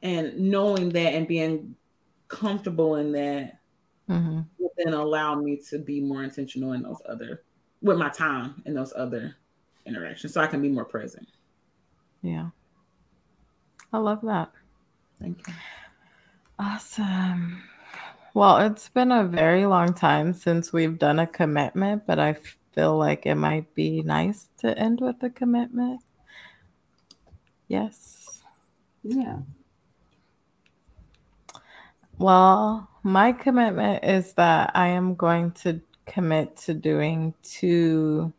and 0.00 0.36
knowing 0.38 0.88
that 0.88 1.12
and 1.12 1.28
being 1.28 1.76
comfortable 2.28 2.96
in 2.96 3.12
that 3.12 3.58
mm-hmm. 4.08 4.40
will 4.58 4.72
then 4.78 4.94
allow 4.94 5.34
me 5.34 5.60
to 5.68 5.78
be 5.78 6.00
more 6.00 6.24
intentional 6.24 6.72
in 6.72 6.82
those 6.82 7.02
other 7.06 7.42
with 7.84 7.98
my 7.98 8.08
time 8.08 8.62
in 8.64 8.74
those 8.74 8.92
other 8.96 9.36
interactions 9.86 10.32
so 10.32 10.40
I 10.40 10.46
can 10.46 10.62
be 10.62 10.70
more 10.70 10.86
present. 10.86 11.28
Yeah. 12.22 12.48
I 13.92 13.98
love 13.98 14.22
that. 14.22 14.50
Thank 15.20 15.46
you. 15.46 15.54
Awesome. 16.58 17.62
Well, 18.32 18.56
it's 18.58 18.88
been 18.88 19.12
a 19.12 19.24
very 19.24 19.66
long 19.66 19.92
time 19.92 20.32
since 20.32 20.72
we've 20.72 20.98
done 20.98 21.18
a 21.18 21.26
commitment, 21.26 22.06
but 22.06 22.18
I 22.18 22.36
feel 22.72 22.96
like 22.96 23.26
it 23.26 23.36
might 23.36 23.72
be 23.74 24.02
nice 24.02 24.48
to 24.58 24.76
end 24.76 25.00
with 25.00 25.22
a 25.22 25.30
commitment. 25.30 26.00
Yes. 27.68 28.42
Yeah. 29.02 29.38
Well, 32.18 32.88
my 33.02 33.32
commitment 33.32 34.04
is 34.04 34.32
that 34.34 34.72
I 34.74 34.88
am 34.88 35.14
going 35.14 35.52
to 35.52 35.80
commit 36.06 36.56
to 36.58 36.74
doing 36.74 37.34
two 37.42 38.32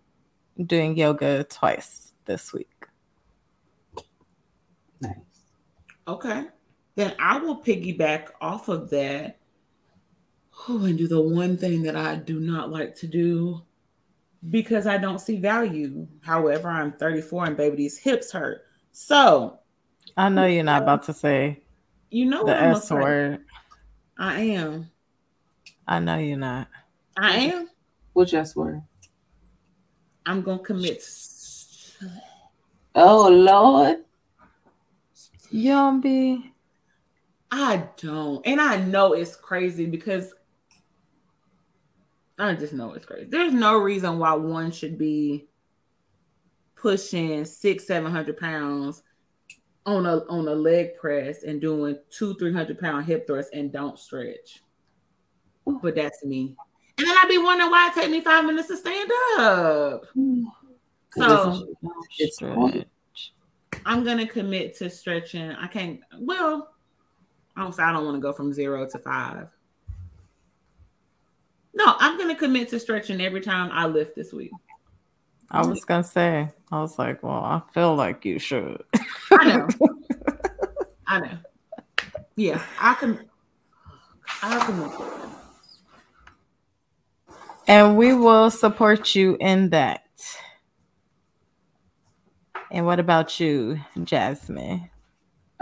doing 0.66 0.98
yoga 0.98 1.44
twice 1.46 2.14
this 2.26 2.54
week. 2.54 2.86
Nice. 5.02 5.16
Okay. 6.08 6.46
Then 6.96 7.14
I 7.20 7.38
will 7.40 7.62
piggyback 7.62 8.30
off 8.40 8.70
of 8.70 8.90
that. 8.92 9.40
Oh, 10.70 10.86
and 10.86 10.98
do 10.98 11.08
the 11.08 11.20
one 11.20 11.58
thing 11.58 11.84
that 11.84 11.98
I 11.98 12.16
do 12.16 12.40
not 12.40 12.72
like 12.72 12.96
to 12.98 13.08
do 13.08 13.62
because 14.50 14.88
I 14.88 14.98
don't 14.98 15.20
see 15.20 15.38
value. 15.38 16.08
However, 16.22 16.70
I'm 16.70 16.94
34 16.94 17.46
and 17.48 17.58
baby, 17.58 17.76
these 17.76 17.98
hips 17.98 18.32
hurt. 18.32 18.62
So 18.92 19.60
I 20.16 20.30
know 20.30 20.46
you're 20.46 20.64
not 20.64 20.82
uh, 20.82 20.86
about 20.86 21.04
to 21.04 21.14
say 21.14 21.62
you 22.10 22.26
know 22.26 22.46
the 22.46 22.54
what 22.54 22.58
I'm 22.58 22.72
gonna 22.72 22.78
S 22.78 22.88
say. 22.88 22.96
word. 22.96 23.46
I 24.18 24.40
am. 24.42 24.90
I 25.88 26.00
know 26.00 26.18
you're 26.18 26.38
not. 26.38 26.70
I 27.18 27.38
am. 27.38 27.70
Which 28.14 28.34
S 28.34 28.56
word? 28.56 28.82
I'm 30.26 30.42
gonna 30.42 30.60
commit. 30.60 31.04
Oh 32.96 33.30
Lord. 33.30 34.00
You 35.52 36.44
I 37.52 37.88
don't, 37.98 38.46
and 38.46 38.60
I 38.60 38.78
know 38.78 39.14
it's 39.14 39.36
crazy 39.36 39.86
because 39.86 40.34
I 42.38 42.54
just 42.56 42.74
know 42.74 42.94
it's 42.94 43.06
crazy. 43.06 43.28
There's 43.30 43.54
no 43.54 43.78
reason 43.78 44.20
why 44.20 44.34
one 44.34 44.72
should 44.72 44.98
be 44.98 45.48
pushing 46.76 47.46
six, 47.46 47.88
seven 47.88 48.12
hundred 48.12 48.38
pounds 48.38 49.04
on 49.86 50.06
a 50.06 50.18
on 50.28 50.48
a 50.48 50.56
leg 50.56 50.98
press 51.00 51.44
and 51.44 51.62
doing 51.62 51.98
two, 52.10 52.34
three 52.36 52.54
hundred 52.54 52.80
pound 52.80 53.06
hip 53.06 53.26
thrusts 53.28 53.52
and 53.54 53.72
don't 53.72 53.98
stretch. 53.98 54.62
But 55.66 55.96
that's 55.96 56.24
me. 56.26 56.56
And 56.98 57.08
then 57.08 57.18
I'd 57.18 57.28
be 57.28 57.38
wondering 57.38 57.72
why 57.72 57.90
it 57.90 57.94
take 57.94 58.10
me 58.10 58.22
five 58.22 58.46
minutes 58.46 58.70
to 58.70 58.78
stand 58.78 59.12
up. 59.38 60.06
So 61.18 61.68
it's 62.18 62.36
stretch. 62.36 62.88
I'm 63.86 64.04
gonna 64.04 64.28
commit 64.28 64.78
to 64.78 64.90
stretching. 64.90 65.52
I 65.52 65.68
can't. 65.68 66.00
Well, 66.18 66.74
I 67.56 67.62
don't 67.62 67.74
say 67.76 67.84
I 67.84 67.92
don't 67.92 68.06
want 68.06 68.16
to 68.16 68.22
go 68.22 68.34
from 68.34 68.54
zero 68.54 68.88
to 68.90 69.00
five. 69.00 69.48
No, 71.74 71.96
I'm 72.00 72.18
gonna 72.18 72.36
commit 72.36 72.70
to 72.70 72.80
stretching 72.80 73.20
every 73.20 73.42
time 73.42 73.70
I 73.74 73.86
lift 73.86 74.16
this 74.16 74.32
week. 74.32 74.52
I 75.52 75.66
was 75.66 75.84
gonna 75.84 76.04
say, 76.04 76.50
I 76.72 76.80
was 76.80 76.98
like, 76.98 77.22
well, 77.22 77.34
I 77.34 77.62
feel 77.74 77.96
like 77.96 78.26
you 78.26 78.40
should. 78.40 78.82
I 79.32 79.46
know. 79.46 79.68
I 81.08 81.20
know. 81.20 81.38
Yeah, 82.36 82.62
I 82.80 82.94
can. 82.96 83.30
I 84.42 84.60
can. 84.66 84.92
And 87.68 87.98
we 87.98 88.14
will 88.14 88.50
support 88.50 89.16
you 89.16 89.38
in 89.40 89.70
that. 89.70 90.04
And 92.72 92.86
what 92.86 93.00
about 93.00 93.40
you, 93.40 93.80
Jasmine? 94.04 94.90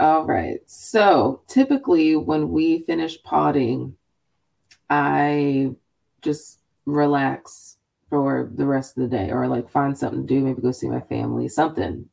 All 0.00 0.24
right. 0.24 0.58
So 0.66 1.42
typically, 1.46 2.16
when 2.16 2.50
we 2.50 2.80
finish 2.80 3.22
potting, 3.22 3.96
I 4.90 5.70
just 6.22 6.60
relax 6.86 7.76
for 8.10 8.50
the 8.54 8.66
rest 8.66 8.96
of 8.96 9.02
the 9.02 9.16
day 9.16 9.30
or 9.30 9.46
like 9.46 9.70
find 9.70 9.96
something 9.96 10.26
to 10.26 10.34
do, 10.34 10.40
maybe 10.40 10.62
go 10.62 10.72
see 10.72 10.88
my 10.88 11.00
family, 11.00 11.48
something. 11.48 12.08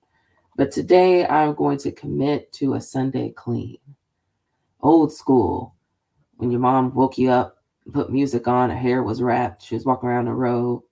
But 0.55 0.71
today, 0.71 1.25
I'm 1.25 1.55
going 1.55 1.77
to 1.79 1.91
commit 1.91 2.51
to 2.53 2.75
a 2.75 2.81
Sunday 2.81 3.31
clean. 3.31 3.79
Old 4.81 5.11
school. 5.13 5.75
When 6.37 6.51
your 6.51 6.59
mom 6.59 6.93
woke 6.93 7.17
you 7.17 7.29
up, 7.29 7.60
put 7.91 8.11
music 8.11 8.47
on, 8.47 8.69
her 8.69 8.77
hair 8.77 9.03
was 9.03 9.21
wrapped, 9.21 9.63
she 9.63 9.75
was 9.75 9.85
walking 9.85 10.09
around 10.09 10.25
the 10.25 10.33
road 10.33 10.83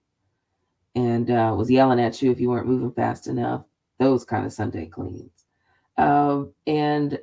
and 0.95 1.29
uh, 1.29 1.53
was 1.57 1.69
yelling 1.69 1.99
at 1.99 2.21
you 2.21 2.31
if 2.31 2.39
you 2.39 2.49
weren't 2.49 2.67
moving 2.67 2.91
fast 2.91 3.27
enough. 3.27 3.63
Those 3.99 4.23
kind 4.23 4.45
of 4.45 4.53
Sunday 4.53 4.85
cleans. 4.85 5.45
Um, 5.97 6.53
and 6.65 7.19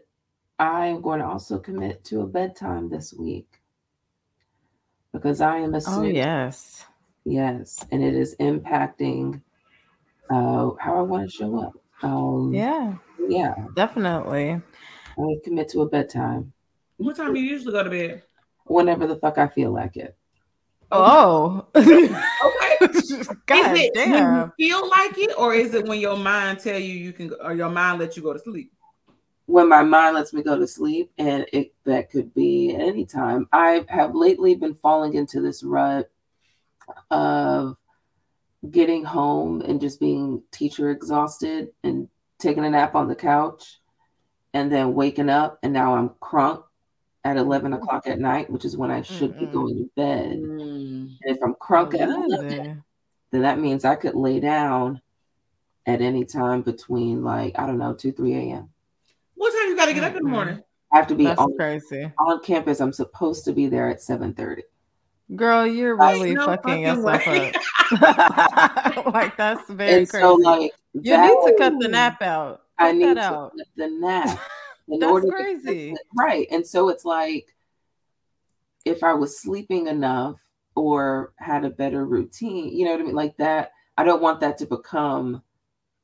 I'm 0.59 1.01
going 1.01 1.21
to 1.21 1.27
also 1.27 1.59
commit 1.59 2.05
to 2.05 2.21
a 2.21 2.27
bedtime 2.27 2.89
this 2.89 3.15
week 3.15 3.61
because 5.13 5.41
I 5.41 5.59
am 5.59 5.75
a 5.75 5.81
Oh 5.87 6.03
yes. 6.03 6.85
Yes, 7.25 7.85
and 7.91 8.05
it 8.05 8.15
is 8.15 8.37
impacting 8.39 9.41
uh, 10.31 10.71
how 10.79 10.97
I 10.97 11.03
want 11.03 11.29
to 11.29 11.37
show 11.37 11.61
up. 11.61 11.73
Um, 12.03 12.53
Yeah, 12.55 12.95
yeah, 13.29 13.55
definitely. 13.75 14.61
I 15.19 15.37
commit 15.43 15.69
to 15.71 15.81
a 15.81 15.89
bedtime 15.89 16.53
What 16.99 17.17
time 17.17 17.35
do 17.35 17.41
you 17.41 17.51
usually 17.51 17.73
go 17.73 17.83
to 17.83 17.91
bed? 17.91 18.23
Whenever 18.67 19.07
the 19.07 19.17
fuck 19.17 19.39
I 19.39 19.49
feel 19.49 19.73
like 19.73 19.97
it. 19.97 20.17
Oh. 20.93 21.67
Okay. 21.75 22.09
God 23.47 23.77
is 23.77 23.81
it 23.81 23.93
when 23.95 24.11
damn. 24.11 24.53
you 24.59 24.69
feel 24.69 24.89
like 24.89 25.19
it, 25.19 25.33
or 25.39 25.55
is 25.55 25.75
it 25.75 25.87
when 25.87 26.01
your 26.01 26.17
mind 26.17 26.61
tell 26.61 26.79
you 26.79 26.93
you 26.93 27.13
can, 27.13 27.33
or 27.43 27.55
your 27.55 27.71
mind 27.71 27.99
let 27.99 28.17
you 28.17 28.23
go 28.23 28.33
to 28.33 28.39
sleep? 28.39 28.73
When 29.47 29.69
my 29.69 29.83
mind 29.83 30.17
lets 30.17 30.33
me 30.33 30.43
go 30.43 30.59
to 30.59 30.67
sleep, 30.67 31.11
and 31.19 31.47
it 31.53 31.73
that 31.85 32.11
could 32.11 32.35
be 32.35 32.75
any 32.75 33.07
time. 33.07 33.49
I 33.53 33.85
have 33.89 34.15
lately 34.15 34.55
been 34.55 34.75
falling 34.75 35.15
into 35.15 35.41
this 35.41 35.63
rut 35.63 36.11
of 37.11 37.77
getting 38.71 39.05
home 39.05 39.63
and 39.63 39.81
just 39.81 40.01
being 40.01 40.43
teacher 40.51 40.91
exhausted 40.91 41.69
and 41.83 42.09
taking 42.39 42.65
a 42.65 42.71
nap 42.71 42.95
on 42.95 43.09
the 43.09 43.15
couch 43.15 43.81
and 44.55 44.71
then 44.71 44.95
waking 44.95 45.29
up 45.29 45.59
and 45.63 45.73
now 45.73 45.95
I'm 45.95 46.11
crunk 46.21 46.63
at 47.27 47.37
11 47.37 47.73
o'clock 47.73 48.07
at 48.07 48.21
night, 48.21 48.49
which 48.51 48.65
is 48.65 48.77
when 48.77 48.91
I 48.91 49.03
should 49.03 49.37
be 49.39 49.47
Mm-mm. 49.47 49.53
going 49.53 49.77
to 49.79 49.91
bed. 49.97 50.39
Mm. 50.39 50.61
And 50.61 51.19
if 51.25 51.39
I'm 51.43 51.55
crunk 51.55 51.95
at 51.95 52.09
11, 52.09 52.83
then 53.33 53.43
that 53.43 53.59
means 53.59 53.85
I 53.85 53.97
could 53.97 54.15
lay 54.15 54.39
down 54.39 55.01
at 55.87 56.01
any 56.01 56.25
time 56.25 56.63
between 56.63 57.25
like, 57.25 57.59
I 57.59 57.67
don't 57.67 57.79
know, 57.79 57.95
2, 57.95 58.13
3 58.13 58.35
a.m. 58.35 58.69
What 59.35 59.51
time 59.53 59.69
you 59.71 59.77
got 59.77 59.87
to 59.87 59.95
get 59.95 60.05
up 60.05 60.15
in 60.17 60.23
the 60.23 60.29
morning? 60.29 60.63
I 60.93 60.99
have 60.99 61.09
to 61.09 61.17
be 61.17 61.25
That's 61.25 61.41
on, 61.41 61.57
crazy. 61.57 62.11
on 62.19 62.41
campus. 62.43 62.81
I'm 62.81 62.93
supposed 62.93 63.45
to 63.47 63.53
be 63.53 63.67
there 63.67 63.89
at 63.91 63.99
7:30. 63.99 64.63
Girl, 65.35 65.67
you're 65.67 65.97
really 65.97 66.33
no 66.35 66.47
fucking 66.47 66.85
fucking 66.87 67.03
yourself 67.03 67.27
way. 67.27 67.53
up. 67.53 69.07
like 69.15 69.37
that's 69.37 69.69
very 69.69 69.95
And 70.03 70.09
crazy. 70.09 70.23
so 70.23 70.35
like 70.35 70.71
you 70.93 71.11
that- 71.13 71.27
need 71.27 71.51
to 71.53 71.57
cut 71.59 71.73
the 71.81 71.89
nap 71.89 72.23
out. 72.23 72.63
Cut 72.79 72.87
I 72.87 72.93
need 72.93 73.15
to 73.17 73.21
out. 73.21 73.53
cut 73.59 73.67
the 73.77 73.89
nap. 73.89 74.39
in 74.89 75.01
That's 75.01 75.11
order 75.11 75.27
to- 75.29 75.33
crazy. 75.33 75.95
right. 76.17 76.47
And 76.51 76.67
so 76.67 76.89
it's 76.89 77.05
like 77.05 77.55
if 78.85 79.03
I 79.03 79.15
was 79.15 79.41
sleeping 79.41 79.89
enough 79.89 80.41
or 80.75 81.33
had 81.37 81.65
a 81.65 81.71
better 81.71 82.05
routine, 82.05 82.77
you 82.77 82.85
know 82.85 82.93
what 82.93 83.01
I 83.01 83.05
mean? 83.05 83.15
Like 83.15 83.37
that, 83.39 83.73
I 83.99 84.05
don't 84.05 84.23
want 84.23 84.41
that 84.41 84.59
to 84.59 84.67
become 84.67 85.43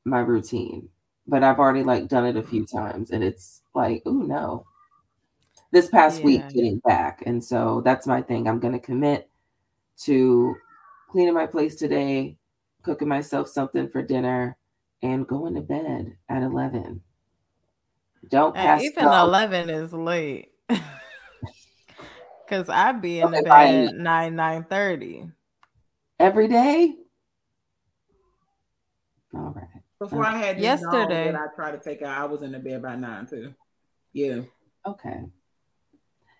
my 0.05 0.19
routine. 0.19 0.89
But 1.25 1.43
I've 1.43 1.59
already 1.59 1.83
like 1.83 2.09
done 2.09 2.25
it 2.25 2.35
a 2.35 2.43
few 2.43 2.63
mm-hmm. 2.63 2.77
times 2.77 3.11
and 3.11 3.23
it's 3.23 3.61
like, 3.73 4.03
oh 4.05 4.11
no. 4.11 4.65
This 5.71 5.89
past 5.89 6.21
week 6.21 6.47
getting 6.49 6.79
back. 6.79 7.23
And 7.25 7.43
so 7.43 7.81
that's 7.83 8.05
my 8.05 8.21
thing. 8.21 8.47
I'm 8.47 8.59
gonna 8.59 8.79
commit 8.79 9.29
to 10.01 10.55
cleaning 11.09 11.33
my 11.33 11.47
place 11.47 11.75
today, 11.75 12.37
cooking 12.83 13.07
myself 13.07 13.47
something 13.47 13.87
for 13.87 14.01
dinner, 14.01 14.57
and 15.03 15.27
going 15.27 15.53
to 15.55 15.61
bed 15.61 16.15
at 16.29 16.43
11. 16.43 17.01
Don't 18.29 18.55
And 18.55 18.81
even 18.81 19.03
go. 19.05 19.11
11 19.23 19.69
is 19.69 19.93
late. 19.93 20.49
Cause 22.49 22.69
I'd 22.69 23.01
be 23.01 23.19
in 23.19 23.27
Okay, 23.27 23.41
the 23.41 23.49
bye. 23.49 23.65
bed 23.71 23.95
9 23.95 24.35
9 24.35 24.63
30. 24.69 25.25
every 26.19 26.47
day. 26.47 26.95
All 29.33 29.53
right. 29.55 29.67
Before 29.99 30.25
I 30.25 30.37
had 30.37 30.59
Yesterday. 30.59 31.25
dog 31.31 31.33
that 31.33 31.35
I 31.35 31.55
tried 31.55 31.71
to 31.71 31.77
take 31.79 32.01
out, 32.01 32.17
I 32.19 32.25
was 32.25 32.41
in 32.43 32.51
the 32.51 32.59
bed 32.59 32.81
by 32.81 32.95
nine 32.95 33.25
too. 33.25 33.53
Yeah. 34.11 34.41
Okay. 34.85 35.21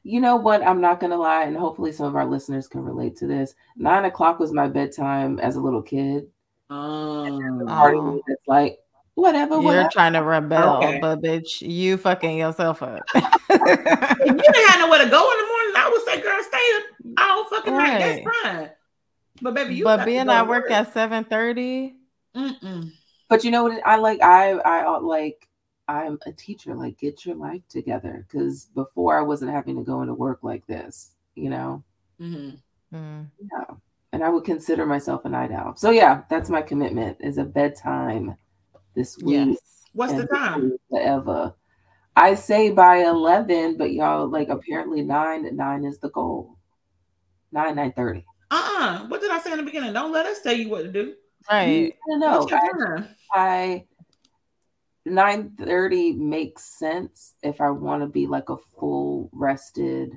You 0.03 0.19
know 0.19 0.35
what? 0.35 0.61
I'm 0.61 0.81
not 0.81 0.99
gonna 0.99 1.15
lie, 1.17 1.43
and 1.45 1.55
hopefully 1.55 1.93
some 1.93 2.07
of 2.07 2.15
our 2.15 2.25
listeners 2.25 2.67
can 2.67 2.81
relate 2.83 3.15
to 3.17 3.27
this. 3.27 3.55
Nine 3.77 4.03
o'clock 4.05 4.37
was 4.39 4.51
my 4.51 4.67
bedtime 4.67 5.39
as 5.39 5.55
a 5.55 5.61
little 5.61 5.81
kid. 5.81 6.27
Um, 6.69 7.65
Part 7.67 7.95
of 7.95 8.01
Oh. 8.03 8.11
me 8.15 8.21
that's 8.27 8.47
like, 8.47 8.79
whatever, 9.15 9.55
You're 9.55 9.63
whatever. 9.63 9.89
trying 9.91 10.13
to 10.13 10.23
rebel, 10.23 10.77
Okay. 10.77 10.99
but 10.99 11.21
bitch, 11.21 11.61
you 11.61 11.97
fucking 11.97 12.37
yourself 12.37 12.81
up. 12.83 13.01
if 13.15 14.19
you 14.19 14.33
didn't 14.35 14.69
have 14.69 14.79
nowhere 14.79 15.03
to 15.03 15.09
go 15.09 15.31
in 15.31 15.37
the 15.37 15.47
morning, 15.47 15.73
I 15.75 15.89
would 15.91 16.05
say, 16.05 16.21
girl, 16.21 16.43
stay 16.43 16.57
up 16.77 16.83
all 17.19 17.45
fucking 17.49 17.73
night. 17.77 17.89
Right. 17.99 18.23
That's 18.25 18.43
fine. 18.43 18.69
But 19.41 19.53
baby, 19.55 19.75
you 19.75 19.83
but 19.83 19.97
got 19.97 20.03
to 20.03 20.05
being 20.05 20.29
at 20.29 20.43
to 20.43 20.49
work 20.49 20.71
at 20.71 20.93
7 20.93 21.23
30, 21.25 21.95
But 23.29 23.43
you 23.43 23.51
know 23.51 23.63
what? 23.63 23.81
I 23.85 23.97
like. 23.97 24.21
I 24.21 24.51
I 24.53 24.85
uh, 24.85 25.01
like. 25.01 25.47
I'm 25.89 26.17
a 26.25 26.31
teacher. 26.31 26.73
Like, 26.75 26.97
get 26.97 27.25
your 27.25 27.35
life 27.35 27.67
together. 27.67 28.25
Because 28.29 28.65
before 28.73 29.17
I 29.19 29.21
wasn't 29.21 29.51
having 29.51 29.75
to 29.75 29.83
go 29.83 30.01
into 30.01 30.13
work 30.13 30.39
like 30.43 30.65
this. 30.67 31.11
you 31.35 31.49
know. 31.49 31.83
Mm-hmm. 32.21 32.95
Mm. 32.95 33.27
Yeah. 33.41 33.75
And 34.13 34.23
I 34.23 34.29
would 34.29 34.43
consider 34.45 34.85
myself 34.85 35.25
a 35.25 35.29
night 35.29 35.51
owl. 35.51 35.75
So 35.75 35.89
yeah, 35.89 36.21
that's 36.29 36.49
my 36.49 36.61
commitment 36.61 37.17
is 37.19 37.37
a 37.39 37.43
bedtime 37.43 38.35
this 38.95 39.17
week. 39.17 39.47
Yes. 39.47 39.57
What's 39.93 40.13
the 40.13 40.27
time? 40.27 40.77
Forever. 40.89 41.53
I 42.15 42.35
say 42.35 42.71
by 42.71 42.97
eleven, 42.97 43.77
but 43.77 43.91
y'all 43.91 44.27
like 44.27 44.49
apparently 44.49 45.01
nine. 45.01 45.55
Nine 45.55 45.83
is 45.85 45.99
the 45.99 46.09
goal. 46.09 46.57
Nine 47.51 47.75
nine 47.75 47.93
thirty. 47.93 48.25
Uh-uh. 48.51 49.07
What 49.07 49.21
did 49.21 49.31
I 49.31 49.39
say 49.39 49.51
in 49.51 49.57
the 49.57 49.63
beginning? 49.63 49.93
Don't 49.93 50.11
let 50.11 50.25
us 50.25 50.41
tell 50.41 50.53
you 50.53 50.69
what 50.69 50.83
to 50.83 50.91
do. 50.91 51.15
Right. 51.51 51.93
No, 52.07 52.17
no. 52.17 52.39
What's 52.39 52.51
your 52.51 52.87
time? 52.87 53.07
I 53.31 53.85
nine 55.05 55.51
thirty 55.59 56.13
makes 56.13 56.63
sense 56.63 57.33
if 57.43 57.59
I 57.61 57.69
want 57.71 58.03
to 58.03 58.07
be 58.07 58.27
like 58.27 58.49
a 58.49 58.57
full 58.79 59.29
rested, 59.33 60.13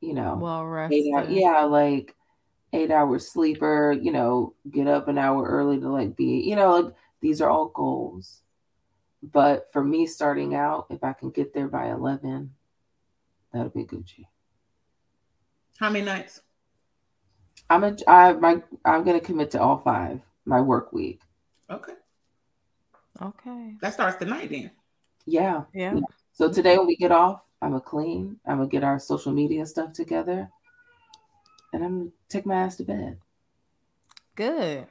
you 0.00 0.14
know, 0.14 0.38
Well 0.40 0.60
eight 0.92 1.12
hour, 1.14 1.20
rested. 1.22 1.36
yeah, 1.36 1.64
like 1.64 2.14
eight 2.72 2.90
hour 2.90 3.18
sleeper. 3.18 3.92
You 3.92 4.12
know, 4.12 4.54
get 4.70 4.86
up 4.86 5.08
an 5.08 5.18
hour 5.18 5.44
early 5.46 5.80
to 5.80 5.88
like 5.88 6.16
be, 6.16 6.44
you 6.46 6.56
know, 6.56 6.76
like 6.76 6.94
these 7.20 7.40
are 7.40 7.50
all 7.50 7.68
goals. 7.68 8.42
But 9.22 9.70
for 9.72 9.84
me, 9.84 10.06
starting 10.06 10.54
out, 10.54 10.86
if 10.90 11.04
I 11.04 11.12
can 11.12 11.30
get 11.30 11.52
there 11.52 11.68
by 11.68 11.90
eleven, 11.90 12.54
that'll 13.52 13.70
be 13.70 13.84
Gucci. 13.84 14.26
How 15.78 15.90
many 15.90 16.04
nights? 16.04 16.40
I'm 17.68 17.84
a, 17.84 17.96
I 18.08 18.32
my 18.32 18.62
I'm 18.84 19.04
gonna 19.04 19.20
commit 19.20 19.50
to 19.52 19.60
all 19.60 19.78
five 19.78 20.20
my 20.44 20.60
work 20.60 20.92
week. 20.92 21.20
Okay. 21.68 21.92
Okay. 23.20 23.74
That 23.80 23.94
starts 23.94 24.16
tonight 24.16 24.50
then. 24.50 24.70
Yeah. 25.26 25.64
Yeah. 25.74 26.00
So 26.32 26.50
today 26.50 26.78
when 26.78 26.86
we 26.86 26.96
get 26.96 27.12
off, 27.12 27.42
I'm 27.60 27.70
gonna 27.70 27.82
clean. 27.82 28.38
I'm 28.46 28.56
gonna 28.56 28.68
get 28.68 28.84
our 28.84 28.98
social 28.98 29.32
media 29.32 29.66
stuff 29.66 29.92
together, 29.92 30.50
and 31.72 31.84
I'm 31.84 31.98
gonna 31.98 32.10
take 32.28 32.46
my 32.46 32.54
ass 32.54 32.76
to 32.76 32.84
bed. 32.84 33.18
Good. 34.34 34.86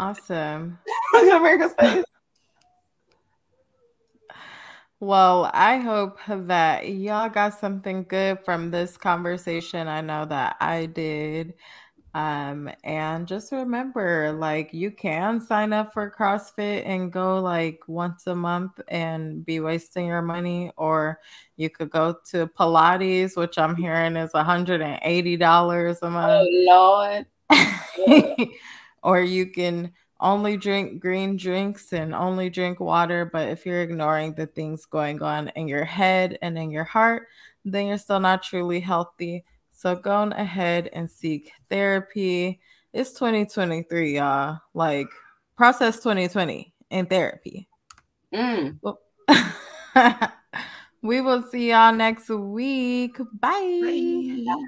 Awesome. 0.00 0.78
Look 1.12 1.24
at 1.24 1.36
America's 1.40 1.74
face. 1.74 2.04
Well, 4.98 5.50
I 5.52 5.76
hope 5.76 6.18
that 6.26 6.88
y'all 6.88 7.28
got 7.28 7.60
something 7.60 8.06
good 8.08 8.38
from 8.42 8.70
this 8.70 8.96
conversation. 8.96 9.88
I 9.88 10.00
know 10.00 10.24
that 10.24 10.56
I 10.58 10.86
did. 10.86 11.52
Um, 12.14 12.70
and 12.82 13.28
just 13.28 13.52
remember, 13.52 14.32
like, 14.32 14.72
you 14.72 14.90
can 14.90 15.38
sign 15.38 15.74
up 15.74 15.92
for 15.92 16.10
CrossFit 16.18 16.86
and 16.86 17.12
go 17.12 17.38
like 17.38 17.80
once 17.86 18.26
a 18.26 18.34
month 18.34 18.80
and 18.88 19.44
be 19.44 19.60
wasting 19.60 20.06
your 20.06 20.22
money, 20.22 20.72
or 20.78 21.20
you 21.58 21.68
could 21.68 21.90
go 21.90 22.16
to 22.30 22.46
Pilates, 22.46 23.36
which 23.36 23.58
I'm 23.58 23.76
hearing 23.76 24.16
is 24.16 24.32
$180 24.32 25.98
a 26.02 26.10
month. 26.10 26.48
Oh, 26.48 27.26
Lord. 27.50 28.48
or 29.02 29.20
you 29.20 29.46
can 29.46 29.92
only 30.20 30.56
drink 30.56 31.00
green 31.00 31.36
drinks 31.36 31.92
and 31.92 32.14
only 32.14 32.50
drink 32.50 32.80
water. 32.80 33.28
But 33.32 33.48
if 33.48 33.64
you're 33.64 33.82
ignoring 33.82 34.34
the 34.34 34.46
things 34.46 34.84
going 34.84 35.22
on 35.22 35.48
in 35.56 35.68
your 35.68 35.84
head 35.84 36.38
and 36.42 36.58
in 36.58 36.70
your 36.70 36.84
heart, 36.84 37.28
then 37.64 37.86
you're 37.86 37.98
still 37.98 38.20
not 38.20 38.42
truly 38.42 38.80
healthy. 38.80 39.44
So 39.70 39.96
go 39.96 40.12
on 40.12 40.32
ahead 40.32 40.90
and 40.92 41.10
seek 41.10 41.52
therapy. 41.68 42.60
It's 42.92 43.12
2023, 43.12 44.16
y'all. 44.16 44.58
Like 44.74 45.08
process 45.56 45.96
2020 45.98 46.72
in 46.90 47.06
therapy. 47.06 47.68
Mm. 48.32 48.78
we 51.02 51.20
will 51.20 51.42
see 51.44 51.70
y'all 51.70 51.94
next 51.94 52.28
week. 52.28 53.16
Bye. 53.18 54.42
Bye. 54.46 54.64